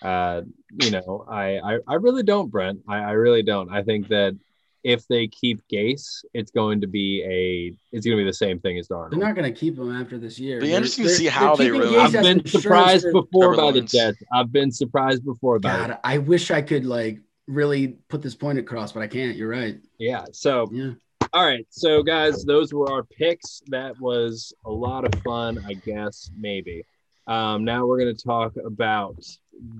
[0.02, 0.42] uh,
[0.82, 2.80] you know, I, I I really don't, Brent.
[2.88, 3.70] I, I really don't.
[3.72, 4.36] I think that
[4.84, 8.60] if they keep Gase, it's going to be a it's going to be the same
[8.60, 9.10] thing as Darnold.
[9.10, 10.60] They're not going to keep him after this year.
[10.60, 13.72] Be They're- interesting to they're- see how they really- I've been surprised for- before Trevor
[13.72, 14.18] by the Jets.
[14.32, 15.88] I've been surprised before by it.
[15.88, 17.18] God, I wish I could like
[17.48, 19.36] really put this point across, but I can't.
[19.36, 19.78] You're right.
[19.98, 20.26] Yeah.
[20.32, 20.92] So Yeah.
[21.32, 23.62] All right, so guys, those were our picks.
[23.66, 26.84] That was a lot of fun, I guess, maybe.
[27.26, 29.22] Um, now we're going to talk about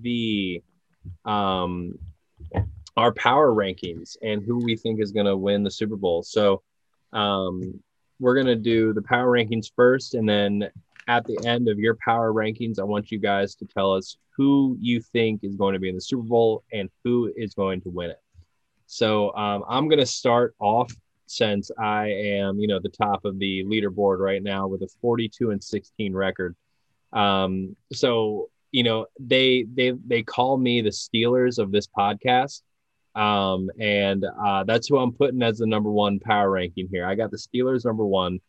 [0.03, 0.63] the
[1.25, 1.99] um,
[2.97, 6.23] our power rankings and who we think is going to win the Super Bowl.
[6.23, 6.63] So
[7.15, 7.83] um,
[8.21, 10.69] we're going to do the power rankings first, and then
[11.07, 14.77] at the end of your power rankings, I want you guys to tell us who
[14.79, 17.89] you think is going to be in the Super Bowl and who is going to
[17.89, 18.21] win it.
[18.87, 20.93] So um, I'm going to start off
[21.31, 25.51] since I am, you know, the top of the leaderboard right now with a 42
[25.51, 26.57] and 16 record.
[27.13, 32.61] Um, so you know, they they they call me the Steelers of this podcast,
[33.15, 37.07] um, and uh, that's who I'm putting as the number one power ranking here.
[37.07, 38.41] I got the Steelers number one,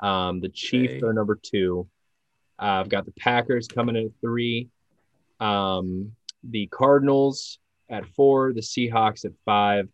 [0.00, 1.06] um, the Chiefs Okay.
[1.06, 1.86] are number two.
[2.58, 4.68] Uh, I've got the Packers coming in at three,
[5.38, 6.12] um,
[6.42, 9.88] the Cardinals at four, the Seahawks at five,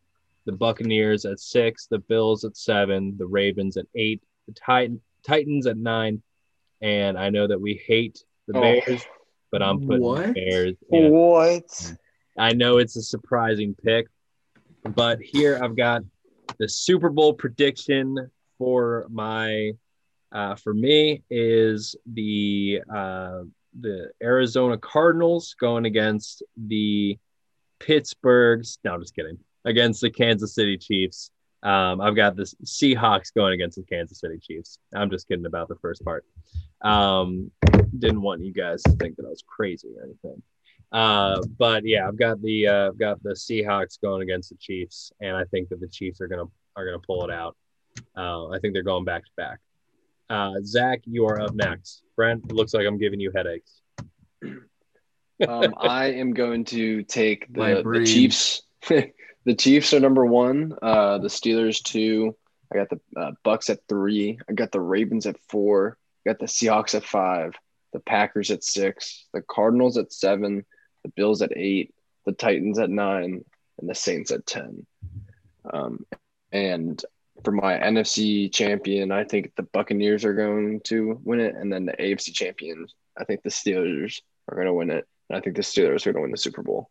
[0.47, 5.67] the Buccaneers at six, the Bills at seven, the Ravens at eight, the Titan, Titans
[5.67, 6.23] at nine,
[6.81, 8.61] and I know that we hate the Oh.
[8.63, 9.03] Bears,
[9.53, 10.77] but I'm putting the Bears.
[10.91, 11.11] in.
[11.13, 11.95] What?
[12.39, 14.07] I know it's a surprising pick,
[14.85, 16.03] but here I've got
[16.59, 19.73] the Super Bowl prediction for my
[20.33, 23.43] uh, for me is the uh,
[23.81, 27.19] the Arizona Cardinals going against the
[27.81, 28.79] Pittsburgh's.
[28.85, 29.39] No, I'm just kidding.
[29.67, 31.31] Against the Kansas City Chiefs.
[31.63, 34.79] Um, I've got the Seahawks going against the Kansas City Chiefs.
[34.95, 36.25] I'm just kidding about the first part.
[36.83, 37.51] Um,
[37.99, 40.43] didn't want you guys to think that I was crazy or anything.
[40.93, 45.13] Uh, but yeah, I've got the uh, I've got the Seahawks going against the Chiefs,
[45.21, 46.45] and I think that the Chiefs are gonna
[46.77, 47.57] are gonna pull it out.
[48.17, 49.59] Uh, I think they're going back to back.
[50.31, 52.03] Uh, Zach, you are up next.
[52.15, 53.81] Brent, it looks like I'm giving you headaches.
[55.47, 58.05] Um, I am going to take the, the.
[58.07, 58.63] Chiefs.
[59.47, 60.77] the Chiefs are number one.
[60.83, 62.37] Uh, the Steelers two.
[62.71, 64.41] I got the uh, Bucks at three.
[64.51, 65.97] I got the Ravens at four.
[66.27, 67.55] I got the Seahawks at five.
[67.93, 69.27] The Packers at six.
[69.33, 70.67] The Cardinals at seven.
[71.05, 71.95] The Bills at eight.
[72.27, 73.45] The Titans at nine,
[73.79, 74.85] and the Saints at ten.
[75.73, 76.05] Um,
[76.51, 77.03] and
[77.45, 81.87] for my NFC champion, I think the Buccaneers are going to win it, and then
[81.87, 85.07] the AFC champions, I think the Steelers are going to win it.
[85.31, 86.91] And I think the Steelers are going to win the Super Bowl.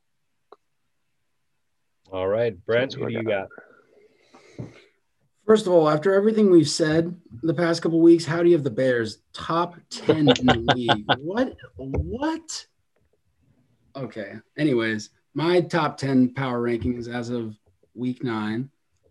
[2.12, 3.50] All right, Brent, who what do you got?
[4.58, 4.68] got.
[5.46, 8.64] First of all, after everything we've said the past couple weeks, how do you have
[8.64, 11.06] the Bears top 10 in the league?
[11.20, 11.56] What?
[11.76, 12.66] What?
[13.96, 14.34] Okay.
[14.58, 17.56] Anyways, my top 10 power rankings as of
[17.94, 18.70] week nine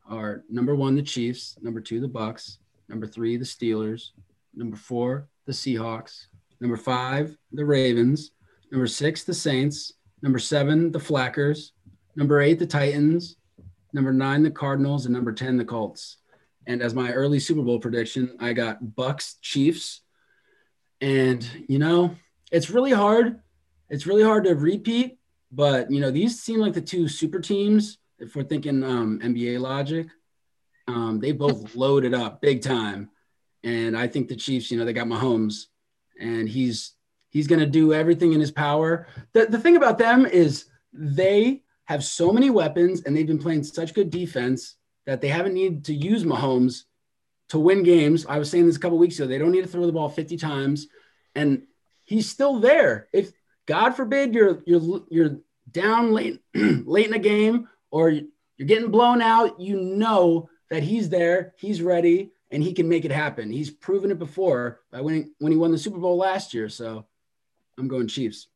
[0.08, 2.58] are number one, the Chiefs, number two, the Bucks,
[2.88, 4.10] number three, the Steelers,
[4.54, 6.26] number four, the Seahawks,
[6.60, 8.32] number five, the Ravens,
[8.72, 11.73] number six, the Saints, number seven, the Flackers,
[12.16, 13.36] number eight, the Titans,
[13.92, 16.18] number nine, the Cardinals, and number 10, the Colts.
[16.66, 20.00] And as my early Super Bowl prediction, I got Bucks, Chiefs.
[21.00, 22.16] And, you know,
[22.50, 23.40] it's really hard.
[23.90, 25.18] It's really hard to repeat,
[25.52, 27.98] but, you know, these seem like the two super teams.
[28.18, 30.08] If we're thinking um, NBA logic,
[30.88, 33.10] um, they both loaded up big time.
[33.62, 35.66] And I think the Chiefs, you know, they got Mahomes
[36.20, 36.92] and he's
[37.30, 39.08] he's going to do everything in his power.
[39.32, 43.62] The, the thing about them is they have so many weapons and they've been playing
[43.64, 46.84] such good defense that they haven't needed to use Mahomes
[47.50, 48.24] to win games.
[48.26, 49.26] I was saying this a couple weeks ago.
[49.26, 50.88] They don't need to throw the ball 50 times,
[51.34, 51.62] and
[52.04, 53.08] he's still there.
[53.12, 53.32] If
[53.66, 55.36] God forbid you're you're you're
[55.70, 61.08] down late late in a game or you're getting blown out, you know that he's
[61.08, 63.50] there, he's ready, and he can make it happen.
[63.50, 66.68] He's proven it before by winning when he won the Super Bowl last year.
[66.68, 67.06] So
[67.78, 68.48] I'm going Chiefs.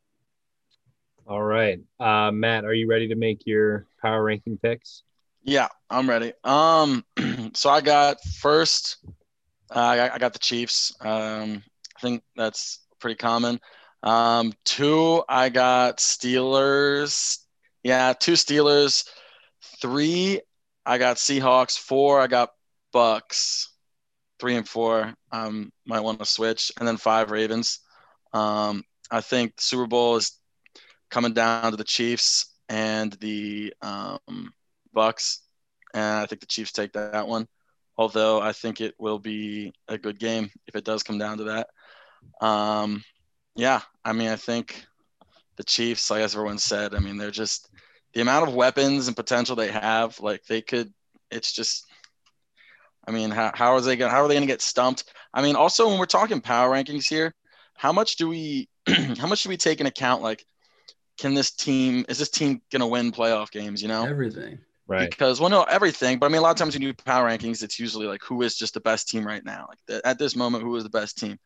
[1.28, 5.02] All right, uh, Matt, are you ready to make your power ranking picks?
[5.42, 6.32] Yeah, I'm ready.
[6.42, 7.04] Um,
[7.52, 8.96] so I got first,
[9.70, 10.96] uh, I, got, I got the Chiefs.
[11.02, 11.62] Um,
[11.94, 13.60] I think that's pretty common.
[14.02, 17.40] Um, two, I got Steelers.
[17.82, 19.06] Yeah, two Steelers.
[19.82, 20.40] Three,
[20.86, 21.78] I got Seahawks.
[21.78, 22.54] Four, I got
[22.90, 23.68] Bucks.
[24.40, 27.80] Three and four, um, might want to switch, and then five Ravens.
[28.32, 30.37] Um, I think Super Bowl is
[31.10, 34.52] coming down to the Chiefs and the um,
[34.92, 35.40] Bucks,
[35.94, 37.46] and I think the Chiefs take that one.
[37.98, 41.44] although I think it will be a good game if it does come down to
[41.44, 41.68] that.
[42.40, 43.02] Um,
[43.56, 44.86] yeah, I mean, I think
[45.56, 47.68] the Chiefs, like as everyone said, I mean, they're just
[48.14, 50.18] the amount of weapons and potential they have.
[50.20, 50.92] Like they could,
[51.30, 51.86] it's just.
[53.06, 54.10] I mean, how, how are they going?
[54.10, 55.04] How are they going to get stumped?
[55.32, 57.34] I mean, also when we're talking power rankings here,
[57.74, 58.68] how much do we,
[59.18, 60.22] how much do we take in account?
[60.22, 60.44] Like,
[61.18, 63.82] can this team is this team going to win playoff games?
[63.82, 64.58] You know, Everything.
[64.86, 65.10] Right.
[65.10, 67.28] because well no everything but i mean a lot of times when you do power
[67.28, 70.18] rankings it's usually like who is just the best team right now like th- at
[70.18, 71.38] this moment who is the best team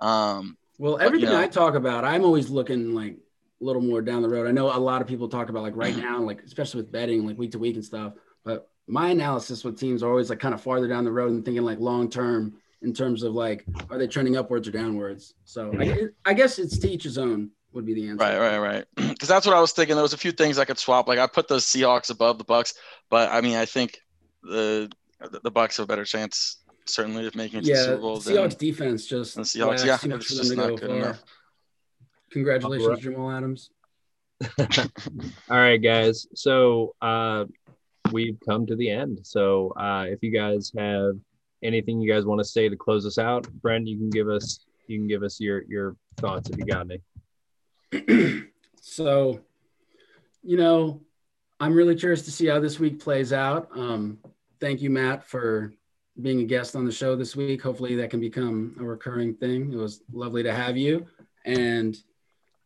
[0.00, 3.12] um Well, But, you everything know- I talk about, I'm always looking like
[3.60, 4.48] a little more down the road.
[4.48, 7.24] I know a lot of people talk about like right now, like especially with betting,
[7.26, 8.14] like week to week and stuff.
[8.44, 11.44] But my analysis with teams are always like kind of farther down the road and
[11.44, 15.34] thinking like long term in terms of like are they trending upwards or downwards.
[15.44, 18.24] So I, I guess it's to each his own would be the answer.
[18.24, 20.64] right right right because that's what i was thinking there was a few things i
[20.64, 22.74] could swap like i put the seahawks above the bucks
[23.10, 23.98] but i mean i think
[24.42, 24.90] the
[25.42, 28.18] the bucks have a better chance certainly of making it to the Yeah, super bowl
[28.20, 29.68] Seahawks than defense just the Seahawks.
[29.68, 30.96] lacks Yeah, too much it's for them just to not go good far.
[30.96, 31.22] enough.
[32.30, 33.02] Congratulations, Alright.
[33.02, 33.70] Jamal Adams.
[35.50, 36.26] All right, guys.
[36.34, 37.44] So uh,
[38.12, 39.20] we've come to the end.
[39.24, 41.14] So uh, if you guys have
[41.62, 44.60] anything you guys want to say to close us out, Brent, you can give us
[44.86, 47.00] you can give us your your thoughts if you got any.
[48.80, 49.40] so,
[50.42, 51.00] you know,
[51.60, 53.68] I'm really curious to see how this week plays out.
[53.74, 54.18] Um,
[54.60, 55.72] thank you, Matt, for
[56.20, 57.62] being a guest on the show this week.
[57.62, 59.72] Hopefully, that can become a recurring thing.
[59.72, 61.06] It was lovely to have you.
[61.44, 61.96] And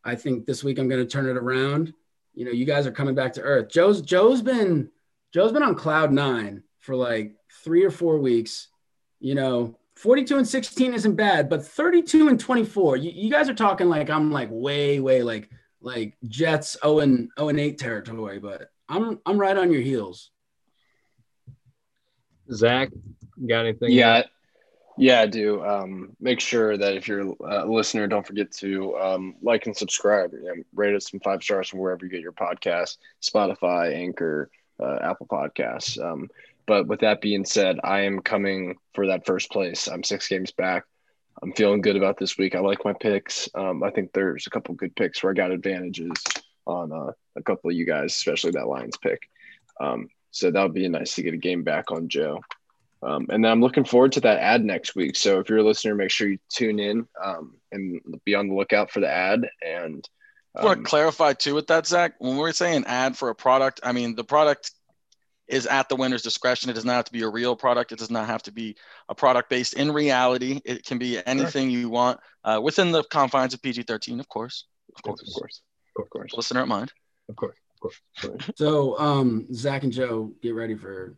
[0.03, 1.93] I think this week I'm going to turn it around.
[2.33, 3.69] You know, you guys are coming back to earth.
[3.69, 4.89] Joe's Joe's been
[5.33, 8.67] Joe's been on cloud nine for like three or four weeks.
[9.19, 13.53] You know, 42 and 16 isn't bad, but 32 and 24, you, you guys are
[13.53, 15.49] talking like I'm like way, way like
[15.81, 20.31] like Jets 0 and 0 and 8 territory, but I'm I'm right on your heels.
[22.51, 22.89] Zach,
[23.47, 23.91] got anything?
[23.91, 24.23] Yeah,
[24.97, 25.63] yeah, I do.
[25.63, 30.33] Um, make sure that if you're a listener, don't forget to um, like and subscribe.
[30.33, 34.49] You know, rate us some five stars from wherever you get your podcast, Spotify, Anchor,
[34.83, 36.03] uh, Apple Podcasts.
[36.03, 36.29] Um,
[36.65, 39.87] but with that being said, I am coming for that first place.
[39.87, 40.85] I'm six games back.
[41.41, 42.55] I'm feeling good about this week.
[42.55, 43.49] I like my picks.
[43.55, 46.23] Um, I think there's a couple good picks where I got advantages
[46.65, 49.29] on uh, a couple of you guys, especially that Lions pick.
[49.81, 52.41] Um, so that would be nice to get a game back on Joe.
[53.01, 55.17] Um, and then I'm looking forward to that ad next week.
[55.17, 58.55] So if you're a listener, make sure you tune in um, and be on the
[58.55, 59.45] lookout for the ad.
[59.61, 60.07] And
[60.55, 62.13] I want um, to clarify too with that, Zach.
[62.19, 64.71] When we're saying ad for a product, I mean the product
[65.47, 66.69] is at the winner's discretion.
[66.69, 67.91] It does not have to be a real product.
[67.91, 68.75] It does not have to be
[69.09, 70.61] a product based in reality.
[70.63, 74.65] It can be anything you want uh, within the confines of PG-13, of course.
[74.95, 75.61] Of course, of course,
[75.95, 76.33] course, of course.
[76.33, 76.93] listener at mind.
[77.29, 78.51] of course, of course.
[78.55, 81.17] So um Zach and Joe, get ready for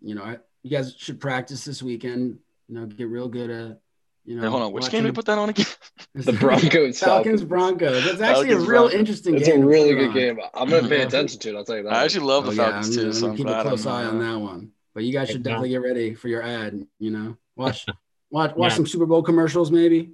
[0.00, 2.38] you know, I, you guys should practice this weekend,
[2.68, 3.80] you know, get real good at
[4.24, 5.66] you know Hey, hold on, which game did we put that on again?
[6.14, 8.04] The Broncos, Falcons Broncos.
[8.04, 8.98] That's actually Falcons, a real Broncos.
[9.00, 9.62] interesting It's game.
[9.62, 10.14] a really good on.
[10.14, 10.38] game.
[10.54, 11.56] I'm gonna pay attention to it.
[11.56, 11.92] I'll tell you that.
[11.92, 14.08] I actually love the Oh, yeah, Falcons I'm so I'm keep a close eye uh,
[14.10, 14.72] on that one.
[14.94, 16.86] But you guys should definitely get ready for your ad.
[16.98, 17.86] You know, watch
[18.30, 18.76] watch watch Yeah.
[18.76, 20.12] some Super Bowl commercials, maybe.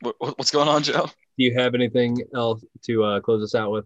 [0.00, 1.06] what- what- what's going on, Joe?
[1.38, 3.84] Do you have anything else to uh, close us out with?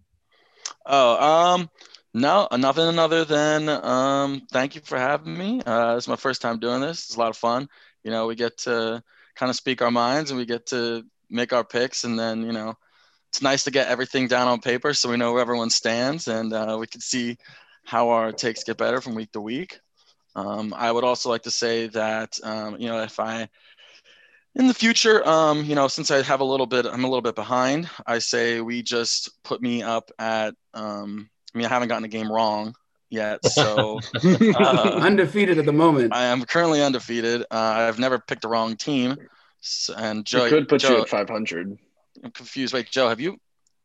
[0.86, 1.70] Oh, um,
[2.14, 5.60] no, nothing other than um, thank you for having me.
[5.60, 7.04] Uh, it's my first time doing this.
[7.06, 7.68] It's a lot of fun.
[8.02, 9.02] You know, we get to
[9.36, 12.52] kind of speak our minds and we get to make our picks, and then you
[12.52, 12.74] know,
[13.30, 16.52] it's nice to get everything down on paper so we know where everyone stands and
[16.52, 17.36] uh, we can see
[17.84, 19.80] how our takes get better from week to week.
[20.36, 23.48] Um, I would also like to say that um, you know if I
[24.56, 27.22] in the future, um, you know, since I have a little bit, I'm a little
[27.22, 27.90] bit behind.
[28.06, 30.54] I say we just put me up at.
[30.72, 32.74] Um, I mean, I haven't gotten a game wrong
[33.14, 36.14] yet, so uh, Undefeated at the moment.
[36.14, 37.42] I am currently undefeated.
[37.42, 39.16] Uh, I've never picked the wrong team,
[39.62, 41.78] S- and Joe it could put Joe, you at 500.
[42.22, 42.74] I'm confused.
[42.74, 43.38] Wait, Joe, have you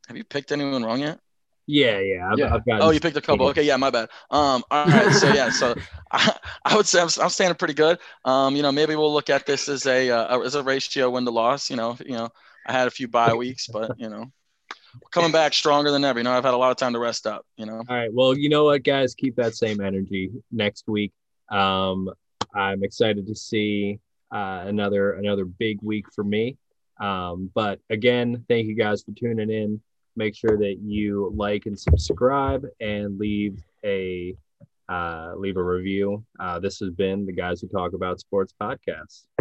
[0.07, 1.19] have you picked anyone wrong yet?
[1.68, 2.30] Yeah, yeah.
[2.31, 2.56] I've, Yeah.
[2.56, 2.81] I've.
[2.81, 3.47] Oh, you picked a couple.
[3.49, 4.10] Okay, yeah, my bad.
[4.31, 5.14] Um, all right.
[5.14, 5.76] So yeah, so
[6.11, 6.35] I,
[6.65, 7.99] I would say I'm, I'm standing pretty good.
[8.26, 11.26] Um, you know, maybe we'll look at this as a uh, as a ratio win
[11.26, 11.69] to loss.
[11.69, 12.30] You know, you know,
[12.65, 14.31] I had a few bye weeks, but you know, we're
[15.11, 16.19] coming back stronger than ever.
[16.19, 17.45] You know, I've had a lot of time to rest up.
[17.57, 18.13] You know, All right.
[18.13, 19.15] Well, you know what, guys?
[19.15, 21.11] Keep that same energy next week.
[21.49, 22.09] Um,
[22.53, 23.99] I'm excited to see
[24.31, 26.57] uh, another another big week for me.
[26.99, 29.81] Um, but again, thank you guys for tuning in.
[30.15, 34.35] Make sure that you like and subscribe and leave a
[34.89, 36.26] uh, leave a review.
[36.39, 39.26] Uh, this has been the guys who talk about sports podcast.